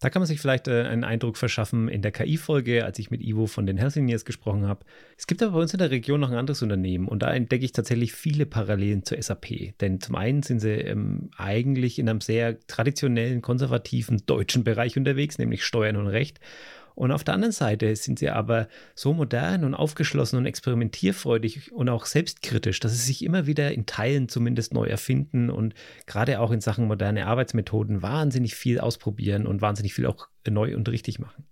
Da 0.02 0.10
kann 0.10 0.20
man 0.20 0.28
sich 0.28 0.42
vielleicht 0.42 0.68
äh, 0.68 0.84
einen 0.84 1.06
Eindruck 1.06 1.38
verschaffen 1.38 1.88
in 1.88 2.02
der 2.02 2.12
KI-Folge, 2.12 2.84
als 2.84 3.00
ich 3.00 3.10
mit 3.10 3.22
Ivo 3.22 3.48
von 3.48 3.66
den 3.66 3.78
Health 3.78 3.96
Engineers 3.96 4.26
gesprochen 4.26 4.68
habe. 4.68 4.86
Es 5.18 5.28
gibt 5.28 5.42
aber 5.42 5.54
bei 5.54 5.62
uns 5.62 5.74
in 5.74 5.80
der 5.80 5.92
Region 5.92 6.20
noch 6.20 6.30
ein 6.30 6.38
anderes 6.38 6.62
Unternehmen 6.62 7.08
und 7.08 7.24
da 7.24 7.34
entdecke 7.34 7.64
ich 7.64 7.72
tatsächlich 7.72 8.12
viele 8.12 8.46
Parallelen 8.46 9.06
zur 9.06 9.22
SAP. 9.22 9.78
Denn 9.80 10.02
zum 10.02 10.16
einen 10.16 10.44
sind 10.44 10.60
sie 10.60 10.74
ähm, 10.74 11.30
eigentlich 11.38 12.00
in 12.00 12.10
einem 12.10 12.20
sehr 12.20 12.60
traditionellen, 12.68 13.42
konservativen 13.42 14.24
deutschen 14.26 14.66
Bereich 14.66 14.98
unterwegs, 14.98 15.38
nämlich 15.38 15.64
Steuern 15.64 15.96
und 15.96 16.08
Recht. 16.08 16.42
Und 16.96 17.12
auf 17.12 17.24
der 17.26 17.34
anderen 17.34 17.52
Seite 17.52 17.94
sind 17.96 18.20
sie 18.20 18.30
aber 18.30 18.68
so 18.96 19.14
modern 19.14 19.66
und 19.66 19.76
aufgeschlossen 19.76 20.38
und 20.38 20.46
experimentierfreudig 20.46 21.74
und 21.74 21.90
auch 21.90 22.06
selbstkritisch, 22.06 22.80
dass 22.80 22.94
sie 22.94 23.06
sich 23.06 23.24
immer 23.24 23.46
wieder 23.46 23.74
in 23.74 23.86
Teilen 23.86 24.30
zumindest 24.30 24.74
neu 24.74 24.86
erfinden 24.86 25.50
und 25.50 25.74
gerade 26.08 26.40
auch 26.40 26.52
in 26.52 26.62
Sachen 26.62 26.88
moderne 26.88 27.28
Arbeitsmethoden 27.28 28.02
wahnsinnig 28.02 28.56
viel 28.56 28.80
ausprobieren 28.80 29.46
und 29.46 29.62
wahnsinnig 29.62 29.94
viel 29.94 30.06
auch 30.06 30.30
neu 30.50 30.76
und 30.76 30.88
richtig 30.90 31.20
machen. 31.20 31.46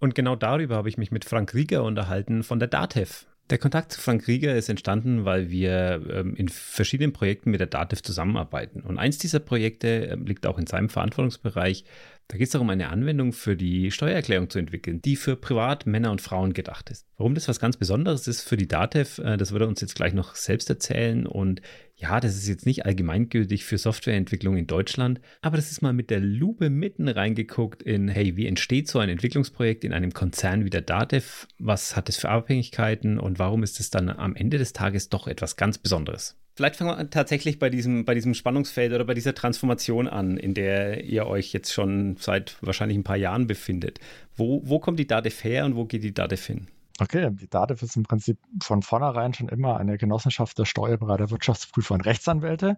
Und 0.00 0.16
genau 0.16 0.34
darüber 0.34 0.74
habe 0.74 0.88
ich 0.88 0.98
mich 0.98 1.12
mit 1.12 1.24
Frank 1.24 1.54
Rieger 1.54 1.84
unterhalten 1.84 2.42
von 2.42 2.58
der 2.58 2.66
DATEV. 2.66 3.26
Der 3.50 3.58
Kontakt 3.58 3.92
zu 3.92 4.00
Frank 4.00 4.26
Rieger 4.26 4.56
ist 4.56 4.68
entstanden, 4.68 5.24
weil 5.24 5.50
wir 5.50 6.02
ähm, 6.10 6.34
in 6.34 6.48
verschiedenen 6.48 7.12
Projekten 7.12 7.50
mit 7.50 7.60
der 7.60 7.66
DATEV 7.66 8.02
zusammenarbeiten. 8.02 8.80
Und 8.80 8.98
eins 8.98 9.18
dieser 9.18 9.40
Projekte 9.40 10.08
äh, 10.08 10.14
liegt 10.16 10.46
auch 10.46 10.58
in 10.58 10.66
seinem 10.66 10.88
Verantwortungsbereich, 10.88 11.84
da 12.28 12.38
geht 12.38 12.46
es 12.46 12.52
darum, 12.52 12.70
eine 12.70 12.88
Anwendung 12.88 13.32
für 13.32 13.56
die 13.56 13.90
Steuererklärung 13.90 14.48
zu 14.48 14.58
entwickeln, 14.58 15.02
die 15.02 15.16
für 15.16 15.36
Privat, 15.36 15.86
Männer 15.86 16.10
und 16.10 16.22
Frauen 16.22 16.54
gedacht 16.54 16.88
ist. 16.90 17.06
Warum 17.18 17.34
das 17.34 17.46
was 17.48 17.60
ganz 17.60 17.76
Besonderes 17.76 18.26
ist 18.26 18.42
für 18.42 18.56
die 18.56 18.68
DATEV, 18.68 19.18
äh, 19.18 19.36
das 19.36 19.52
wird 19.52 19.62
er 19.62 19.68
uns 19.68 19.80
jetzt 19.80 19.94
gleich 19.94 20.14
noch 20.14 20.34
selbst 20.34 20.70
erzählen. 20.70 21.26
Und 21.26 21.60
ja, 21.94 22.20
das 22.20 22.36
ist 22.36 22.48
jetzt 22.48 22.66
nicht 22.66 22.86
allgemeingültig 22.86 23.64
für 23.64 23.76
Softwareentwicklung 23.76 24.56
in 24.56 24.66
Deutschland, 24.66 25.20
aber 25.40 25.56
das 25.56 25.70
ist 25.70 25.82
mal 25.82 25.92
mit 25.92 26.10
der 26.10 26.20
Lupe 26.20 26.70
mitten 26.70 27.08
reingeguckt 27.08 27.82
in, 27.82 28.08
hey, 28.08 28.36
wie 28.36 28.46
entsteht 28.46 28.88
so 28.88 28.98
ein 28.98 29.08
Entwicklungsprojekt 29.08 29.84
in 29.84 29.92
einem 29.92 30.12
Konzern 30.12 30.64
wie 30.64 30.70
der 30.70 30.80
DATEV? 30.80 31.46
Was 31.58 31.96
hat 31.96 32.08
es 32.08 32.16
für 32.16 32.30
Abhängigkeiten 32.30 33.18
und 33.18 33.38
warum 33.38 33.62
ist 33.62 33.78
es 33.78 33.90
dann 33.90 34.08
am 34.08 34.34
Ende 34.34 34.58
des 34.58 34.72
Tages 34.72 35.10
doch 35.10 35.26
etwas 35.26 35.56
ganz 35.56 35.78
Besonderes? 35.78 36.41
Vielleicht 36.54 36.76
fangen 36.76 36.98
wir 36.98 37.10
tatsächlich 37.10 37.58
bei 37.58 37.70
diesem, 37.70 38.04
bei 38.04 38.14
diesem 38.14 38.34
Spannungsfeld 38.34 38.92
oder 38.92 39.04
bei 39.04 39.14
dieser 39.14 39.34
Transformation 39.34 40.06
an, 40.06 40.36
in 40.36 40.52
der 40.52 41.04
ihr 41.04 41.26
euch 41.26 41.52
jetzt 41.52 41.72
schon 41.72 42.16
seit 42.18 42.56
wahrscheinlich 42.60 42.98
ein 42.98 43.04
paar 43.04 43.16
Jahren 43.16 43.46
befindet. 43.46 44.00
Wo, 44.36 44.60
wo 44.64 44.78
kommt 44.78 44.98
die 44.98 45.06
DATEV 45.06 45.44
her 45.44 45.64
und 45.64 45.76
wo 45.76 45.86
geht 45.86 46.04
die 46.04 46.12
DATEV 46.12 46.46
hin? 46.46 46.68
Okay, 47.00 47.30
die 47.32 47.48
DATEV 47.48 47.82
ist 47.82 47.96
im 47.96 48.02
Prinzip 48.02 48.38
von 48.62 48.82
vornherein 48.82 49.32
schon 49.32 49.48
immer 49.48 49.78
eine 49.78 49.96
Genossenschaft 49.96 50.58
der 50.58 50.66
Steuerberater, 50.66 51.30
Wirtschaftsprüfer 51.30 51.94
und 51.94 52.02
Rechtsanwälte. 52.02 52.76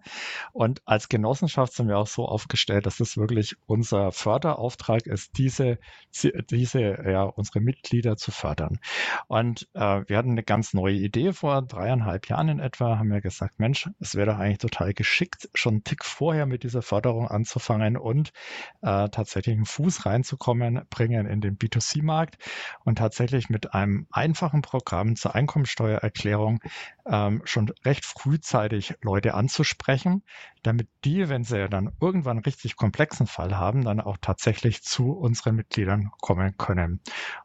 Und 0.53 0.81
als 0.85 1.09
Genossenschaft 1.09 1.73
sind 1.73 1.89
wir 1.89 1.97
auch 1.97 2.07
so 2.07 2.25
aufgestellt, 2.25 2.85
dass 2.85 2.99
es 2.99 3.17
wirklich 3.17 3.55
unser 3.65 4.11
Förderauftrag 4.11 5.05
ist, 5.05 5.37
diese, 5.37 5.79
diese 6.49 6.79
ja, 6.81 7.23
unsere 7.23 7.59
Mitglieder 7.59 8.15
zu 8.15 8.31
fördern. 8.31 8.79
Und 9.27 9.67
äh, 9.73 10.03
wir 10.07 10.17
hatten 10.17 10.31
eine 10.31 10.43
ganz 10.43 10.73
neue 10.73 10.95
Idee 10.95 11.33
vor 11.33 11.61
dreieinhalb 11.61 12.29
Jahren 12.29 12.49
in 12.49 12.59
etwa, 12.59 12.97
haben 12.97 13.11
wir 13.11 13.21
gesagt, 13.21 13.59
Mensch, 13.59 13.89
es 13.99 14.15
wäre 14.15 14.31
doch 14.31 14.39
eigentlich 14.39 14.59
total 14.59 14.93
geschickt, 14.93 15.49
schon 15.53 15.75
einen 15.75 15.83
Tick 15.83 16.05
vorher 16.05 16.45
mit 16.45 16.63
dieser 16.63 16.81
Förderung 16.81 17.27
anzufangen 17.27 17.97
und 17.97 18.31
äh, 18.81 19.09
tatsächlich 19.09 19.55
einen 19.55 19.65
Fuß 19.65 20.05
reinzukommen, 20.05 20.81
bringen 20.89 21.25
in 21.25 21.41
den 21.41 21.57
B2C-Markt 21.57 22.37
und 22.85 22.97
tatsächlich 22.97 23.49
mit 23.49 23.73
einem 23.73 24.04
einfachen 24.11 24.61
Programm 24.61 25.15
zur 25.15 25.35
Einkommensteuererklärung 25.35 26.59
ähm, 27.07 27.41
schon 27.45 27.71
recht 27.83 28.05
frühzeitig 28.05 28.95
Leute 29.01 29.33
anzusprechen, 29.33 30.23
damit 30.63 30.87
die, 31.03 31.29
wenn 31.29 31.43
sie 31.43 31.69
dann 31.69 31.91
irgendwann 32.01 32.39
richtig 32.39 32.75
komplexen 32.75 33.27
Fall 33.27 33.57
haben, 33.57 33.83
dann 33.83 34.01
auch 34.01 34.17
tatsächlich 34.19 34.81
zu 34.83 35.11
unseren 35.11 35.55
Mitgliedern 35.55 36.11
kommen 36.19 36.57
können. 36.57 37.01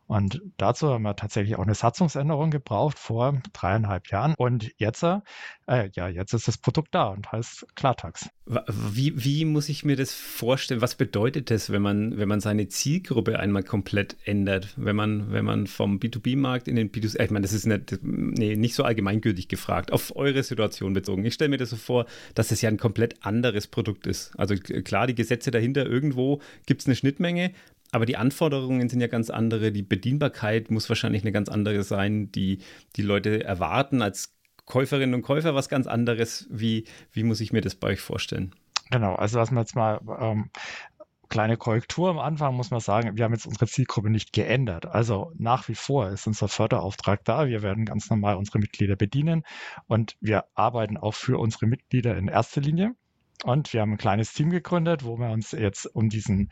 Und 0.06 0.40
dazu 0.56 0.88
haben 0.88 1.02
wir 1.02 1.14
tatsächlich 1.14 1.56
auch 1.56 1.62
eine 1.62 1.74
Satzungsänderung 1.74 2.50
gebraucht 2.50 2.98
vor 2.98 3.40
dreieinhalb 3.52 4.08
Jahren. 4.08 4.34
Und 4.36 4.72
jetzt, 4.78 5.02
äh, 5.02 5.20
ja, 5.66 6.08
jetzt 6.08 6.32
ist 6.32 6.48
das 6.48 6.58
Produkt 6.58 6.94
da 6.94 7.08
und 7.08 7.30
heißt 7.30 7.66
Klartax. 7.76 8.28
Wie, 8.46 9.24
wie 9.24 9.44
muss 9.44 9.68
ich 9.68 9.84
mir 9.84 9.94
das 9.94 10.12
vorstellen? 10.12 10.80
Was 10.80 10.96
bedeutet 10.96 11.50
das, 11.50 11.70
wenn 11.70 11.82
man, 11.82 12.16
wenn 12.16 12.28
man 12.28 12.40
seine 12.40 12.66
Zielgruppe 12.66 13.38
einmal 13.38 13.62
komplett 13.62 14.16
ändert? 14.24 14.74
Wenn 14.76 14.96
man, 14.96 15.30
wenn 15.30 15.44
man 15.44 15.68
vom 15.68 15.98
B2B-Markt 15.98 16.66
in 16.66 16.74
den 16.74 16.90
B2C, 16.90 17.22
ich 17.22 17.30
meine, 17.30 17.42
das 17.42 17.52
ist 17.52 17.66
nicht, 17.66 18.00
nee, 18.02 18.56
nicht 18.56 18.74
so 18.74 18.82
allgemeingültig 18.82 19.48
gefragt, 19.50 19.92
auf 19.92 20.16
eure 20.16 20.42
Situation 20.42 20.94
bezogen. 20.94 21.24
Ich 21.26 21.34
stelle 21.34 21.50
mir 21.50 21.58
das 21.58 21.70
so 21.70 21.76
vor, 21.76 22.06
dass 22.34 22.50
es 22.50 22.62
ja 22.62 22.70
ein 22.70 22.78
komplett 22.78 23.24
anderes 23.24 23.66
Produkt 23.66 24.06
ist. 24.06 24.32
Also 24.38 24.54
klar, 24.56 25.06
die 25.06 25.14
Gesetze 25.14 25.50
dahinter, 25.50 25.84
irgendwo 25.84 26.40
gibt 26.64 26.80
es 26.80 26.86
eine 26.86 26.96
Schnittmenge, 26.96 27.52
aber 27.92 28.06
die 28.06 28.16
Anforderungen 28.16 28.88
sind 28.88 29.00
ja 29.00 29.08
ganz 29.08 29.30
andere. 29.30 29.72
Die 29.72 29.82
Bedienbarkeit 29.82 30.70
muss 30.70 30.88
wahrscheinlich 30.88 31.22
eine 31.22 31.32
ganz 31.32 31.48
andere 31.48 31.82
sein. 31.82 32.32
Die, 32.32 32.60
die 32.96 33.02
Leute 33.02 33.44
erwarten 33.44 34.00
als 34.00 34.34
Käuferinnen 34.64 35.14
und 35.14 35.22
Käufer 35.22 35.54
was 35.54 35.68
ganz 35.68 35.86
anderes. 35.86 36.46
Wie, 36.50 36.84
wie 37.12 37.24
muss 37.24 37.40
ich 37.40 37.52
mir 37.52 37.60
das 37.60 37.74
bei 37.74 37.88
euch 37.88 38.00
vorstellen? 38.00 38.54
Genau, 38.90 39.14
also 39.14 39.38
was 39.38 39.50
wir 39.50 39.60
jetzt 39.60 39.76
mal 39.76 40.00
ähm, 40.20 40.50
kleine 41.30 41.56
Korrektur 41.56 42.10
am 42.10 42.18
Anfang 42.18 42.54
muss 42.54 42.70
man 42.70 42.80
sagen, 42.80 43.16
wir 43.16 43.24
haben 43.24 43.32
jetzt 43.32 43.46
unsere 43.46 43.66
Zielgruppe 43.66 44.10
nicht 44.10 44.32
geändert. 44.32 44.86
Also 44.86 45.32
nach 45.38 45.68
wie 45.68 45.74
vor 45.74 46.10
ist 46.10 46.26
unser 46.26 46.48
Förderauftrag 46.48 47.24
da. 47.24 47.46
Wir 47.46 47.62
werden 47.62 47.86
ganz 47.86 48.10
normal 48.10 48.36
unsere 48.36 48.58
Mitglieder 48.58 48.96
bedienen 48.96 49.44
und 49.86 50.16
wir 50.20 50.44
arbeiten 50.54 50.98
auch 50.98 51.14
für 51.14 51.38
unsere 51.38 51.66
Mitglieder 51.66 52.16
in 52.18 52.28
erster 52.28 52.60
Linie. 52.60 52.94
Und 53.44 53.72
wir 53.72 53.80
haben 53.80 53.92
ein 53.92 53.98
kleines 53.98 54.32
Team 54.32 54.50
gegründet, 54.50 55.04
wo 55.04 55.18
wir 55.18 55.30
uns 55.30 55.52
jetzt 55.52 55.86
um 55.86 56.08
diesen 56.08 56.50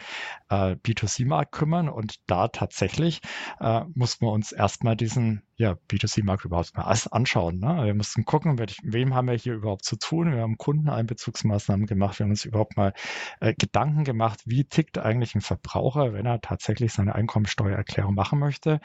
äh, 0.49 0.77
B2C-Markt 0.77 1.53
kümmern. 1.53 1.89
Und 1.89 2.17
da 2.27 2.49
tatsächlich 2.49 3.21
äh, 3.61 3.83
muss 3.95 4.21
man 4.21 4.31
uns 4.31 4.53
erstmal 4.53 4.97
diesen 4.97 5.43
ja, 5.59 5.77
B2C-Markt 5.91 6.45
überhaupt 6.45 6.77
mal 6.77 6.85
anschauen. 7.11 7.59
Ne? 7.59 7.85
Wir 7.85 7.95
mussten 7.95 8.25
gucken, 8.25 8.55
mit 8.55 8.77
wem 8.85 9.13
haben 9.15 9.27
wir 9.27 9.35
hier 9.35 9.55
überhaupt 9.55 9.85
zu 9.85 9.97
tun. 9.97 10.33
Wir 10.33 10.41
haben 10.41 10.57
Kundeneinbezugsmaßnahmen 10.57 11.87
gemacht. 11.87 12.19
Wir 12.19 12.25
haben 12.25 12.31
uns 12.31 12.45
überhaupt 12.45 12.77
mal 12.77 12.95
äh, 13.41 13.55
Gedanken 13.59 14.05
gemacht, 14.05 14.41
wie 14.47 14.65
tickt 14.65 14.99
eigentlich 14.99 15.35
ein 15.35 15.41
Verbraucher, 15.41 16.13
wenn 16.13 16.27
er 16.27 16.41
tatsächlich 16.41 16.93
seine 16.93 17.17
Einkommensteuererklärung 17.17 18.15
machen 18.15 18.39
möchte. 18.39 18.81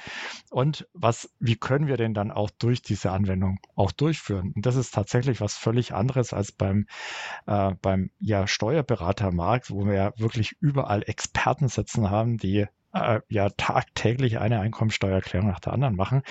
Und 0.50 0.88
was, 0.94 1.32
wie 1.40 1.56
können 1.56 1.86
wir 1.86 1.98
denn 1.98 2.16
dann 2.16 2.32
auch 2.32 2.50
durch 2.50 2.82
diese 2.82 3.12
Anwendung 3.12 3.60
auch 3.76 3.92
durchführen? 3.92 4.52
Und 4.56 4.66
das 4.66 4.76
ist 4.76 4.96
tatsächlich 4.96 5.42
was 5.42 5.56
völlig 5.56 5.94
anderes 5.94 6.34
als 6.34 6.52
beim, 6.52 6.88
äh, 7.46 7.76
beim 7.84 7.93
ja, 8.20 8.48
Steuerberatermarkt, 8.48 9.72
wo 9.72 9.86
wir 9.86 9.94
ja 9.94 10.14
wirklich 10.18 10.56
überall 10.60 11.04
Experten 11.04 11.68
sitzen 11.68 12.10
haben, 12.10 12.38
die 12.38 12.68
äh, 12.94 13.22
ja 13.28 13.50
tagtäglich 13.50 14.40
eine 14.40 14.60
Einkommensteuererklärung 14.60 15.50
nach 15.50 15.60
der 15.60 15.74
anderen 15.74 15.96
machen. 15.96 16.22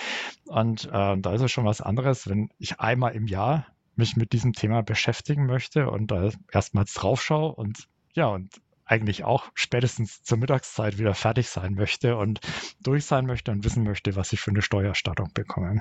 Und 0.47 0.87
äh, 0.87 1.17
da 1.19 1.33
ist 1.35 1.43
es 1.43 1.51
schon 1.51 1.65
was 1.65 1.81
anderes, 1.81 2.29
wenn 2.29 2.51
ich 2.59 2.81
einmal 2.81 3.15
im 3.15 3.27
Jahr 3.27 3.67
mich 3.95 4.17
mit 4.17 4.33
diesem 4.33 4.53
Thema 4.53 4.83
beschäftigen 4.83 5.47
möchte 5.47 5.91
und 5.91 6.11
da 6.11 6.31
erstmals 6.51 6.95
drauf 6.95 7.23
schaue 7.23 7.55
und 7.55 7.89
ja, 8.15 8.27
und 8.27 8.51
eigentlich 8.85 9.25
auch 9.25 9.51
spätestens 9.55 10.23
zur 10.23 10.39
Mittagszeit 10.39 10.99
wieder 10.99 11.15
fertig 11.15 11.49
sein 11.49 11.75
möchte 11.75 12.17
und 12.17 12.41
durch 12.81 13.07
sein 13.07 13.27
möchte 13.27 13.51
und 13.51 13.65
wissen 13.65 13.85
möchte, 13.85 14.17
was 14.17 14.33
ich 14.33 14.41
für 14.41 14.51
eine 14.51 14.63
Steuererstattung 14.63 15.31
bekomme. 15.33 15.81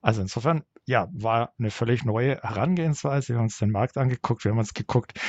Also 0.00 0.22
insofern, 0.22 0.64
ja, 0.88 1.06
war 1.12 1.52
eine 1.58 1.70
völlig 1.70 2.06
neue 2.06 2.40
Herangehensweise. 2.40 3.28
Wir 3.28 3.36
haben 3.36 3.44
uns 3.44 3.58
den 3.58 3.70
Markt 3.70 3.98
angeguckt, 3.98 4.44
wir 4.44 4.52
haben 4.52 4.58
uns 4.58 4.72
geguckt, 4.72 5.20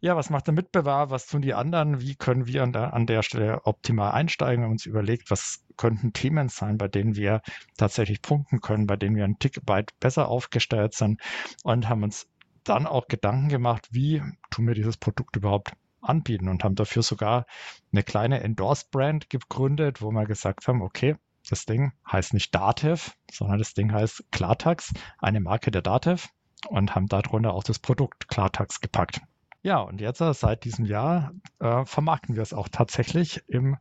ja, 0.00 0.16
was 0.16 0.28
macht 0.28 0.48
der 0.48 0.54
Mitbewerber, 0.54 1.10
was 1.10 1.26
tun 1.26 1.40
die 1.40 1.54
anderen, 1.54 2.02
wie 2.02 2.14
können 2.14 2.46
wir 2.46 2.62
an 2.62 2.74
der, 2.74 2.92
an 2.92 3.06
der 3.06 3.22
Stelle 3.22 3.62
optimal 3.64 4.12
einsteigen, 4.12 4.60
wir 4.60 4.64
haben 4.66 4.72
uns 4.72 4.84
überlegt, 4.84 5.30
was 5.30 5.64
könnten 5.78 6.12
Themen 6.12 6.50
sein, 6.50 6.76
bei 6.76 6.88
denen 6.88 7.16
wir 7.16 7.40
tatsächlich 7.78 8.20
punkten 8.20 8.60
können, 8.60 8.86
bei 8.86 8.96
denen 8.96 9.16
wir 9.16 9.24
ein 9.24 9.38
Tick 9.38 9.60
weit 9.66 9.98
besser 9.98 10.28
aufgestellt 10.28 10.92
sind 10.92 11.22
und 11.62 11.88
haben 11.88 12.02
uns 12.02 12.28
dann 12.62 12.86
auch 12.86 13.08
Gedanken 13.08 13.48
gemacht, 13.48 13.88
wie 13.92 14.22
tun 14.50 14.66
wir 14.66 14.74
dieses 14.74 14.98
Produkt 14.98 15.36
überhaupt 15.36 15.72
anbieten 16.02 16.48
und 16.50 16.64
haben 16.64 16.74
dafür 16.74 17.02
sogar 17.02 17.46
eine 17.92 18.02
kleine 18.02 18.42
Endorse-Brand 18.42 19.30
gegründet, 19.30 20.02
wo 20.02 20.10
wir 20.10 20.26
gesagt 20.26 20.68
haben, 20.68 20.82
okay, 20.82 21.16
das 21.48 21.64
Ding 21.64 21.92
heißt 22.10 22.34
nicht 22.34 22.54
Datev, 22.54 23.12
sondern 23.30 23.58
das 23.58 23.74
Ding 23.74 23.92
heißt 23.92 24.24
Klartax, 24.30 24.92
eine 25.18 25.40
Marke 25.40 25.70
der 25.70 25.82
Datev 25.82 26.28
und 26.68 26.94
haben 26.94 27.06
darunter 27.06 27.54
auch 27.54 27.64
das 27.64 27.78
Produkt 27.78 28.28
Klartax 28.28 28.80
gepackt. 28.80 29.20
Ja, 29.62 29.78
und 29.78 30.00
jetzt 30.00 30.20
äh, 30.20 30.34
seit 30.34 30.64
diesem 30.64 30.84
Jahr 30.84 31.32
äh, 31.60 31.84
vermarkten 31.84 32.34
wir 32.34 32.42
es 32.42 32.52
auch 32.52 32.68
tatsächlich 32.68 33.42
im 33.46 33.76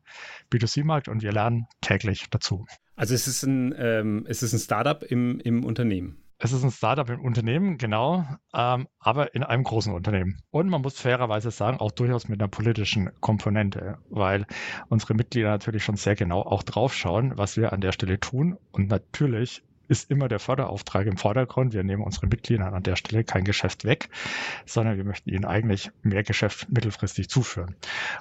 B2C-Markt 0.51 1.07
und 1.07 1.23
wir 1.23 1.31
lernen 1.31 1.65
täglich 1.81 2.29
dazu. 2.29 2.67
Also 2.95 3.15
es 3.15 3.27
ist 3.27 3.43
ein, 3.43 3.73
ähm, 3.77 4.25
es 4.27 4.43
ist 4.43 4.53
ein 4.53 4.59
Startup 4.59 5.01
im, 5.01 5.39
im 5.39 5.65
Unternehmen. 5.65 6.23
Es 6.43 6.53
ist 6.53 6.63
ein 6.63 6.71
Startup 6.71 7.07
im 7.07 7.21
Unternehmen, 7.21 7.77
genau, 7.77 8.25
ähm, 8.55 8.87
aber 8.97 9.35
in 9.35 9.43
einem 9.43 9.63
großen 9.63 9.93
Unternehmen. 9.93 10.41
Und 10.49 10.69
man 10.69 10.81
muss 10.81 10.99
fairerweise 10.99 11.51
sagen, 11.51 11.77
auch 11.77 11.91
durchaus 11.91 12.29
mit 12.29 12.41
einer 12.41 12.47
politischen 12.47 13.11
Komponente, 13.19 13.99
weil 14.09 14.47
unsere 14.89 15.13
Mitglieder 15.13 15.49
natürlich 15.49 15.83
schon 15.83 15.97
sehr 15.97 16.15
genau 16.15 16.41
auch 16.41 16.63
draufschauen, 16.63 17.37
was 17.37 17.57
wir 17.57 17.73
an 17.73 17.81
der 17.81 17.91
Stelle 17.91 18.19
tun. 18.19 18.57
Und 18.71 18.89
natürlich 18.89 19.61
ist 19.87 20.09
immer 20.09 20.29
der 20.29 20.39
Förderauftrag 20.39 21.05
im 21.05 21.17
Vordergrund. 21.17 21.73
Wir 21.73 21.83
nehmen 21.83 22.01
unseren 22.01 22.29
Mitgliedern 22.29 22.73
an 22.73 22.81
der 22.81 22.95
Stelle 22.95 23.23
kein 23.23 23.43
Geschäft 23.43 23.85
weg, 23.85 24.09
sondern 24.65 24.97
wir 24.97 25.03
möchten 25.03 25.29
ihnen 25.29 25.45
eigentlich 25.45 25.91
mehr 26.01 26.23
Geschäft 26.23 26.71
mittelfristig 26.71 27.29
zuführen. 27.29 27.75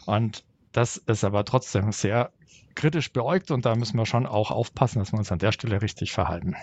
Und 0.05 0.45
das 0.73 0.99
ist 0.99 1.25
aber 1.25 1.47
trotzdem 1.47 1.91
sehr 1.91 2.33
kritisch 2.75 3.15
beäugt 3.15 3.51
und 3.51 3.65
da 3.65 3.75
müssen 3.77 3.97
wir 3.97 4.05
schon 4.05 4.27
auch 4.27 4.51
aufpassen, 4.51 4.99
dass 4.99 5.11
wir 5.11 5.19
uns 5.19 5.33
an 5.33 5.39
der 5.39 5.53
Stelle 5.53 5.81
richtig 5.81 6.13
verhalten. 6.13 6.55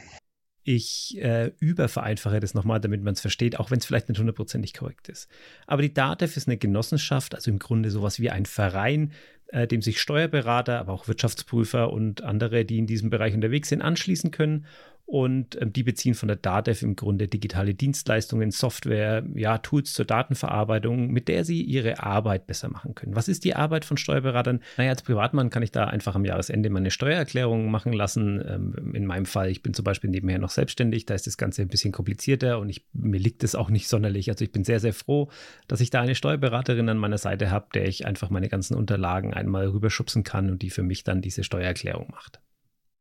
Ich 0.70 1.18
äh, 1.22 1.54
übervereinfache 1.60 2.42
das 2.42 2.54
nochmal, 2.54 2.82
damit 2.82 3.02
man 3.02 3.14
es 3.14 3.22
versteht, 3.22 3.58
auch 3.58 3.72
wenn 3.72 3.80
es 3.80 3.86
vielleicht 3.86 4.10
nicht 4.10 4.20
hundertprozentig 4.20 4.74
korrekt 4.74 5.08
ist. 5.08 5.30
Aber 5.66 5.82
die 5.82 5.94
DATEV 5.94 6.36
ist 6.36 6.50
eine 6.50 6.58
Genossenschaft, 6.58 7.34
also 7.34 7.50
im 7.50 7.58
Grunde 7.58 7.90
sowas 7.90 8.20
wie 8.20 8.30
ein 8.30 8.46
Verein, 8.46 9.14
äh, 9.48 9.66
dem 9.66 9.82
sich 9.82 10.02
Steuerberater, 10.02 10.78
aber 10.78 10.92
auch 10.92 11.08
Wirtschaftsprüfer 11.08 11.94
und 11.94 12.22
andere, 12.22 12.66
die 12.66 12.80
in 12.80 12.86
diesem 12.86 13.10
Bereich 13.10 13.34
unterwegs 13.34 13.70
sind, 13.70 13.82
anschließen 13.82 14.32
können 14.32 14.66
und 15.08 15.60
ähm, 15.62 15.72
die 15.72 15.84
beziehen 15.84 16.16
von 16.16 16.28
der 16.28 16.36
DATEV 16.36 16.82
im 16.84 16.96
Grunde 16.98 17.30
digitale 17.30 17.74
Dienstleistungen, 17.74 18.52
Software, 18.52 19.24
ja, 19.36 19.58
Tools 19.58 19.94
zur 19.94 20.04
Datenverarbeitung, 20.04 21.12
mit 21.12 21.30
der 21.30 21.46
sie 21.46 21.62
ihre 21.62 22.04
Arbeit 22.04 22.46
besser 22.46 22.70
machen 22.70 22.94
können. 22.94 23.16
Was 23.16 23.30
ist 23.30 23.46
die 23.46 23.56
Arbeit 23.56 23.86
von 23.86 23.96
Steuerberatern? 23.96 24.60
Naja, 24.76 24.90
als 24.90 25.04
Privatmann 25.04 25.50
kann 25.50 25.64
ich 25.64 25.72
da 25.72 25.86
einfach 25.86 26.16
am 26.16 26.26
Jahresende 26.26 26.70
meine 26.70 26.92
Steuererklärung 26.92 27.72
machen 27.72 27.94
lassen. 27.94 28.44
Ähm, 28.46 28.94
in 28.94 29.06
meinem 29.06 29.26
Fall, 29.26 29.50
ich 29.50 29.64
bin 29.64 29.74
zum 29.74 29.86
Beispiel 29.86 30.10
nebenher 30.10 30.40
noch 30.40 30.50
selbstständig, 30.50 31.06
da 31.06 31.14
ist 31.14 31.26
das 31.26 31.38
Ganze 31.38 31.62
ein 31.62 31.70
bisschen 31.70 31.94
komplizierter 31.94 32.60
und 32.60 32.68
ich, 32.68 32.86
mir 32.92 33.20
liegt 33.20 33.46
es 33.46 33.56
auch 33.56 33.70
nicht 33.70 33.88
sonderlich. 33.88 34.30
Also 34.30 34.44
ich 34.44 34.52
bin 34.52 34.66
sehr, 34.66 34.82
sehr 34.82 34.94
froh, 34.94 35.30
dass 35.70 35.80
ich 35.80 35.90
da 35.90 36.02
eine 36.02 36.16
Steuerberaterin 36.16 36.90
an 36.90 36.98
meiner 36.98 37.18
Seite 37.18 37.50
habe, 37.50 37.68
der 37.74 37.88
ich 37.88 38.06
einfach 38.06 38.30
meine 38.30 38.50
ganzen 38.50 38.76
Unterlagen 38.76 39.34
einmal 39.34 39.70
rüberschubsen 39.70 40.26
kann 40.26 40.50
und 40.50 40.62
die 40.64 40.70
für 40.70 40.84
mich 40.84 41.06
dann 41.06 41.22
diese 41.22 41.46
Steuererklärung 41.46 42.10
macht. 42.12 42.42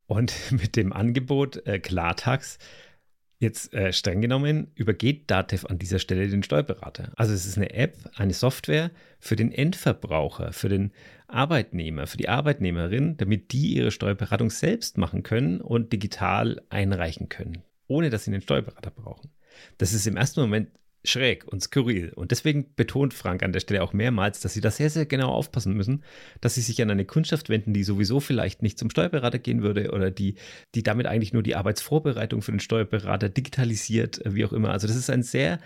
Und 0.07 0.34
mit 0.52 0.76
dem 0.76 0.92
Angebot 0.92 1.66
äh, 1.66 1.78
Klartax, 1.78 2.59
jetzt 3.38 3.74
äh, 3.74 3.92
streng 3.92 4.22
genommen, 4.22 4.68
übergeht 4.74 5.30
Datev 5.30 5.66
an 5.68 5.78
dieser 5.78 5.98
Stelle 5.98 6.28
den 6.28 6.42
Steuerberater. 6.42 7.12
Also 7.16 7.34
es 7.34 7.44
ist 7.44 7.59
eine 7.59 7.72
App, 7.74 7.96
eine 8.14 8.32
Software 8.32 8.90
für 9.18 9.36
den 9.36 9.52
Endverbraucher, 9.52 10.52
für 10.52 10.68
den 10.68 10.92
Arbeitnehmer, 11.28 12.07
für 12.07 12.16
die 12.16 12.28
Arbeitnehmerin, 12.28 13.16
damit 13.18 13.52
die 13.52 13.74
ihre 13.74 13.90
Steuerberatung 13.90 14.50
selbst 14.50 14.96
machen 14.96 15.22
können 15.22 15.61
und 15.61 15.92
digital 15.92 16.62
einreichen 16.70 17.28
können, 17.28 17.62
ohne 17.88 18.09
dass 18.09 18.24
sie 18.24 18.30
einen 18.30 18.42
Steuerberater 18.42 18.90
brauchen. 18.90 19.30
Das 19.76 19.92
ist 19.92 20.07
im 20.07 20.16
ersten 20.16 20.40
Moment 20.40 20.70
schräg 21.09 21.46
und 21.46 21.62
skurril. 21.62 22.12
Und 22.14 22.30
deswegen 22.30 22.74
betont 22.74 23.14
Frank 23.14 23.42
an 23.42 23.52
der 23.52 23.61
Stelle 23.61 23.82
auch 23.82 23.92
mehrmals, 23.92 24.40
dass 24.40 24.54
sie 24.54 24.61
da 24.61 24.70
sehr, 24.70 24.90
sehr 24.90 25.07
genau 25.07 25.28
aufpassen 25.28 25.74
müssen, 25.74 26.02
dass 26.40 26.54
sie 26.54 26.61
sich 26.61 26.80
an 26.82 26.90
eine 26.90 27.04
Kundschaft 27.04 27.48
wenden, 27.48 27.72
die 27.72 27.84
sowieso 27.84 28.20
vielleicht 28.20 28.62
nicht 28.62 28.78
zum 28.78 28.90
Steuerberater 28.90 29.38
gehen 29.38 29.62
würde 29.62 29.92
oder 29.92 30.11
die, 30.11 30.36
die 30.74 30.82
damit 30.82 31.07
eigentlich 31.07 31.32
nur 31.32 31.42
die 31.42 31.57
Arbeitsvorbereitung 31.57 32.42
für 32.42 32.52
den 32.52 32.61
Steuerberater 32.61 33.28
digitalisiert, 33.28 34.20
wie 34.24 34.44
auch 34.44 34.52
immer. 34.52 34.70
Also 34.70 34.86
das 34.86 34.96
ist 34.96 35.11
ein 35.11 35.22
sehr 35.22 35.59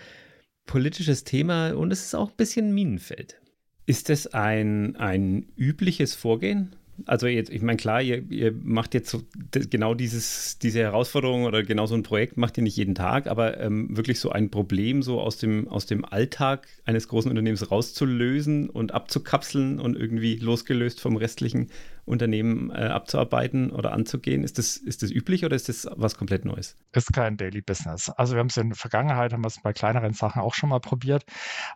politisches 0.65 1.23
Thema 1.23 1.71
und 1.71 1.91
es 1.91 2.05
ist 2.05 2.15
auch 2.15 2.29
ein 2.29 2.37
bisschen 2.37 2.73
Minenfeld. 2.73 3.39
Ist 3.85 4.09
das 4.09 4.27
ein, 4.27 4.95
ein 4.95 5.47
übliches 5.57 6.15
Vorgehen? 6.15 6.75
Also 7.05 7.27
jetzt, 7.27 7.49
ich 7.49 7.61
meine, 7.61 7.77
klar, 7.77 8.01
ihr, 8.01 8.29
ihr 8.29 8.53
macht 8.63 8.93
jetzt 8.93 9.09
so 9.09 9.21
genau 9.51 9.93
dieses, 9.93 10.57
diese 10.59 10.79
Herausforderung 10.79 11.43
oder 11.45 11.63
genau 11.63 11.85
so 11.85 11.95
ein 11.95 12.03
Projekt 12.03 12.37
macht 12.37 12.57
ihr 12.57 12.63
nicht 12.63 12.77
jeden 12.77 12.95
Tag, 12.95 13.27
aber 13.27 13.59
ähm, 13.59 13.95
wirklich 13.95 14.19
so 14.19 14.31
ein 14.31 14.49
Problem 14.49 15.01
so 15.03 15.19
aus 15.19 15.37
dem, 15.37 15.67
aus 15.67 15.85
dem 15.85 16.05
Alltag 16.05 16.67
eines 16.85 17.07
großen 17.07 17.29
Unternehmens 17.29 17.71
rauszulösen 17.71 18.69
und 18.69 18.93
abzukapseln 18.93 19.79
und 19.79 19.95
irgendwie 19.95 20.35
losgelöst 20.35 21.01
vom 21.01 21.15
restlichen 21.15 21.69
Unternehmen 22.05 22.71
äh, 22.71 22.85
abzuarbeiten 22.85 23.71
oder 23.71 23.93
anzugehen. 23.93 24.43
Ist 24.43 24.57
das, 24.57 24.77
ist 24.77 25.03
das 25.03 25.11
üblich 25.11 25.45
oder 25.45 25.55
ist 25.55 25.69
das 25.69 25.87
was 25.95 26.17
komplett 26.17 26.45
Neues? 26.45 26.75
Ist 26.93 27.13
kein 27.13 27.37
Daily 27.37 27.61
Business. 27.61 28.09
Also 28.09 28.33
wir 28.33 28.39
haben 28.39 28.47
es 28.47 28.57
in 28.57 28.69
der 28.69 28.77
Vergangenheit, 28.77 29.33
haben 29.33 29.43
wir 29.43 29.47
es 29.47 29.61
bei 29.61 29.73
kleineren 29.73 30.13
Sachen 30.13 30.41
auch 30.41 30.53
schon 30.53 30.69
mal 30.69 30.79
probiert, 30.79 31.25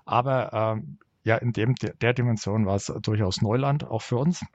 aber 0.05 0.77
ähm, 0.77 0.97
ja, 1.25 1.37
in 1.37 1.53
dem, 1.53 1.73
der 1.75 2.13
Dimension 2.13 2.67
war 2.67 2.75
es 2.75 2.93
durchaus 3.01 3.41
Neuland, 3.41 3.83
auch 3.83 4.03
für 4.03 4.17
uns. 4.17 4.45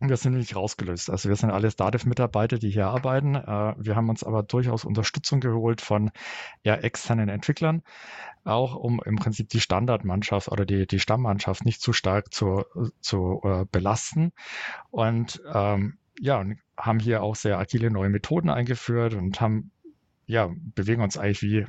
Und 0.00 0.08
wir 0.08 0.16
sind 0.16 0.34
nicht 0.34 0.56
rausgelöst. 0.56 1.08
Also 1.08 1.28
wir 1.28 1.36
sind 1.36 1.50
alle 1.50 1.68
Dativ-Mitarbeiter, 1.68 2.58
die 2.58 2.70
hier 2.70 2.88
arbeiten. 2.88 3.36
Äh, 3.36 3.74
wir 3.78 3.94
haben 3.94 4.08
uns 4.08 4.24
aber 4.24 4.42
durchaus 4.42 4.84
Unterstützung 4.84 5.40
geholt 5.40 5.80
von 5.80 6.10
ja, 6.64 6.74
externen 6.74 7.28
Entwicklern, 7.28 7.82
auch 8.44 8.74
um 8.74 9.00
im 9.04 9.16
Prinzip 9.16 9.48
die 9.50 9.60
Standardmannschaft 9.60 10.48
oder 10.48 10.66
die, 10.66 10.86
die 10.86 10.98
Stammmannschaft 10.98 11.64
nicht 11.64 11.80
zu 11.80 11.92
stark 11.92 12.34
zu, 12.34 12.64
zu 13.00 13.40
uh, 13.44 13.64
belasten. 13.70 14.32
Und 14.90 15.40
ähm, 15.52 15.98
ja, 16.18 16.44
haben 16.76 16.98
hier 16.98 17.22
auch 17.22 17.36
sehr 17.36 17.58
agile 17.58 17.90
neue 17.90 18.10
Methoden 18.10 18.50
eingeführt 18.50 19.14
und 19.14 19.40
haben 19.40 19.70
ja, 20.26 20.50
bewegen 20.74 21.02
uns 21.02 21.18
eigentlich 21.18 21.42
wie 21.42 21.66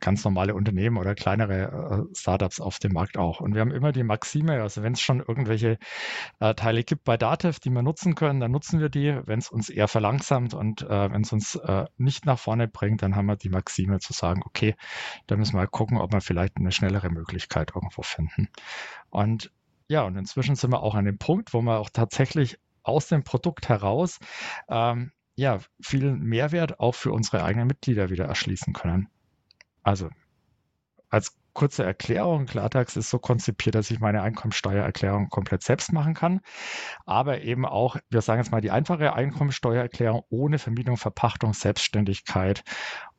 ganz 0.00 0.24
normale 0.24 0.54
Unternehmen 0.54 0.96
oder 0.96 1.14
kleinere 1.14 2.06
äh, 2.10 2.14
Startups 2.14 2.60
auf 2.60 2.78
dem 2.78 2.92
Markt 2.92 3.16
auch. 3.16 3.40
Und 3.40 3.54
wir 3.54 3.60
haben 3.60 3.70
immer 3.70 3.92
die 3.92 4.02
Maxime, 4.02 4.62
also 4.62 4.82
wenn 4.82 4.92
es 4.92 5.00
schon 5.00 5.20
irgendwelche 5.20 5.78
äh, 6.40 6.54
Teile 6.54 6.84
gibt 6.84 7.04
bei 7.04 7.16
Datev, 7.16 7.58
die 7.60 7.70
wir 7.70 7.82
nutzen 7.82 8.14
können, 8.14 8.40
dann 8.40 8.50
nutzen 8.50 8.80
wir 8.80 8.88
die. 8.88 9.20
Wenn 9.24 9.38
es 9.38 9.50
uns 9.50 9.68
eher 9.68 9.88
verlangsamt 9.88 10.54
und 10.54 10.82
äh, 10.82 11.12
wenn 11.12 11.22
es 11.22 11.32
uns 11.32 11.56
äh, 11.56 11.84
nicht 11.96 12.26
nach 12.26 12.38
vorne 12.38 12.68
bringt, 12.68 13.02
dann 13.02 13.16
haben 13.16 13.26
wir 13.26 13.36
die 13.36 13.48
Maxime 13.48 13.98
zu 13.98 14.12
sagen, 14.12 14.42
okay, 14.44 14.74
da 15.26 15.36
müssen 15.36 15.54
wir 15.54 15.60
mal 15.60 15.68
gucken, 15.68 15.98
ob 15.98 16.12
wir 16.12 16.20
vielleicht 16.20 16.56
eine 16.56 16.72
schnellere 16.72 17.10
Möglichkeit 17.10 17.72
irgendwo 17.74 18.02
finden. 18.02 18.48
Und 19.10 19.52
ja, 19.88 20.02
und 20.02 20.16
inzwischen 20.16 20.56
sind 20.56 20.72
wir 20.72 20.82
auch 20.82 20.94
an 20.94 21.04
dem 21.04 21.18
Punkt, 21.18 21.54
wo 21.54 21.62
wir 21.62 21.78
auch 21.78 21.90
tatsächlich 21.90 22.58
aus 22.82 23.08
dem 23.08 23.24
Produkt 23.24 23.68
heraus 23.68 24.18
ähm, 24.68 25.12
ja, 25.36 25.60
viel 25.80 26.12
Mehrwert 26.12 26.80
auch 26.80 26.94
für 26.94 27.12
unsere 27.12 27.44
eigenen 27.44 27.68
Mitglieder 27.68 28.10
wieder 28.10 28.24
erschließen 28.24 28.72
können. 28.72 29.08
Also 29.86 30.08
als 31.10 31.38
kurze 31.52 31.84
Erklärung, 31.84 32.46
Klartax 32.46 32.96
ist 32.96 33.08
so 33.08 33.20
konzipiert, 33.20 33.76
dass 33.76 33.88
ich 33.92 34.00
meine 34.00 34.20
Einkommensteuererklärung 34.20 35.28
komplett 35.28 35.62
selbst 35.62 35.92
machen 35.92 36.12
kann, 36.12 36.40
aber 37.06 37.42
eben 37.42 37.64
auch, 37.64 37.96
wir 38.10 38.20
sagen 38.20 38.40
jetzt 38.42 38.50
mal, 38.50 38.60
die 38.60 38.72
einfache 38.72 39.12
Einkommensteuererklärung 39.14 40.24
ohne 40.28 40.58
Vermietung, 40.58 40.96
Verpachtung, 40.96 41.54
Selbstständigkeit 41.54 42.64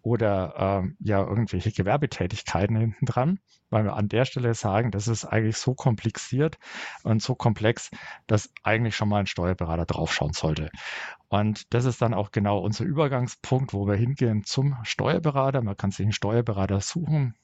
oder 0.02 0.54
ähm, 0.58 0.98
ja 1.00 1.20
irgendwelche 1.20 1.72
Gewerbetätigkeiten 1.72 2.76
hinten 2.76 3.06
dran, 3.06 3.40
weil 3.70 3.84
wir 3.84 3.96
an 3.96 4.10
der 4.10 4.26
Stelle 4.26 4.54
sagen, 4.54 4.92
das 4.92 5.08
ist 5.08 5.26
eigentlich 5.26 5.58
so 5.58 5.74
kompliziert 5.74 6.58
und 7.04 7.22
so 7.22 7.36
komplex, 7.36 7.92
dass 8.28 8.52
eigentlich 8.64 8.96
schon 8.96 9.10
mal 9.10 9.20
ein 9.20 9.28
Steuerberater 9.28 9.86
draufschauen 9.86 10.34
sollte. 10.34 10.70
Und 11.30 11.74
das 11.74 11.86
ist 11.86 12.02
dann 12.02 12.14
auch 12.14 12.32
genau 12.32 12.60
unser 12.60 12.86
Übergangspunkt, 12.86 13.74
wo 13.74 13.86
wir 13.88 13.96
hingehen 13.96 14.44
zum 14.44 14.78
Steuerberater. 14.84 15.62
Man 15.62 15.76
kann 15.76 15.92
sich 15.92 16.06
einen 16.06 16.14
Steuerberater 16.14 16.80
suchen. 16.80 17.36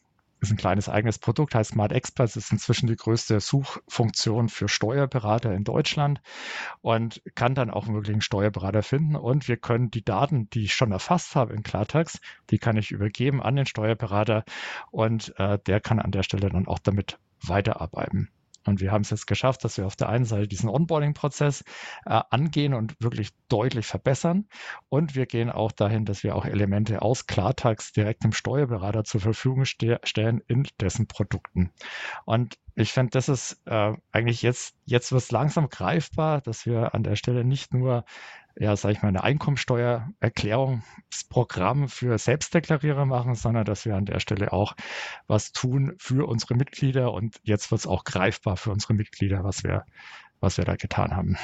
Ist 0.43 0.51
ein 0.51 0.57
kleines 0.57 0.89
eigenes 0.89 1.19
Produkt, 1.19 1.55
heißt 1.55 1.71
Smart 1.71 1.93
Experts, 1.93 2.35
ist 2.35 2.51
inzwischen 2.51 2.87
die 2.87 2.97
größte 2.97 3.39
Suchfunktion 3.39 4.49
für 4.49 4.67
Steuerberater 4.67 5.53
in 5.53 5.63
Deutschland 5.63 6.21
und 6.81 7.21
kann 7.33 7.55
dann 7.55 7.69
auch 7.69 7.87
einen 7.87 8.19
Steuerberater 8.19 8.83
finden. 8.83 9.15
Und 9.15 9.47
wir 9.47 9.55
können 9.55 9.89
die 9.89 10.03
Daten, 10.03 10.49
die 10.49 10.65
ich 10.65 10.73
schon 10.73 10.91
erfasst 10.91 11.37
habe 11.37 11.53
in 11.53 11.63
Klartax, 11.63 12.19
die 12.49 12.57
kann 12.57 12.75
ich 12.75 12.91
übergeben 12.91 13.41
an 13.41 13.55
den 13.55 13.65
Steuerberater 13.65 14.43
und 14.91 15.33
äh, 15.37 15.59
der 15.65 15.79
kann 15.79 15.99
an 15.99 16.11
der 16.11 16.23
Stelle 16.23 16.49
dann 16.49 16.67
auch 16.67 16.79
damit 16.79 17.19
weiterarbeiten. 17.41 18.27
Und 18.66 18.82
wir 18.82 18.91
haben 18.91 19.01
es 19.01 19.09
jetzt 19.09 19.28
geschafft, 19.28 19.64
dass 19.64 19.78
wir 19.78 19.86
auf 19.86 19.95
der 19.95 20.09
einen 20.09 20.26
Seite 20.26 20.47
diesen 20.47 20.70
Onboarding-Prozess 20.70 21.64
äh, 22.05 22.22
angehen 22.30 22.74
und 22.74 22.95
wirklich 22.99 23.30
deutlich 23.49 23.86
verbessern. 23.86 24.47
Und 24.89 25.16
wir 25.16 25.26
gehen 25.26 25.49
auch 25.49 25.72
dahin, 25.72 26.05
dass 26.05 26.24
wir 26.24 26.36
auch 26.36 26.45
Elemente 26.45 27.01
aus 27.01 27.28
Klartax 27.28 27.91
direkt 27.91 28.24
dem 28.24 28.34
Steuerberater 28.34 29.03
zur 29.03 29.22
Verfügung 29.22 29.66
ste 29.66 29.99
stellen 30.03 30.41
in 30.47 30.68
dessen 30.80 31.07
Produkten. 31.07 31.72
Und 32.26 32.57
ich 32.76 32.91
finde, 32.91 33.11
das 33.11 33.30
ist 33.30 33.61
äh, 33.66 33.93
eigentlich 34.11 34.41
jetzt, 34.41 34.76
jetzt 34.86 35.11
wird 35.11 35.22
es 35.22 35.32
langsam 35.32 35.70
greifbar, 35.70 36.41
dass 36.41 36.66
wir 36.66 36.95
an 36.95 37.03
der 37.03 37.16
Stelle 37.16 37.43
nicht 37.43 37.74
nur 37.74 38.05
ja, 38.56 38.76
sage 38.76 38.93
ich 38.93 39.01
mal, 39.01 39.08
eine 39.10 39.24
Einkommensteuererklärungsprogramm 39.24 41.89
für 41.89 42.18
Selbstdeklarierer 42.18 43.06
machen, 43.06 43.36
sondern 43.36 43.66
dass 43.66 43.86
wir 43.86 43.95
an 43.95 44.06
der 44.06 44.20
Stelle 44.20 44.54
auch 44.54 44.76
was 45.28 45.51
tun 45.51 45.93
für 45.97 46.28
unsere 46.28 46.56
Mitglieder 46.56 47.14
und 47.14 47.39
jetzt 47.43 47.72
wird 47.72 47.80
es 47.80 47.88
auch 47.88 48.04
greifbar 48.04 48.58
für 48.58 48.72
unsere 48.72 48.93
Mitglieder, 48.93 49.43
was 49.43 49.64
wir, 49.64 49.86
was 50.39 50.58
wir 50.58 50.66
da 50.66 50.76
getan 50.76 51.16
haben. 51.16 51.38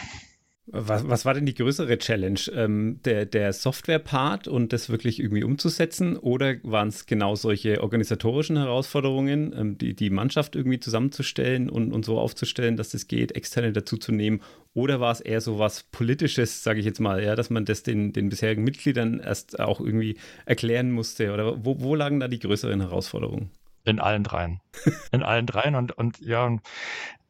Was, 0.71 1.07
was, 1.09 1.25
war 1.25 1.33
denn 1.33 1.47
die 1.47 1.55
größere 1.55 1.97
Challenge? 1.97 2.39
Ähm, 2.53 2.99
der, 3.03 3.25
der 3.25 3.53
Software-Part 3.53 4.47
und 4.47 4.71
das 4.71 4.89
wirklich 4.89 5.19
irgendwie 5.19 5.43
umzusetzen? 5.43 6.15
Oder 6.15 6.57
waren 6.61 6.89
es 6.89 7.07
genau 7.07 7.35
solche 7.35 7.81
organisatorischen 7.81 8.55
Herausforderungen, 8.55 9.51
ähm, 9.57 9.77
die, 9.79 9.95
die 9.95 10.11
Mannschaft 10.11 10.55
irgendwie 10.55 10.79
zusammenzustellen 10.79 11.71
und, 11.71 11.91
und 11.91 12.05
so 12.05 12.19
aufzustellen, 12.19 12.77
dass 12.77 12.89
das 12.89 13.07
geht, 13.07 13.31
Externe 13.31 13.73
dazu 13.73 13.97
zu 13.97 14.11
nehmen? 14.11 14.41
Oder 14.75 14.99
war 14.99 15.11
es 15.11 15.21
eher 15.21 15.41
so 15.41 15.57
was 15.57 15.83
Politisches, 15.83 16.63
sage 16.63 16.79
ich 16.79 16.85
jetzt 16.85 16.99
mal, 16.99 17.23
ja, 17.23 17.35
dass 17.35 17.49
man 17.49 17.65
das 17.65 17.81
den, 17.81 18.13
den 18.13 18.29
bisherigen 18.29 18.63
Mitgliedern 18.63 19.19
erst 19.19 19.59
auch 19.59 19.81
irgendwie 19.81 20.17
erklären 20.45 20.91
musste? 20.91 21.33
Oder 21.33 21.65
wo, 21.65 21.79
wo 21.81 21.95
lagen 21.95 22.19
da 22.19 22.27
die 22.27 22.39
größeren 22.39 22.79
Herausforderungen? 22.79 23.49
In 23.89 23.99
allen 23.99 24.23
dreien. 24.23 24.61
In 25.11 25.23
allen 25.23 25.45
dreien 25.45 25.75
und, 25.75 25.91
und 25.91 26.19
ja, 26.19 26.55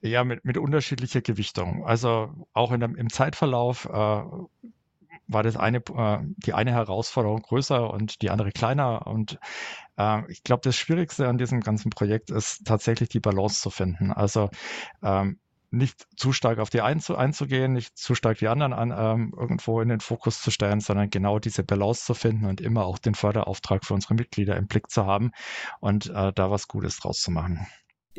ja, 0.01 0.23
mit, 0.23 0.45
mit 0.45 0.57
unterschiedlicher 0.57 1.21
Gewichtung. 1.21 1.85
Also 1.85 2.33
auch 2.53 2.71
in 2.71 2.79
dem, 2.79 2.95
im 2.95 3.09
Zeitverlauf 3.09 3.85
äh, 3.85 3.89
war 5.29 5.43
das 5.43 5.57
eine, 5.57 5.77
äh, 5.77 6.19
die 6.37 6.53
eine 6.53 6.71
Herausforderung 6.71 7.41
größer 7.41 7.91
und 7.91 8.21
die 8.21 8.29
andere 8.29 8.51
kleiner. 8.51 9.07
Und 9.07 9.39
äh, 9.97 10.29
ich 10.31 10.43
glaube, 10.43 10.61
das 10.63 10.75
Schwierigste 10.75 11.27
an 11.27 11.37
diesem 11.37 11.61
ganzen 11.61 11.89
Projekt 11.89 12.31
ist 12.31 12.65
tatsächlich 12.65 13.09
die 13.09 13.19
Balance 13.19 13.61
zu 13.61 13.69
finden. 13.69 14.11
Also 14.11 14.49
ähm, 15.03 15.39
nicht 15.71 16.07
zu 16.15 16.33
stark 16.33 16.59
auf 16.59 16.69
die 16.69 16.81
einen 16.81 17.01
einzugehen, 17.15 17.73
nicht 17.73 17.97
zu 17.97 18.15
stark 18.15 18.37
die 18.39 18.47
anderen 18.47 18.73
an, 18.73 18.93
ähm, 18.95 19.33
irgendwo 19.37 19.81
in 19.81 19.89
den 19.89 19.99
Fokus 19.99 20.41
zu 20.41 20.51
stellen, 20.51 20.79
sondern 20.79 21.09
genau 21.09 21.39
diese 21.39 21.63
Balance 21.63 22.05
zu 22.05 22.13
finden 22.13 22.45
und 22.45 22.61
immer 22.61 22.85
auch 22.85 22.97
den 22.97 23.15
Förderauftrag 23.15 23.85
für 23.85 23.93
unsere 23.93 24.15
Mitglieder 24.15 24.57
im 24.57 24.67
Blick 24.67 24.89
zu 24.89 25.05
haben 25.05 25.31
und 25.79 26.07
äh, 26.07 26.33
da 26.33 26.51
was 26.51 26.67
Gutes 26.67 26.99
draus 26.99 27.21
zu 27.21 27.31
machen. 27.31 27.67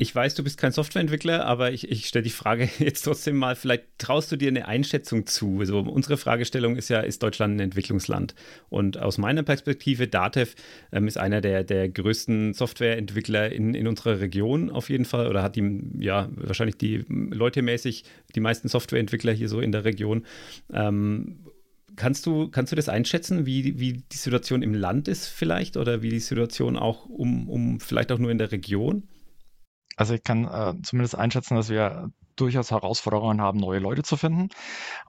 Ich 0.01 0.14
weiß, 0.14 0.34
du 0.34 0.42
bist 0.42 0.57
kein 0.57 0.72
Softwareentwickler, 0.72 1.44
aber 1.44 1.72
ich, 1.72 1.90
ich 1.90 2.07
stelle 2.07 2.22
die 2.22 2.30
Frage 2.30 2.70
jetzt 2.78 3.03
trotzdem 3.03 3.36
mal, 3.36 3.55
vielleicht 3.55 3.84
traust 3.98 4.32
du 4.32 4.36
dir 4.36 4.48
eine 4.48 4.66
Einschätzung 4.66 5.26
zu. 5.26 5.61
Also 5.61 5.80
unsere 5.80 6.16
Fragestellung 6.16 6.76
ist 6.76 6.88
ja, 6.88 7.01
ist 7.01 7.22
Deutschland 7.22 7.57
ein 7.57 7.61
Entwicklungsland? 7.61 8.34
Und 8.70 8.96
aus 8.96 9.18
meiner 9.18 9.42
Perspektive, 9.42 10.09
Datev 10.09 10.55
ähm, 10.90 11.07
ist 11.07 11.18
einer 11.18 11.42
der, 11.42 11.64
der 11.64 11.90
größten 11.90 12.55
Softwareentwickler 12.55 13.53
in, 13.53 13.74
in 13.74 13.86
unserer 13.86 14.20
Region 14.20 14.70
auf 14.70 14.88
jeden 14.88 15.05
Fall 15.05 15.26
oder 15.26 15.42
hat 15.42 15.57
die, 15.57 15.82
ja, 15.98 16.30
wahrscheinlich 16.34 16.78
die 16.78 17.05
leutemäßig 17.07 18.05
die 18.34 18.40
meisten 18.40 18.68
Softwareentwickler 18.68 19.32
hier 19.32 19.51
so 19.51 19.61
in 19.61 19.70
der 19.70 19.84
Region. 19.84 20.24
Ähm, 20.72 21.40
Kannst 21.96 22.24
du, 22.24 22.48
kannst 22.48 22.72
du 22.72 22.76
das 22.76 22.88
einschätzen, 22.88 23.44
wie, 23.44 23.78
wie 23.78 24.05
die 24.11 24.16
Situation 24.16 24.62
im 24.62 24.72
Land 24.72 25.09
ist 25.09 25.26
vielleicht 25.26 25.76
oder 25.76 26.01
wie 26.01 26.09
die 26.09 26.20
Situation 26.20 26.78
auch 26.78 27.05
um, 27.05 27.51
um 27.51 27.80
vielleicht 27.80 28.11
auch 28.12 28.18
nur 28.18 28.30
in 28.30 28.38
der 28.38 28.53
Region? 28.53 29.03
Also 30.01 30.14
ich 30.14 30.24
kann 30.24 30.46
äh, 30.46 30.80
zumindest 30.82 31.14
einschätzen, 31.14 31.57
dass 31.57 31.68
wir 31.68 32.11
durchaus 32.34 32.70
Herausforderungen 32.70 33.42
haben, 33.42 33.61
neue 33.61 33.80
Leute 33.80 34.03
zu 34.03 34.16
finden 34.16 34.48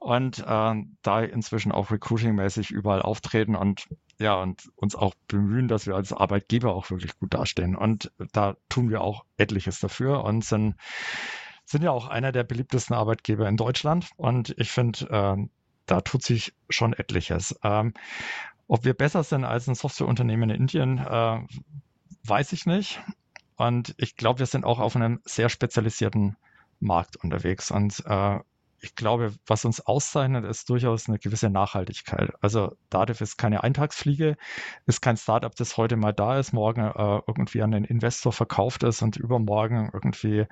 und 0.01 0.39
äh, 0.39 0.73
da 1.01 1.21
inzwischen 1.21 1.71
auch 1.71 1.91
recruiting-mäßig 1.91 2.71
überall 2.71 3.01
auftreten 3.01 3.55
und 3.55 3.85
ja, 4.19 4.35
und 4.35 4.69
uns 4.75 4.97
auch 4.97 5.13
bemühen, 5.29 5.69
dass 5.69 5.87
wir 5.87 5.95
als 5.95 6.11
Arbeitgeber 6.11 6.75
auch 6.75 6.89
wirklich 6.89 7.17
gut 7.17 7.33
dastehen. 7.33 7.77
Und 7.77 8.11
da 8.33 8.57
tun 8.67 8.89
wir 8.89 8.99
auch 8.99 9.23
etliches 9.37 9.79
dafür 9.79 10.25
und 10.25 10.43
sind, 10.43 10.75
sind 11.63 11.83
ja 11.83 11.91
auch 11.91 12.09
einer 12.09 12.33
der 12.33 12.43
beliebtesten 12.43 12.93
Arbeitgeber 12.93 13.47
in 13.47 13.55
Deutschland. 13.55 14.09
Und 14.17 14.53
ich 14.57 14.71
finde, 14.71 15.09
äh, 15.09 15.47
da 15.85 16.01
tut 16.01 16.21
sich 16.21 16.53
schon 16.67 16.91
etliches. 16.91 17.57
Ähm, 17.63 17.93
ob 18.67 18.83
wir 18.83 18.93
besser 18.93 19.23
sind 19.23 19.45
als 19.45 19.69
ein 19.69 19.75
Softwareunternehmen 19.75 20.49
in 20.49 20.63
Indien, 20.63 20.97
äh, 20.97 21.39
weiß 22.25 22.51
ich 22.51 22.65
nicht. 22.65 22.99
Und 23.61 23.93
ich 23.97 24.15
glaube, 24.15 24.39
wir 24.39 24.47
sind 24.47 24.65
auch 24.65 24.79
auf 24.79 24.95
einem 24.95 25.19
sehr 25.23 25.47
spezialisierten 25.47 26.35
Markt 26.79 27.15
unterwegs. 27.17 27.69
Und 27.69 28.03
äh, 28.07 28.39
ich 28.79 28.95
glaube, 28.95 29.35
was 29.45 29.65
uns 29.65 29.81
auszeichnet, 29.81 30.45
ist 30.45 30.67
durchaus 30.67 31.07
eine 31.07 31.19
gewisse 31.19 31.51
Nachhaltigkeit. 31.51 32.31
Also 32.41 32.75
Dativ 32.89 33.21
ist 33.21 33.37
keine 33.37 33.61
Eintagsfliege, 33.61 34.35
ist 34.87 35.03
kein 35.03 35.15
Startup, 35.15 35.55
das 35.55 35.77
heute 35.77 35.95
mal 35.95 36.11
da 36.11 36.39
ist, 36.39 36.53
morgen 36.53 36.81
äh, 36.81 37.21
irgendwie 37.27 37.61
an 37.61 37.69
den 37.69 37.83
Investor 37.83 38.33
verkauft 38.33 38.81
ist 38.81 39.03
und 39.03 39.17
übermorgen 39.17 39.91
irgendwie 39.93 40.47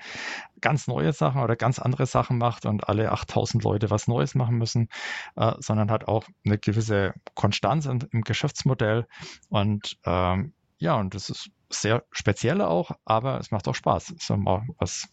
ganz 0.62 0.86
neue 0.88 1.12
Sachen 1.12 1.42
oder 1.42 1.56
ganz 1.56 1.80
andere 1.80 2.06
Sachen 2.06 2.38
macht 2.38 2.68
und 2.68 2.88
alle 2.88 3.12
8000 3.12 3.64
Leute 3.64 3.90
was 3.90 4.08
Neues 4.08 4.36
machen 4.36 4.60
müssen, 4.60 4.88
äh, 5.36 5.54
sondern 5.58 5.90
hat 5.90 6.08
auch 6.08 6.26
eine 6.46 6.60
gewisse 6.60 7.16
Konstanz 7.34 7.88
im, 7.88 8.02
im 8.12 8.22
Geschäftsmodell. 8.22 9.08
Und 9.50 9.98
ähm, 10.06 10.54
ja, 10.78 10.94
und 10.94 11.16
das 11.16 11.32
ist 11.32 11.50
sehr 11.70 12.04
speziell 12.12 12.62
auch, 12.62 12.92
aber 13.06 13.40
es 13.40 13.52
macht 13.52 13.68
auch 13.68 13.76
Spaß. 13.76 14.12
Ist 14.12 14.30
mal 14.30 14.68
was, 14.78 15.08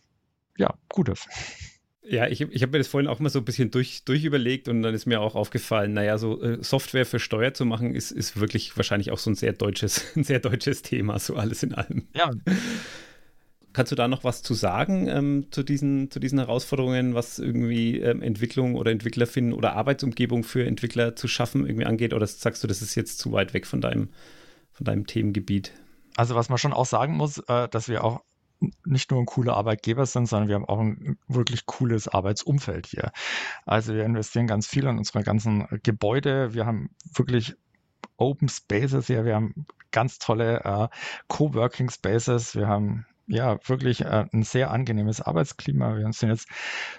ja, 0.57 0.74
Gutes. 0.88 1.26
Ja, 2.09 2.28
ich, 2.28 2.40
ich 2.40 2.62
habe 2.62 2.72
mir 2.72 2.78
das 2.78 2.86
vorhin 2.88 3.09
auch 3.09 3.18
mal 3.18 3.30
so 3.30 3.40
ein 3.40 3.44
bisschen 3.44 3.72
durch, 3.72 4.04
durchüberlegt 4.04 4.68
und 4.68 4.82
dann 4.82 4.94
ist 4.94 5.07
mir 5.07 5.20
auch 5.20 5.34
aufgefallen, 5.34 5.92
naja, 5.92 6.18
so 6.18 6.40
äh, 6.40 6.62
Software 6.62 7.04
für 7.04 7.18
Steuer 7.18 7.52
zu 7.52 7.64
machen, 7.64 7.94
ist, 7.94 8.12
ist 8.12 8.38
wirklich 8.38 8.76
wahrscheinlich 8.76 9.11
auch 9.11 9.18
so 9.18 9.30
ein 9.30 9.34
sehr 9.34 9.52
deutsches, 9.52 10.04
ein 10.16 10.22
sehr 10.22 10.38
deutsches 10.38 10.82
Thema, 10.82 11.18
so 11.18 11.34
alles 11.34 11.62
in 11.62 11.74
allem. 11.74 12.07
Ja. 12.14 12.30
Kannst 13.72 13.92
du 13.92 13.96
da 13.96 14.09
noch 14.09 14.24
was 14.24 14.42
zu 14.42 14.54
sagen 14.54 15.09
ähm, 15.09 15.46
zu, 15.50 15.62
diesen, 15.62 16.11
zu 16.11 16.20
diesen 16.20 16.38
Herausforderungen, 16.38 17.14
was 17.14 17.38
irgendwie 17.38 17.98
ähm, 17.98 18.22
Entwicklung 18.22 18.76
oder 18.76 18.90
Entwickler 18.92 19.26
finden 19.26 19.52
oder 19.52 19.74
Arbeitsumgebung 19.74 20.44
für 20.44 20.64
Entwickler 20.64 21.16
zu 21.16 21.28
schaffen 21.28 21.66
irgendwie 21.66 21.86
angeht? 21.86 22.14
Oder 22.14 22.26
sagst 22.26 22.62
du, 22.62 22.68
das 22.68 22.82
ist 22.82 22.94
jetzt 22.94 23.18
zu 23.18 23.32
weit 23.32 23.52
weg 23.52 23.66
von 23.66 23.80
deinem, 23.80 24.11
von 24.72 24.84
deinem 24.84 25.07
Themengebiet? 25.07 25.72
Also 26.16 26.34
was 26.34 26.48
man 26.48 26.58
schon 26.58 26.72
auch 26.72 26.86
sagen 26.86 27.16
muss, 27.16 27.38
äh, 27.38 27.68
dass 27.68 27.88
wir 27.88 28.04
auch 28.04 28.22
nicht 28.84 29.10
nur 29.10 29.20
ein 29.20 29.26
cooler 29.26 29.54
Arbeitgeber 29.54 30.06
sind, 30.06 30.26
sondern 30.26 30.48
wir 30.48 30.54
haben 30.54 30.64
auch 30.64 30.80
ein 30.80 31.18
wirklich 31.28 31.66
cooles 31.66 32.08
Arbeitsumfeld 32.08 32.86
hier. 32.86 33.12
Also 33.66 33.94
wir 33.94 34.04
investieren 34.04 34.46
ganz 34.46 34.66
viel 34.66 34.84
in 34.86 34.98
unsere 34.98 35.22
ganzen 35.22 35.66
Gebäude. 35.82 36.54
Wir 36.54 36.66
haben 36.66 36.90
wirklich 37.12 37.54
Open 38.16 38.48
Spaces 38.48 39.08
hier. 39.08 39.24
Wir 39.24 39.34
haben 39.34 39.66
ganz 39.90 40.18
tolle 40.18 40.64
äh, 40.64 40.88
Coworking 41.28 41.90
Spaces. 41.90 42.54
Wir 42.54 42.66
haben 42.66 43.06
ja 43.26 43.58
wirklich 43.66 44.02
äh, 44.02 44.26
ein 44.32 44.42
sehr 44.42 44.70
angenehmes 44.70 45.20
Arbeitsklima. 45.20 45.96
Wir 45.96 46.10
sind 46.12 46.30
jetzt 46.30 46.48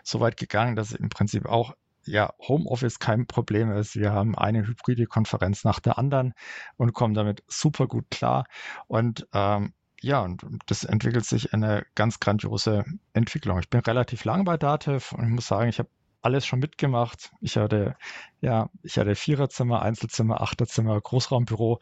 so 0.03 0.19
weit 0.19 0.37
gegangen, 0.37 0.75
dass 0.75 0.91
im 0.91 1.09
Prinzip 1.09 1.47
auch 1.47 1.73
ja, 2.07 2.33
Homeoffice 2.39 2.99
kein 2.99 3.27
Problem 3.27 3.71
ist. 3.71 3.95
Wir 3.95 4.11
haben 4.11 4.37
eine 4.37 4.65
hybride 4.65 5.05
Konferenz 5.05 5.63
nach 5.63 5.79
der 5.79 5.97
anderen 5.97 6.33
und 6.77 6.93
kommen 6.93 7.13
damit 7.13 7.43
super 7.47 7.87
gut 7.87 8.09
klar. 8.09 8.45
Und 8.87 9.27
ähm, 9.33 9.73
ja, 10.01 10.21
und 10.21 10.43
das 10.67 10.83
entwickelt 10.83 11.25
sich 11.25 11.53
eine 11.53 11.85
ganz 11.95 12.19
grandiose 12.19 12.85
Entwicklung. 13.13 13.59
Ich 13.59 13.69
bin 13.69 13.81
relativ 13.81 14.25
lang 14.25 14.45
bei 14.45 14.57
Datev 14.57 15.13
und 15.15 15.25
ich 15.25 15.31
muss 15.31 15.47
sagen, 15.47 15.69
ich 15.69 15.79
habe 15.79 15.89
alles 16.27 16.45
schon 16.45 16.59
mitgemacht. 16.59 17.31
Ich 17.39 17.55
hatte, 17.55 17.95
ja, 18.41 18.69
ich 18.83 18.97
hatte 18.97 19.15
Viererzimmer, 19.15 19.81
Einzelzimmer, 19.81 20.41
Achterzimmer, 20.41 20.99
Großraumbüro 20.99 21.79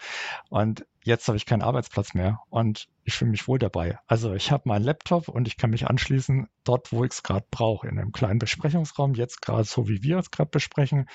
und 0.49 0.85
jetzt 1.03 1.27
habe 1.27 1.37
ich 1.37 1.47
keinen 1.47 1.63
Arbeitsplatz 1.63 2.13
mehr 2.13 2.41
und 2.49 2.87
ich 3.03 3.15
fühle 3.15 3.31
mich 3.31 3.47
wohl 3.47 3.57
dabei. 3.57 3.97
Also 4.05 4.35
ich 4.35 4.51
habe 4.51 4.69
meinen 4.69 4.85
Laptop 4.85 5.29
und 5.29 5.47
ich 5.47 5.57
kann 5.57 5.71
mich 5.71 5.87
anschließen 5.87 6.47
dort, 6.63 6.91
wo 6.91 7.03
ich 7.03 7.11
es 7.11 7.23
gerade 7.23 7.47
brauche, 7.49 7.87
in 7.87 7.97
einem 7.97 8.11
kleinen 8.11 8.37
Besprechungsraum. 8.37 9.15
Jetzt 9.15 9.41
gerade 9.41 9.63
so, 9.63 9.87
wie 9.87 10.03
wir 10.03 10.19
es 10.19 10.29
gerade 10.29 10.51
besprechen, 10.51 11.09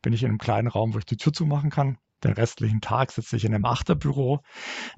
bin 0.00 0.12
ich 0.12 0.22
in 0.22 0.28
einem 0.28 0.38
kleinen 0.38 0.68
Raum, 0.68 0.94
wo 0.94 0.98
ich 0.98 1.06
die 1.06 1.16
Tür 1.16 1.32
zumachen 1.32 1.70
kann 1.70 1.98
den 2.24 2.32
restlichen 2.32 2.80
Tag 2.80 3.12
sitze 3.12 3.36
ich 3.36 3.44
in 3.44 3.54
einem 3.54 3.64
Achterbüro, 3.64 4.42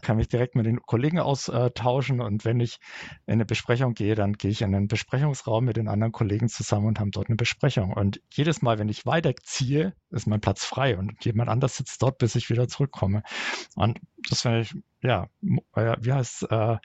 kann 0.03 0.17
mich 0.17 0.29
direkt 0.29 0.55
mit 0.55 0.67
den 0.67 0.81
Kollegen 0.81 1.19
austauschen 1.19 2.21
und 2.21 2.45
wenn 2.45 2.61
ich 2.61 2.79
in 3.27 3.35
eine 3.35 3.45
Besprechung 3.45 3.95
gehe, 3.95 4.15
dann 4.15 4.35
gehe 4.35 4.51
ich 4.51 4.63
in 4.63 4.75
einen 4.75 4.89
Besprechungsraum 4.89 5.65
mit 5.65 5.77
den 5.77 5.89
anderen 5.89 6.13
Kollegen 6.13 6.49
zusammen 6.49 6.87
und 6.87 7.01
haben 7.01 7.11
dort 7.11 7.29
eine 7.29 7.37
Besprechung. 7.37 7.93
Und 7.93 8.21
jedes 8.33 8.63
Mal, 8.63 8.79
wenn 8.79 8.89
ich 8.89 9.07
weiterziehe, 9.07 9.95
ist 10.11 10.27
mein 10.27 10.41
Platz 10.41 10.65
frei 10.65 10.97
und 10.97 11.25
jemand 11.25 11.51
anders 11.51 11.77
sitzt 11.77 12.03
dort, 12.03 12.19
bis 12.19 12.35
ich 12.35 12.51
wieder 12.51 12.69
zurückkomme. 12.69 13.23
Und 13.75 14.01
das 14.29 14.43
finde 14.43 14.61
ich, 14.61 14.75
ja, 15.03 15.29
wie 15.43 16.13
heißt 16.13 16.51
äh, 16.51 16.77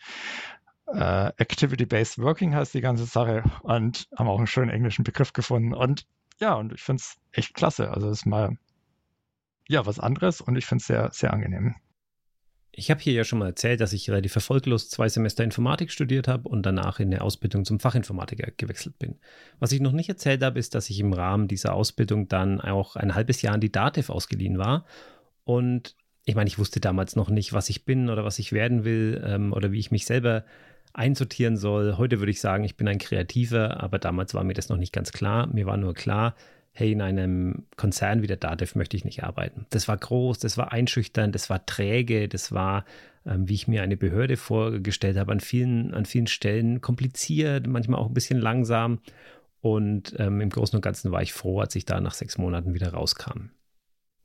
Uh, 0.86 1.32
Activity-Based 1.38 2.20
Working 2.20 2.54
heißt 2.54 2.74
die 2.74 2.82
ganze 2.82 3.06
Sache 3.06 3.44
und 3.62 4.06
haben 4.18 4.28
auch 4.28 4.38
einen 4.38 4.48
schönen 4.48 4.70
englischen 4.70 5.04
Begriff 5.04 5.32
gefunden. 5.32 5.74
Und 5.74 6.06
ja, 6.40 6.56
und 6.56 6.74
ich 6.74 6.82
finde 6.82 7.00
es 7.02 7.16
echt 7.32 7.54
klasse. 7.54 7.90
Also 7.92 8.10
es 8.10 8.20
ist 8.20 8.26
mal 8.26 8.58
ja, 9.68 9.86
was 9.86 10.00
anderes 10.00 10.42
und 10.42 10.58
ich 10.58 10.66
finde 10.66 10.82
es 10.82 10.88
sehr, 10.88 11.10
sehr 11.12 11.34
angenehm. 11.34 11.76
Ich 12.76 12.90
habe 12.90 13.00
hier 13.00 13.14
ja 13.14 13.24
schon 13.24 13.38
mal 13.38 13.50
erzählt, 13.50 13.82
dass 13.82 13.94
ich 13.94 14.10
relativ 14.10 14.34
erfolglos 14.34 14.90
zwei 14.90 15.08
Semester 15.08 15.44
Informatik 15.44 15.92
studiert 15.92 16.28
habe 16.28 16.50
und 16.50 16.66
danach 16.66 17.00
in 17.00 17.14
eine 17.14 17.22
Ausbildung 17.22 17.66
zum 17.66 17.80
Fachinformatiker 17.80 18.52
gewechselt 18.58 18.98
bin. 18.98 19.20
Was 19.60 19.72
ich 19.72 19.80
noch 19.80 19.92
nicht 19.92 20.10
erzählt 20.10 20.42
habe, 20.42 20.58
ist, 20.58 20.74
dass 20.74 20.90
ich 20.90 21.00
im 21.00 21.14
Rahmen 21.14 21.48
dieser 21.48 21.76
Ausbildung 21.76 22.28
dann 22.28 22.60
auch 22.60 22.96
ein 22.96 23.14
halbes 23.14 23.44
Jahr 23.44 23.54
an 23.54 23.62
die 23.62 23.72
DATEV 23.72 24.10
ausgeliehen 24.10 24.58
war. 24.58 24.86
Und 25.44 25.96
ich 26.26 26.34
meine, 26.34 26.48
ich 26.48 26.58
wusste 26.58 26.80
damals 26.80 27.16
noch 27.16 27.30
nicht, 27.30 27.54
was 27.54 27.70
ich 27.70 27.86
bin 27.86 28.10
oder 28.10 28.26
was 28.26 28.40
ich 28.40 28.54
werden 28.54 28.84
will 28.84 29.22
ähm, 29.24 29.54
oder 29.54 29.72
wie 29.72 29.80
ich 29.80 29.92
mich 29.92 30.06
selber 30.08 30.44
einsortieren 30.94 31.58
soll. 31.58 31.98
Heute 31.98 32.20
würde 32.20 32.32
ich 32.32 32.42
sagen, 32.42 32.64
ich 32.64 32.76
bin 32.76 32.88
ein 32.88 32.98
Kreativer, 32.98 33.84
aber 33.84 34.00
damals 34.00 34.34
war 34.34 34.44
mir 34.44 34.54
das 34.54 34.70
noch 34.70 34.78
nicht 34.78 34.94
ganz 34.94 35.12
klar. 35.12 35.46
Mir 35.48 35.68
war 35.68 35.78
nur 35.78 35.94
klar, 35.94 36.36
hey, 36.74 36.92
in 36.92 37.02
einem 37.02 37.68
Konzern 37.78 38.24
wie 38.24 38.28
der 38.28 38.38
DATEV 38.38 38.76
möchte 38.76 38.98
ich 38.98 39.06
nicht 39.06 39.24
arbeiten. 39.24 39.68
Das 39.70 39.88
war 39.88 39.96
groß, 39.96 40.40
das 40.40 40.58
war 40.58 40.72
einschüchternd, 40.72 41.34
das 41.36 41.50
war 41.50 41.66
träge, 41.66 42.28
das 42.28 42.52
war, 42.52 42.84
ähm, 43.26 43.48
wie 43.48 43.54
ich 43.54 43.68
mir 43.68 43.84
eine 43.84 43.96
Behörde 43.96 44.38
vorgestellt 44.38 45.18
habe, 45.18 45.32
an 45.32 45.40
vielen, 45.40 45.94
an 45.94 46.06
vielen 46.06 46.28
Stellen 46.28 46.82
kompliziert, 46.82 47.68
manchmal 47.68 48.00
auch 48.00 48.08
ein 48.08 48.14
bisschen 48.16 48.40
langsam. 48.40 49.00
Und 49.62 50.16
ähm, 50.18 50.42
im 50.42 50.50
Großen 50.50 50.76
und 50.76 50.82
Ganzen 50.82 51.12
war 51.12 51.22
ich 51.22 51.32
froh, 51.32 51.60
als 51.60 51.76
ich 51.76 51.86
da 51.86 52.02
nach 52.02 52.14
sechs 52.14 52.38
Monaten 52.38 52.74
wieder 52.74 52.92
rauskam. 52.92 53.52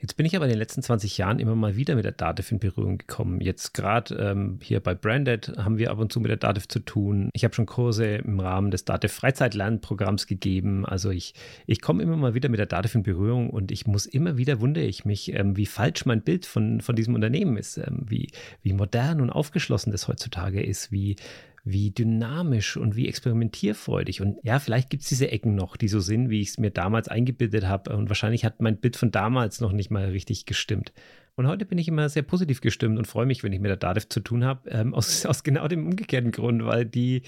Jetzt 0.01 0.17
bin 0.17 0.27
ich 0.27 0.37
aber 0.37 0.45
in 0.45 0.51
den 0.51 0.59
letzten 0.59 0.81
20 0.81 1.19
Jahren 1.19 1.41
immer 1.41 1.57
mal 1.57 1.75
wieder 1.75 1.97
mit 1.97 2.05
der 2.05 2.13
Dativ 2.13 2.53
in 2.53 2.61
Berührung 2.61 2.99
gekommen. 2.99 3.41
Jetzt 3.41 3.75
gerade 3.75 4.15
ähm, 4.15 4.61
hier 4.63 4.79
bei 4.79 4.95
Branded 4.95 5.55
haben 5.59 5.77
wir 5.77 5.91
ab 5.91 5.99
und 5.99 6.13
zu 6.13 6.21
mit 6.21 6.31
der 6.31 6.37
Dativ 6.37 6.69
zu 6.69 6.79
tun. 6.79 7.31
Ich 7.33 7.43
habe 7.43 7.53
schon 7.53 7.67
Kurse 7.67 8.07
im 8.07 8.39
Rahmen 8.39 8.71
des 8.71 8.85
Dativ 8.85 9.13
Freizeitlernprogramms 9.13 10.29
gegeben. 10.29 10.87
Also 10.87 11.11
ich, 11.11 11.35
ich 11.67 11.81
komme 11.81 12.05
immer 12.05 12.17
mal 12.17 12.35
wieder 12.35 12.49
mit 12.49 12.61
der 12.61 12.67
Dativ 12.67 12.95
in 12.95 13.03
Berührung 13.03 13.51
und 13.51 13.73
ich 13.73 13.89
muss 13.89 14.07
immer 14.07 14.37
wieder 14.37 14.61
wundere 14.61 14.85
ich 14.85 15.05
mich, 15.05 15.35
ähm, 15.35 15.57
wie 15.57 15.67
falsch 15.67 16.07
mein 16.07 16.23
Bild 16.23 16.47
von, 16.47 16.81
von 16.81 16.95
diesem 16.95 17.17
Unternehmen 17.17 17.57
ist, 17.57 17.77
ähm, 17.77 18.05
wie, 18.07 18.31
wie 18.63 18.75
modern 18.75 19.21
und 19.21 19.31
aufgeschlossen 19.31 19.91
das 19.91 20.07
heutzutage 20.07 20.63
ist, 20.63 20.93
wie, 20.93 21.17
wie 21.71 21.91
dynamisch 21.91 22.77
und 22.77 22.97
wie 22.97 23.09
experimentierfreudig. 23.09 24.21
Und 24.21 24.39
ja, 24.43 24.59
vielleicht 24.59 24.91
gibt 24.91 25.03
es 25.03 25.09
diese 25.09 25.31
Ecken 25.31 25.55
noch, 25.55 25.77
die 25.77 25.89
so 25.89 26.01
sind, 26.01 26.31
wie 26.31 26.41
ich 26.41 26.49
es 26.51 26.59
mir 26.59 26.71
damals 26.71 27.09
eingebildet 27.09 27.67
habe. 27.67 27.97
Und 27.97 28.09
wahrscheinlich 28.09 28.45
hat 28.45 28.61
mein 28.61 28.79
Bild 28.79 28.97
von 28.97 29.11
damals 29.11 29.61
noch 29.61 29.73
nicht 29.73 29.91
mal 29.91 30.07
richtig 30.07 30.47
gestimmt. 30.47 30.93
Und 31.39 31.47
heute 31.47 31.65
bin 31.65 31.79
ich 31.79 31.87
immer 31.87 32.09
sehr 32.09 32.23
positiv 32.23 32.61
gestimmt 32.61 32.99
und 32.99 33.07
freue 33.07 33.25
mich, 33.25 33.45
wenn 33.45 33.53
ich 33.53 33.61
mit 33.61 33.69
der 33.69 33.77
DATEV 33.77 34.09
zu 34.09 34.19
tun 34.19 34.45
habe, 34.45 34.69
ähm, 34.71 34.93
aus, 34.93 35.25
aus 35.27 35.45
genau 35.45 35.69
dem 35.69 35.87
umgekehrten 35.87 36.33
Grund, 36.33 36.65
weil 36.65 36.85
die, 36.85 37.23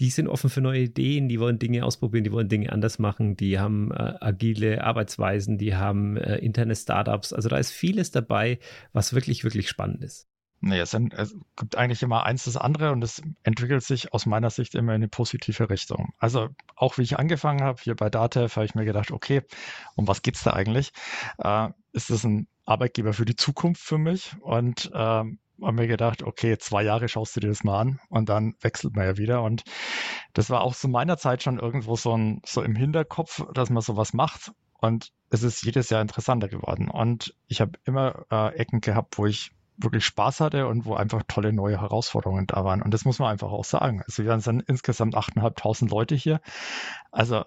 die 0.00 0.10
sind 0.10 0.28
offen 0.28 0.50
für 0.50 0.60
neue 0.60 0.82
Ideen, 0.82 1.30
die 1.30 1.40
wollen 1.40 1.58
Dinge 1.58 1.82
ausprobieren, 1.82 2.24
die 2.24 2.32
wollen 2.32 2.50
Dinge 2.50 2.70
anders 2.70 2.98
machen, 2.98 3.38
die 3.38 3.58
haben 3.58 3.90
äh, 3.90 4.14
agile 4.20 4.84
Arbeitsweisen, 4.84 5.56
die 5.56 5.74
haben 5.74 6.18
äh, 6.18 6.36
interne 6.38 6.76
Startups. 6.76 7.32
Also 7.32 7.48
da 7.48 7.56
ist 7.56 7.70
vieles 7.70 8.10
dabei, 8.10 8.58
was 8.92 9.14
wirklich, 9.14 9.44
wirklich 9.44 9.70
spannend 9.70 10.04
ist. 10.04 10.28
Nee, 10.60 10.78
es, 10.78 10.90
sind, 10.90 11.12
es, 11.12 11.34
gibt 11.56 11.76
eigentlich 11.76 12.02
immer 12.02 12.24
eins 12.24 12.44
das 12.44 12.56
andere 12.56 12.92
und 12.92 13.04
es 13.04 13.22
entwickelt 13.42 13.84
sich 13.84 14.14
aus 14.14 14.24
meiner 14.24 14.48
Sicht 14.48 14.74
immer 14.74 14.92
in 14.92 15.02
eine 15.02 15.08
positive 15.08 15.68
Richtung. 15.68 16.14
Also 16.18 16.48
auch 16.74 16.96
wie 16.96 17.02
ich 17.02 17.18
angefangen 17.18 17.62
habe, 17.62 17.82
hier 17.82 17.94
bei 17.94 18.08
Datev, 18.08 18.56
habe 18.56 18.64
ich 18.64 18.74
mir 18.74 18.86
gedacht, 18.86 19.10
okay, 19.10 19.42
um 19.94 20.08
was 20.08 20.22
geht 20.22 20.36
es 20.36 20.42
da 20.42 20.54
eigentlich? 20.54 20.92
Äh, 21.38 21.68
ist 21.92 22.08
das 22.08 22.24
ein 22.24 22.48
Arbeitgeber 22.64 23.12
für 23.12 23.26
die 23.26 23.36
Zukunft 23.36 23.82
für 23.82 23.98
mich? 23.98 24.34
Und 24.40 24.90
äh, 24.94 25.24
habe 25.62 25.72
mir 25.72 25.86
gedacht, 25.86 26.22
okay, 26.22 26.58
zwei 26.58 26.82
Jahre 26.82 27.08
schaust 27.08 27.36
du 27.36 27.40
dir 27.40 27.48
das 27.48 27.64
mal 27.64 27.80
an 27.80 28.00
und 28.08 28.28
dann 28.28 28.54
wechselt 28.60 28.96
man 28.96 29.04
ja 29.04 29.16
wieder. 29.16 29.42
Und 29.42 29.64
das 30.32 30.50
war 30.50 30.62
auch 30.62 30.74
zu 30.74 30.88
meiner 30.88 31.16
Zeit 31.16 31.42
schon 31.42 31.58
irgendwo 31.58 31.96
so, 31.96 32.16
ein, 32.16 32.40
so 32.44 32.62
im 32.62 32.74
Hinterkopf, 32.74 33.46
dass 33.52 33.70
man 33.70 33.82
sowas 33.82 34.12
macht. 34.12 34.52
Und 34.80 35.12
es 35.30 35.42
ist 35.42 35.62
jedes 35.62 35.90
Jahr 35.90 36.02
interessanter 36.02 36.48
geworden. 36.48 36.88
Und 36.88 37.34
ich 37.48 37.60
habe 37.60 37.78
immer 37.84 38.26
äh, 38.30 38.54
Ecken 38.56 38.80
gehabt, 38.80 39.18
wo 39.18 39.26
ich 39.26 39.52
wirklich 39.76 40.04
Spaß 40.04 40.40
hatte 40.40 40.66
und 40.66 40.84
wo 40.84 40.94
einfach 40.94 41.22
tolle 41.26 41.52
neue 41.52 41.80
Herausforderungen 41.80 42.46
da 42.46 42.64
waren. 42.64 42.82
Und 42.82 42.92
das 42.92 43.04
muss 43.04 43.18
man 43.18 43.30
einfach 43.30 43.50
auch 43.50 43.64
sagen. 43.64 44.02
Also 44.06 44.24
wir 44.24 44.40
sind 44.40 44.62
insgesamt 44.66 45.16
8.500 45.16 45.90
Leute 45.90 46.14
hier. 46.14 46.40
Also 47.10 47.44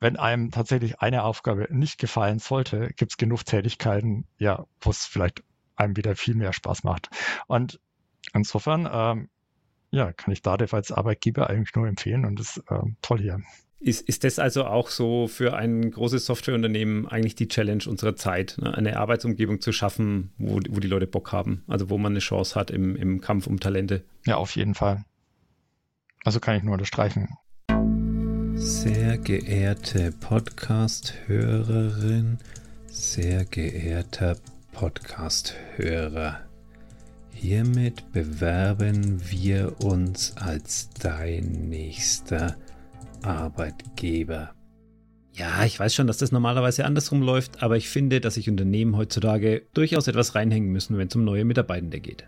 wenn 0.00 0.16
einem 0.16 0.50
tatsächlich 0.50 1.00
eine 1.00 1.24
Aufgabe 1.24 1.68
nicht 1.70 1.98
gefallen 1.98 2.38
sollte, 2.38 2.88
gibt 2.96 3.12
es 3.12 3.16
genug 3.16 3.44
Tätigkeiten, 3.44 4.26
ja, 4.38 4.66
wo 4.80 4.90
es 4.90 5.06
vielleicht 5.06 5.42
einem 5.74 5.96
wieder 5.96 6.16
viel 6.16 6.34
mehr 6.34 6.52
Spaß 6.52 6.84
macht. 6.84 7.10
Und 7.46 7.80
insofern, 8.32 8.88
ähm, 8.90 9.28
ja, 9.90 10.12
kann 10.12 10.32
ich 10.32 10.42
Datev 10.42 10.74
als 10.74 10.92
Arbeitgeber 10.92 11.48
eigentlich 11.48 11.74
nur 11.74 11.86
empfehlen 11.86 12.24
und 12.24 12.40
ist 12.40 12.62
ähm, 12.70 12.96
toll 13.02 13.20
hier. 13.20 13.40
Ist, 13.78 14.08
ist 14.08 14.24
das 14.24 14.38
also 14.38 14.64
auch 14.64 14.88
so 14.88 15.28
für 15.28 15.54
ein 15.54 15.90
großes 15.90 16.24
Softwareunternehmen 16.24 17.06
eigentlich 17.06 17.34
die 17.34 17.48
Challenge 17.48 17.84
unserer 17.86 18.16
Zeit, 18.16 18.56
ne? 18.58 18.74
eine 18.74 18.96
Arbeitsumgebung 18.96 19.60
zu 19.60 19.70
schaffen, 19.70 20.30
wo, 20.38 20.58
wo 20.70 20.80
die 20.80 20.88
Leute 20.88 21.06
Bock 21.06 21.30
haben, 21.32 21.62
also 21.66 21.90
wo 21.90 21.98
man 21.98 22.12
eine 22.12 22.20
Chance 22.20 22.54
hat 22.54 22.70
im, 22.70 22.96
im 22.96 23.20
Kampf 23.20 23.46
um 23.46 23.60
Talente? 23.60 24.02
Ja, 24.24 24.36
auf 24.36 24.56
jeden 24.56 24.72
Fall. 24.74 25.04
Also 26.24 26.40
kann 26.40 26.56
ich 26.56 26.62
nur 26.62 26.72
unterstreichen. 26.72 27.28
Sehr 28.54 29.18
geehrte 29.18 30.10
Podcast-Hörerin, 30.12 32.38
sehr 32.86 33.44
geehrter 33.44 34.38
Podcast-Hörer, 34.72 36.40
hiermit 37.32 38.10
bewerben 38.12 39.20
wir 39.30 39.82
uns 39.82 40.34
als 40.38 40.88
dein 40.98 41.68
nächster 41.68 42.56
Arbeitgeber. 43.26 44.52
Ja, 45.32 45.64
ich 45.64 45.78
weiß 45.78 45.94
schon, 45.94 46.06
dass 46.06 46.16
das 46.18 46.32
normalerweise 46.32 46.86
andersrum 46.86 47.20
läuft, 47.20 47.62
aber 47.62 47.76
ich 47.76 47.90
finde, 47.90 48.20
dass 48.20 48.34
sich 48.34 48.48
Unternehmen 48.48 48.96
heutzutage 48.96 49.62
durchaus 49.74 50.08
etwas 50.08 50.34
reinhängen 50.34 50.70
müssen, 50.70 50.96
wenn 50.96 51.08
es 51.08 51.16
um 51.16 51.24
neue 51.24 51.44
Mitarbeitende 51.44 52.00
geht. 52.00 52.26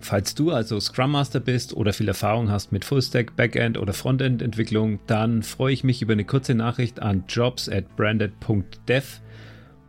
Falls 0.00 0.34
du 0.34 0.50
also 0.50 0.80
Scrum 0.80 1.12
Master 1.12 1.38
bist 1.38 1.74
oder 1.74 1.92
viel 1.92 2.08
Erfahrung 2.08 2.50
hast 2.50 2.72
mit 2.72 2.84
Fullstack, 2.84 3.36
Backend 3.36 3.78
oder 3.78 3.92
Frontend 3.92 4.42
Entwicklung, 4.42 5.00
dann 5.06 5.42
freue 5.42 5.74
ich 5.74 5.84
mich 5.84 6.02
über 6.02 6.14
eine 6.14 6.24
kurze 6.24 6.54
Nachricht 6.54 7.00
an 7.00 7.24
jobs 7.28 7.68
at 7.68 7.94
branded.dev 7.94 9.20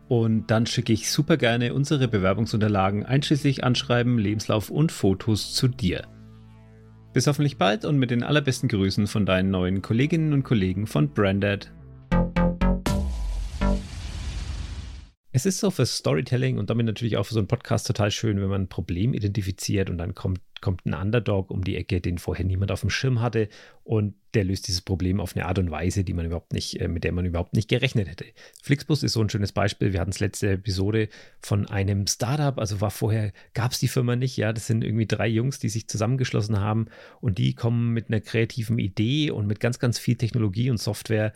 und 0.09 0.51
dann 0.51 0.65
schicke 0.67 0.93
ich 0.93 1.09
super 1.09 1.37
gerne 1.37 1.73
unsere 1.73 2.07
Bewerbungsunterlagen 2.07 3.05
einschließlich 3.05 3.63
Anschreiben, 3.63 4.19
Lebenslauf 4.19 4.69
und 4.69 4.91
Fotos 4.91 5.53
zu 5.53 5.67
dir. 5.67 6.03
Bis 7.13 7.27
hoffentlich 7.27 7.57
bald 7.57 7.85
und 7.85 7.99
mit 7.99 8.09
den 8.09 8.23
allerbesten 8.23 8.67
Grüßen 8.67 9.05
von 9.05 9.27
deinen 9.27 9.51
neuen 9.51 9.83
Kolleginnen 9.83 10.33
und 10.33 10.43
Kollegen 10.43 10.87
von 10.87 11.09
Branded. 11.09 11.71
Es 15.35 15.47
ist 15.47 15.59
so 15.59 15.71
für 15.71 15.87
Storytelling 15.87 16.59
und 16.59 16.69
damit 16.69 16.85
natürlich 16.85 17.17
auch 17.17 17.23
für 17.23 17.33
so 17.33 17.39
einen 17.39 17.47
Podcast 17.47 17.87
total 17.87 18.11
schön, 18.11 18.39
wenn 18.39 18.49
man 18.49 18.61
ein 18.61 18.69
Problem 18.69 19.15
identifiziert 19.15 19.89
und 19.89 19.97
dann 19.97 20.13
kommt, 20.13 20.41
kommt 20.61 20.85
ein 20.85 20.93
Underdog 20.93 21.49
um 21.49 21.63
die 21.63 21.75
Ecke, 21.75 22.01
den 22.01 22.19
vorher 22.19 22.45
niemand 22.45 22.71
auf 22.71 22.81
dem 22.81 22.91
Schirm 22.91 23.19
hatte 23.19 23.49
und 23.83 24.13
der 24.35 24.43
löst 24.43 24.67
dieses 24.67 24.81
Problem 24.81 25.19
auf 25.19 25.35
eine 25.35 25.47
Art 25.47 25.57
und 25.57 25.71
Weise, 25.71 26.03
die 26.03 26.13
man 26.13 26.27
überhaupt 26.27 26.53
nicht, 26.53 26.79
äh, 26.79 26.87
mit 26.87 27.03
der 27.03 27.13
man 27.13 27.25
überhaupt 27.25 27.55
nicht 27.55 27.67
gerechnet 27.67 28.09
hätte. 28.09 28.25
Flixbus 28.61 29.01
ist 29.01 29.13
so 29.13 29.21
ein 29.21 29.29
schönes 29.29 29.53
Beispiel. 29.53 29.91
Wir 29.91 30.01
hatten 30.01 30.11
es 30.11 30.19
letzte 30.19 30.51
Episode 30.51 31.09
von 31.39 31.65
einem 31.65 32.05
Startup, 32.05 32.59
also 32.59 32.79
war 32.79 32.91
vorher, 32.91 33.33
gab 33.55 33.71
es 33.71 33.79
die 33.79 33.87
Firma 33.87 34.15
nicht, 34.15 34.37
ja, 34.37 34.53
das 34.53 34.67
sind 34.67 34.83
irgendwie 34.83 35.07
drei 35.07 35.27
Jungs, 35.27 35.57
die 35.57 35.69
sich 35.69 35.87
zusammengeschlossen 35.87 36.59
haben 36.59 36.85
und 37.21 37.39
die 37.39 37.55
kommen 37.55 37.91
mit 37.91 38.09
einer 38.09 38.21
kreativen 38.21 38.77
Idee 38.77 39.31
und 39.31 39.47
mit 39.47 39.59
ganz, 39.59 39.79
ganz 39.79 39.97
viel 39.97 40.15
Technologie 40.15 40.69
und 40.69 40.77
Software 40.77 41.33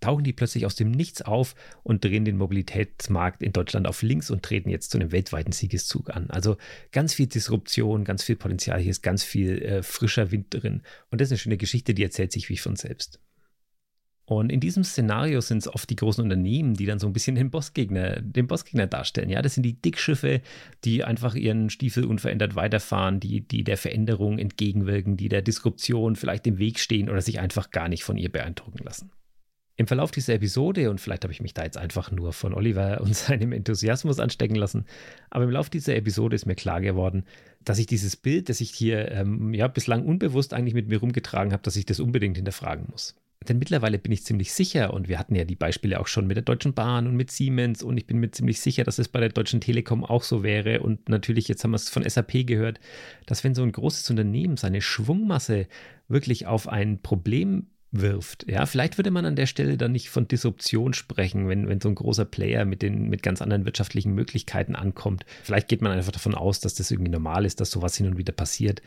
tauchen 0.00 0.24
die 0.24 0.32
plötzlich 0.32 0.66
aus 0.66 0.74
dem 0.74 0.90
Nichts 0.90 1.22
auf 1.22 1.54
und 1.82 2.04
drehen 2.04 2.24
den 2.24 2.36
Mobilitätsmarkt 2.36 3.42
in 3.42 3.52
Deutschland 3.52 3.86
auf 3.86 4.02
links 4.02 4.30
und 4.30 4.42
treten 4.42 4.70
jetzt 4.70 4.90
zu 4.90 4.98
einem 4.98 5.12
weltweiten 5.12 5.52
Siegeszug 5.52 6.10
an. 6.10 6.30
Also 6.30 6.56
ganz 6.92 7.14
viel 7.14 7.26
Disruption, 7.26 8.04
ganz 8.04 8.22
viel 8.22 8.36
Potenzial, 8.36 8.80
hier 8.80 8.90
ist 8.90 9.02
ganz 9.02 9.24
viel 9.24 9.62
äh, 9.62 9.82
frischer 9.82 10.30
Wind 10.30 10.46
drin. 10.50 10.82
Und 11.10 11.20
das 11.20 11.28
ist 11.28 11.32
eine 11.32 11.38
schöne 11.38 11.56
Geschichte, 11.56 11.94
die 11.94 12.02
erzählt 12.02 12.32
sich 12.32 12.48
wie 12.48 12.56
von 12.56 12.76
selbst. 12.76 13.20
Und 14.28 14.52
in 14.52 14.60
diesem 14.60 14.84
Szenario 14.84 15.40
sind 15.40 15.58
es 15.58 15.68
oft 15.68 15.88
die 15.88 15.96
großen 15.96 16.22
Unternehmen, 16.22 16.74
die 16.74 16.84
dann 16.84 16.98
so 16.98 17.06
ein 17.06 17.14
bisschen 17.14 17.34
den 17.34 17.50
Bossgegner, 17.50 18.20
den 18.20 18.46
Bossgegner 18.46 18.86
darstellen. 18.86 19.30
Ja, 19.30 19.40
das 19.40 19.54
sind 19.54 19.62
die 19.62 19.80
Dickschiffe, 19.80 20.42
die 20.84 21.02
einfach 21.02 21.34
ihren 21.34 21.70
Stiefel 21.70 22.04
unverändert 22.04 22.54
weiterfahren, 22.54 23.20
die, 23.20 23.40
die 23.40 23.64
der 23.64 23.78
Veränderung 23.78 24.38
entgegenwirken, 24.38 25.16
die 25.16 25.30
der 25.30 25.40
Disruption 25.40 26.14
vielleicht 26.14 26.46
im 26.46 26.58
Weg 26.58 26.78
stehen 26.78 27.08
oder 27.08 27.22
sich 27.22 27.40
einfach 27.40 27.70
gar 27.70 27.88
nicht 27.88 28.04
von 28.04 28.18
ihr 28.18 28.30
beeindrucken 28.30 28.84
lassen. 28.84 29.10
Im 29.78 29.86
Verlauf 29.86 30.10
dieser 30.10 30.34
Episode, 30.34 30.90
und 30.90 31.00
vielleicht 31.00 31.22
habe 31.22 31.32
ich 31.32 31.40
mich 31.40 31.54
da 31.54 31.62
jetzt 31.62 31.78
einfach 31.78 32.10
nur 32.10 32.32
von 32.32 32.52
Oliver 32.52 33.00
und 33.00 33.14
seinem 33.14 33.52
Enthusiasmus 33.52 34.18
anstecken 34.18 34.56
lassen, 34.56 34.86
aber 35.30 35.44
im 35.44 35.50
Laufe 35.50 35.70
dieser 35.70 35.94
Episode 35.94 36.34
ist 36.34 36.46
mir 36.46 36.56
klar 36.56 36.80
geworden, 36.80 37.24
dass 37.64 37.78
ich 37.78 37.86
dieses 37.86 38.16
Bild, 38.16 38.48
das 38.48 38.60
ich 38.60 38.70
hier 38.72 39.08
ähm, 39.12 39.54
ja, 39.54 39.68
bislang 39.68 40.04
unbewusst 40.04 40.52
eigentlich 40.52 40.74
mit 40.74 40.88
mir 40.88 40.98
rumgetragen 40.98 41.52
habe, 41.52 41.62
dass 41.62 41.76
ich 41.76 41.86
das 41.86 42.00
unbedingt 42.00 42.36
hinterfragen 42.36 42.86
muss. 42.90 43.14
Denn 43.46 43.60
mittlerweile 43.60 44.00
bin 44.00 44.10
ich 44.10 44.24
ziemlich 44.24 44.52
sicher, 44.52 44.92
und 44.92 45.08
wir 45.08 45.16
hatten 45.16 45.36
ja 45.36 45.44
die 45.44 45.54
Beispiele 45.54 46.00
auch 46.00 46.08
schon 46.08 46.26
mit 46.26 46.36
der 46.36 46.42
Deutschen 46.42 46.74
Bahn 46.74 47.06
und 47.06 47.14
mit 47.14 47.30
Siemens, 47.30 47.84
und 47.84 47.96
ich 47.96 48.06
bin 48.08 48.18
mir 48.18 48.32
ziemlich 48.32 48.60
sicher, 48.60 48.82
dass 48.82 48.98
es 48.98 49.06
bei 49.06 49.20
der 49.20 49.28
Deutschen 49.28 49.60
Telekom 49.60 50.04
auch 50.04 50.24
so 50.24 50.42
wäre. 50.42 50.80
Und 50.80 51.08
natürlich, 51.08 51.46
jetzt 51.46 51.62
haben 51.62 51.70
wir 51.70 51.76
es 51.76 51.88
von 51.88 52.02
SAP 52.02 52.48
gehört, 52.48 52.80
dass 53.26 53.44
wenn 53.44 53.54
so 53.54 53.62
ein 53.62 53.70
großes 53.70 54.10
Unternehmen 54.10 54.56
seine 54.56 54.80
Schwungmasse 54.80 55.68
wirklich 56.08 56.46
auf 56.46 56.66
ein 56.66 57.00
Problem 57.00 57.68
wirft. 57.90 58.46
Ja, 58.48 58.66
vielleicht 58.66 58.98
würde 58.98 59.10
man 59.10 59.24
an 59.24 59.36
der 59.36 59.46
Stelle 59.46 59.76
dann 59.76 59.92
nicht 59.92 60.10
von 60.10 60.28
Disruption 60.28 60.92
sprechen, 60.94 61.48
wenn, 61.48 61.68
wenn 61.68 61.80
so 61.80 61.88
ein 61.88 61.94
großer 61.94 62.24
Player 62.24 62.64
mit 62.64 62.82
den 62.82 63.08
mit 63.08 63.22
ganz 63.22 63.40
anderen 63.40 63.64
wirtschaftlichen 63.64 64.14
Möglichkeiten 64.14 64.76
ankommt. 64.76 65.24
Vielleicht 65.42 65.68
geht 65.68 65.82
man 65.82 65.92
einfach 65.92 66.12
davon 66.12 66.34
aus, 66.34 66.60
dass 66.60 66.74
das 66.74 66.90
irgendwie 66.90 67.10
normal 67.10 67.44
ist, 67.44 67.60
dass 67.60 67.70
sowas 67.70 67.96
hin 67.96 68.06
und 68.06 68.18
wieder 68.18 68.32
passiert. 68.32 68.82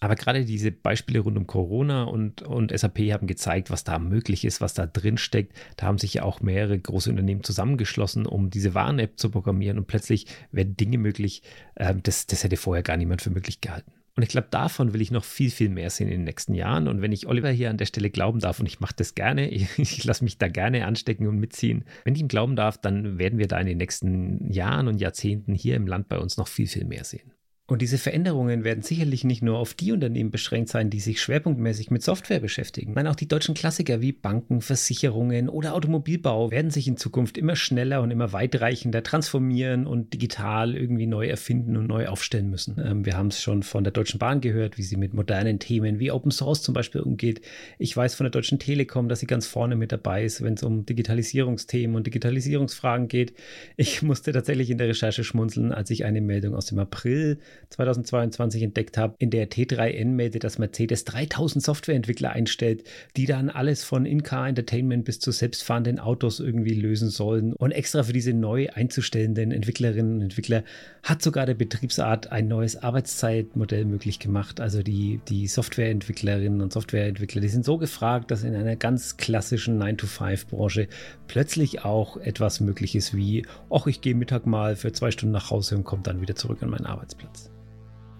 Aber 0.00 0.16
gerade 0.16 0.44
diese 0.44 0.70
Beispiele 0.70 1.20
rund 1.20 1.38
um 1.38 1.46
Corona 1.46 2.04
und, 2.04 2.42
und 2.42 2.76
SAP 2.76 2.98
haben 3.12 3.26
gezeigt, 3.26 3.70
was 3.70 3.84
da 3.84 3.98
möglich 3.98 4.44
ist, 4.44 4.60
was 4.60 4.74
da 4.74 4.86
drin 4.86 5.16
steckt. 5.16 5.56
Da 5.76 5.86
haben 5.86 5.98
sich 5.98 6.14
ja 6.14 6.24
auch 6.24 6.40
mehrere 6.40 6.78
große 6.78 7.08
Unternehmen 7.08 7.44
zusammengeschlossen, 7.44 8.26
um 8.26 8.50
diese 8.50 8.74
Warn-App 8.74 9.18
zu 9.18 9.30
programmieren 9.30 9.78
und 9.78 9.86
plötzlich 9.86 10.26
werden 10.50 10.76
Dinge 10.76 10.98
möglich. 10.98 11.42
Äh, 11.76 11.94
das, 12.02 12.26
das 12.26 12.44
hätte 12.44 12.56
vorher 12.56 12.82
gar 12.82 12.96
niemand 12.96 13.22
für 13.22 13.30
möglich 13.30 13.60
gehalten. 13.60 13.92
Und 14.16 14.22
ich 14.22 14.28
glaube, 14.28 14.46
davon 14.50 14.92
will 14.94 15.00
ich 15.00 15.10
noch 15.10 15.24
viel, 15.24 15.50
viel 15.50 15.68
mehr 15.68 15.90
sehen 15.90 16.06
in 16.06 16.20
den 16.20 16.24
nächsten 16.24 16.54
Jahren. 16.54 16.86
Und 16.86 17.02
wenn 17.02 17.10
ich 17.10 17.26
Oliver 17.26 17.50
hier 17.50 17.70
an 17.70 17.78
der 17.78 17.86
Stelle 17.86 18.10
glauben 18.10 18.38
darf, 18.38 18.60
und 18.60 18.66
ich 18.66 18.78
mache 18.78 18.94
das 18.96 19.14
gerne, 19.14 19.50
ich, 19.50 19.78
ich 19.78 20.04
lasse 20.04 20.22
mich 20.22 20.38
da 20.38 20.48
gerne 20.48 20.86
anstecken 20.86 21.26
und 21.26 21.38
mitziehen, 21.38 21.84
wenn 22.04 22.14
ich 22.14 22.20
ihm 22.20 22.28
glauben 22.28 22.54
darf, 22.54 22.78
dann 22.78 23.18
werden 23.18 23.38
wir 23.38 23.48
da 23.48 23.58
in 23.58 23.66
den 23.66 23.78
nächsten 23.78 24.50
Jahren 24.52 24.86
und 24.86 25.00
Jahrzehnten 25.00 25.54
hier 25.54 25.74
im 25.74 25.86
Land 25.86 26.08
bei 26.08 26.18
uns 26.18 26.36
noch 26.36 26.48
viel, 26.48 26.68
viel 26.68 26.84
mehr 26.84 27.04
sehen. 27.04 27.33
Und 27.66 27.80
diese 27.80 27.96
Veränderungen 27.96 28.62
werden 28.62 28.82
sicherlich 28.82 29.24
nicht 29.24 29.42
nur 29.42 29.56
auf 29.56 29.72
die 29.72 29.92
Unternehmen 29.92 30.30
beschränkt 30.30 30.68
sein, 30.68 30.90
die 30.90 31.00
sich 31.00 31.22
schwerpunktmäßig 31.22 31.90
mit 31.90 32.02
Software 32.02 32.40
beschäftigen. 32.40 32.92
Nein, 32.92 33.06
auch 33.06 33.14
die 33.14 33.26
deutschen 33.26 33.54
Klassiker 33.54 34.02
wie 34.02 34.12
Banken, 34.12 34.60
Versicherungen 34.60 35.48
oder 35.48 35.74
Automobilbau 35.74 36.50
werden 36.50 36.70
sich 36.70 36.86
in 36.86 36.98
Zukunft 36.98 37.38
immer 37.38 37.56
schneller 37.56 38.02
und 38.02 38.10
immer 38.10 38.34
weitreichender 38.34 39.02
transformieren 39.02 39.86
und 39.86 40.12
digital 40.12 40.76
irgendwie 40.76 41.06
neu 41.06 41.26
erfinden 41.26 41.78
und 41.78 41.86
neu 41.86 42.06
aufstellen 42.08 42.50
müssen. 42.50 42.78
Ähm, 42.84 43.06
wir 43.06 43.16
haben 43.16 43.28
es 43.28 43.40
schon 43.40 43.62
von 43.62 43.82
der 43.82 43.94
Deutschen 43.94 44.18
Bahn 44.18 44.42
gehört, 44.42 44.76
wie 44.76 44.82
sie 44.82 44.98
mit 44.98 45.14
modernen 45.14 45.58
Themen 45.58 45.98
wie 45.98 46.10
Open 46.10 46.32
Source 46.32 46.60
zum 46.60 46.74
Beispiel 46.74 47.00
umgeht. 47.00 47.40
Ich 47.78 47.96
weiß 47.96 48.14
von 48.14 48.24
der 48.24 48.30
Deutschen 48.30 48.58
Telekom, 48.58 49.08
dass 49.08 49.20
sie 49.20 49.26
ganz 49.26 49.46
vorne 49.46 49.74
mit 49.74 49.90
dabei 49.90 50.22
ist, 50.22 50.42
wenn 50.42 50.52
es 50.52 50.62
um 50.62 50.84
Digitalisierungsthemen 50.84 51.96
und 51.96 52.06
Digitalisierungsfragen 52.06 53.08
geht. 53.08 53.32
Ich 53.78 54.02
musste 54.02 54.32
tatsächlich 54.32 54.68
in 54.68 54.76
der 54.76 54.88
Recherche 54.88 55.24
schmunzeln, 55.24 55.72
als 55.72 55.88
ich 55.88 56.04
eine 56.04 56.20
Meldung 56.20 56.54
aus 56.54 56.66
dem 56.66 56.78
April 56.78 57.38
2022 57.70 58.62
entdeckt 58.62 58.96
habe, 58.98 59.14
in 59.18 59.30
der 59.30 59.50
T3N 59.50 60.06
meldet, 60.06 60.44
dass 60.44 60.58
Mercedes 60.58 61.04
3000 61.04 61.64
Softwareentwickler 61.64 62.30
einstellt, 62.30 62.84
die 63.16 63.26
dann 63.26 63.50
alles 63.50 63.84
von 63.84 64.06
In-Car 64.06 64.48
Entertainment 64.48 65.04
bis 65.04 65.18
zu 65.18 65.32
selbstfahrenden 65.32 65.98
Autos 65.98 66.40
irgendwie 66.40 66.74
lösen 66.74 67.10
sollen. 67.10 67.52
Und 67.54 67.72
extra 67.72 68.02
für 68.02 68.12
diese 68.12 68.32
neu 68.32 68.68
einzustellenden 68.72 69.50
Entwicklerinnen 69.50 70.16
und 70.16 70.22
Entwickler 70.22 70.64
hat 71.02 71.22
sogar 71.22 71.46
der 71.46 71.54
Betriebsart 71.54 72.32
ein 72.32 72.48
neues 72.48 72.76
Arbeitszeitmodell 72.76 73.84
möglich 73.84 74.18
gemacht. 74.18 74.60
Also 74.60 74.82
die, 74.82 75.20
die 75.28 75.46
Softwareentwicklerinnen 75.46 76.60
und 76.60 76.72
Softwareentwickler, 76.72 77.40
die 77.40 77.48
sind 77.48 77.64
so 77.64 77.78
gefragt, 77.78 78.30
dass 78.30 78.44
in 78.44 78.54
einer 78.54 78.76
ganz 78.76 79.16
klassischen 79.16 79.82
9-to-5-Branche 79.82 80.88
plötzlich 81.28 81.84
auch 81.84 82.16
etwas 82.16 82.60
möglich 82.60 82.94
ist 82.94 83.16
wie, 83.16 83.46
ach, 83.70 83.86
ich 83.86 84.00
gehe 84.00 84.14
Mittag 84.14 84.46
mal 84.46 84.76
für 84.76 84.92
zwei 84.92 85.10
Stunden 85.10 85.32
nach 85.32 85.50
Hause 85.50 85.76
und 85.76 85.84
komme 85.84 86.02
dann 86.02 86.20
wieder 86.20 86.34
zurück 86.34 86.62
an 86.62 86.70
meinen 86.70 86.86
Arbeitsplatz. 86.86 87.43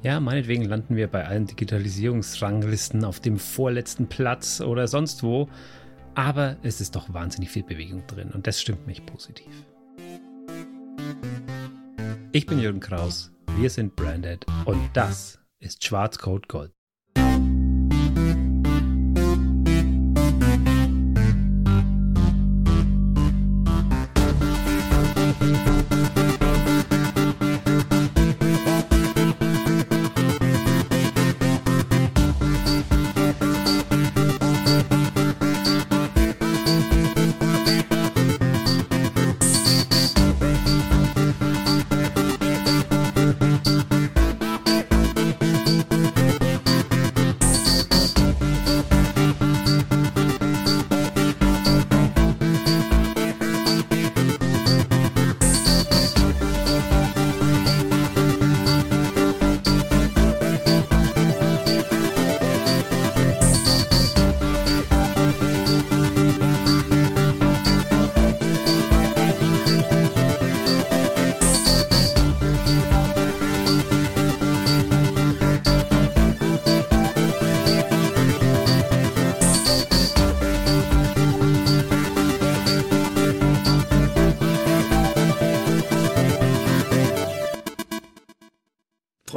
Ja, 0.04 0.20
meinetwegen 0.20 0.64
landen 0.64 0.96
wir 0.96 1.08
bei 1.08 1.24
allen 1.24 1.46
Digitalisierungsranglisten 1.46 3.06
auf 3.06 3.20
dem 3.20 3.38
vorletzten 3.38 4.06
Platz 4.06 4.60
oder 4.60 4.86
sonst 4.86 5.22
wo. 5.22 5.48
Aber 6.14 6.58
es 6.62 6.82
ist 6.82 6.94
doch 6.94 7.14
wahnsinnig 7.14 7.48
viel 7.48 7.62
Bewegung 7.62 8.06
drin 8.06 8.30
und 8.30 8.46
das 8.46 8.60
stimmt 8.60 8.86
mich 8.86 9.06
positiv. 9.06 9.64
Ich 12.32 12.44
bin 12.44 12.58
Jürgen 12.58 12.80
Kraus, 12.80 13.32
wir 13.56 13.70
sind 13.70 13.96
Branded 13.96 14.44
und 14.66 14.90
das 14.92 15.38
ist 15.58 15.82
Schwarzcode 15.82 16.48
Gold. 16.48 16.72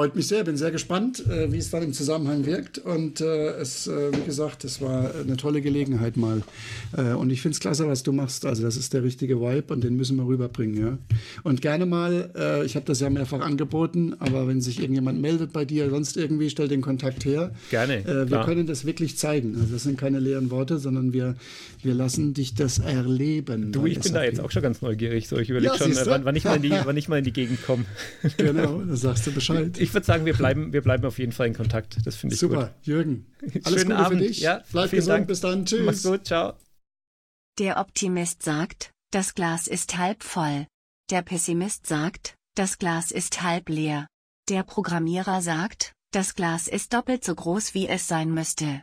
Freut 0.08 0.16
mich 0.16 0.28
sehr, 0.30 0.45
bin 0.45 0.55
sehr 0.55 0.72
gespannt, 0.72 1.26
äh, 1.28 1.51
wie 1.51 1.58
es 1.58 1.70
dann 1.70 1.84
im 1.84 1.91
Zusammenhang 1.91 2.45
wirkt. 2.45 2.78
Und 2.78 3.20
äh, 3.20 3.49
es, 3.60 3.88
äh, 3.88 4.14
wie 4.16 4.24
gesagt, 4.24 4.64
es 4.64 4.80
war 4.80 5.14
eine 5.14 5.36
tolle 5.36 5.60
Gelegenheit 5.60 6.16
mal. 6.16 6.43
Äh, 6.96 7.14
und 7.14 7.30
ich 7.30 7.42
finde 7.42 7.54
es 7.54 7.60
klasse, 7.60 7.88
was 7.88 8.04
du 8.04 8.12
machst. 8.12 8.46
Also 8.46 8.64
das 8.64 8.78
ist 8.78 8.94
der 8.94 9.04
richtige 9.04 9.40
Vibe 9.42 9.74
und 9.74 9.84
den 9.84 9.96
müssen 9.96 10.18
wir 10.18 10.26
rüberbringen. 10.26 10.80
Ja? 10.80 10.98
Und 11.44 11.62
gerne 11.62 11.86
mal, 11.86 12.32
äh, 12.36 12.66
ich 12.66 12.76
habe 12.76 12.86
das 12.86 13.00
ja 13.00 13.10
mehrfach 13.10 13.42
angeboten, 13.42 14.16
aber 14.20 14.48
wenn 14.48 14.62
sich 14.62 14.80
irgendjemand 14.80 15.22
meldet 15.22 15.54
bei 15.54 15.66
dir, 15.66 15.90
sonst 15.90 16.18
irgendwie, 16.18 16.50
stell 16.50 16.68
den 16.68 16.82
Kontakt 16.82 17.26
her. 17.26 17.52
Gerne. 17.70 17.98
Äh, 17.98 18.06
wir 18.06 18.26
klar. 18.26 18.46
können 18.46 18.68
das 18.68 18.86
wirklich 18.86 19.18
zeigen. 19.18 19.56
Also 19.56 19.74
das 19.74 19.84
sind 19.84 19.98
keine 19.98 20.20
leeren 20.20 20.52
Worte, 20.52 20.80
sondern 20.80 21.14
wir, 21.14 21.36
wir 21.84 21.94
lassen 21.94 22.34
dich 22.34 22.56
das 22.56 22.80
erleben. 22.80 23.72
Du, 23.72 23.86
ich 23.86 24.00
bin 24.00 24.14
da 24.14 24.24
jetzt 24.24 24.40
auch 24.40 24.52
schon 24.52 24.62
ganz 24.62 24.82
neugierig. 24.82 25.28
So, 25.28 25.38
ich 25.38 25.50
überlege 25.50 25.74
ja, 25.74 25.78
schon, 25.78 25.96
wann, 26.06 26.26
wann, 26.26 26.36
ich 26.36 26.44
mal 26.44 26.56
in 26.56 26.62
die, 26.62 26.72
wann 26.84 26.98
ich 26.98 27.08
mal 27.08 27.20
in 27.20 27.26
die 27.26 27.34
Gegend 27.34 27.64
komme. 27.64 27.86
genau, 28.38 28.82
da 28.82 28.96
sagst 28.96 29.28
du 29.28 29.32
Bescheid. 29.32 29.78
Ich 29.80 29.94
würde 29.94 30.06
sagen, 30.06 30.26
wir 30.26 30.34
bleiben, 30.34 30.74
wir 30.74 30.82
bleiben 30.82 31.06
auf 31.06 31.20
jeden 31.20 31.32
Fall 31.32 31.48
in 31.48 31.54
Kontakt. 31.54 31.98
Das 32.06 32.16
finde 32.16 32.36
ich 32.36 32.40
Super, 32.40 32.74
gut. 32.78 32.88
Jürgen. 32.88 33.26
Alles 33.64 33.82
Schönen 33.82 33.92
Gute 33.92 33.98
Abend. 33.98 34.22
für 34.22 34.28
dich. 34.28 34.40
Ja, 34.40 34.64
Bleib 34.72 34.92
gesund. 34.92 35.10
Dank. 35.10 35.28
Bis 35.28 35.42
dann. 35.42 35.66
Tschüss. 35.66 35.86
Mach's 35.86 36.04
gut. 36.04 36.26
Ciao. 36.26 36.54
Der 37.60 37.80
Optimist 37.80 38.43
sagt, 38.43 38.91
das 39.12 39.34
Glas 39.34 39.66
ist 39.66 39.97
halb 39.97 40.24
voll. 40.24 40.68
Der 41.10 41.24
Pessimist 41.24 41.88
sagt, 41.88 42.36
das 42.55 42.78
Glas 42.78 43.10
ist 43.10 43.41
halb 43.41 43.70
leer. 43.70 44.05
Der 44.47 44.62
Programmierer 44.62 45.41
sagt, 45.41 45.93
das 46.12 46.36
Glas 46.36 46.68
ist 46.68 46.93
doppelt 46.93 47.24
so 47.24 47.34
groß 47.34 47.74
wie 47.74 47.88
es 47.88 48.08
sein 48.08 48.32
müsste. 48.32 48.76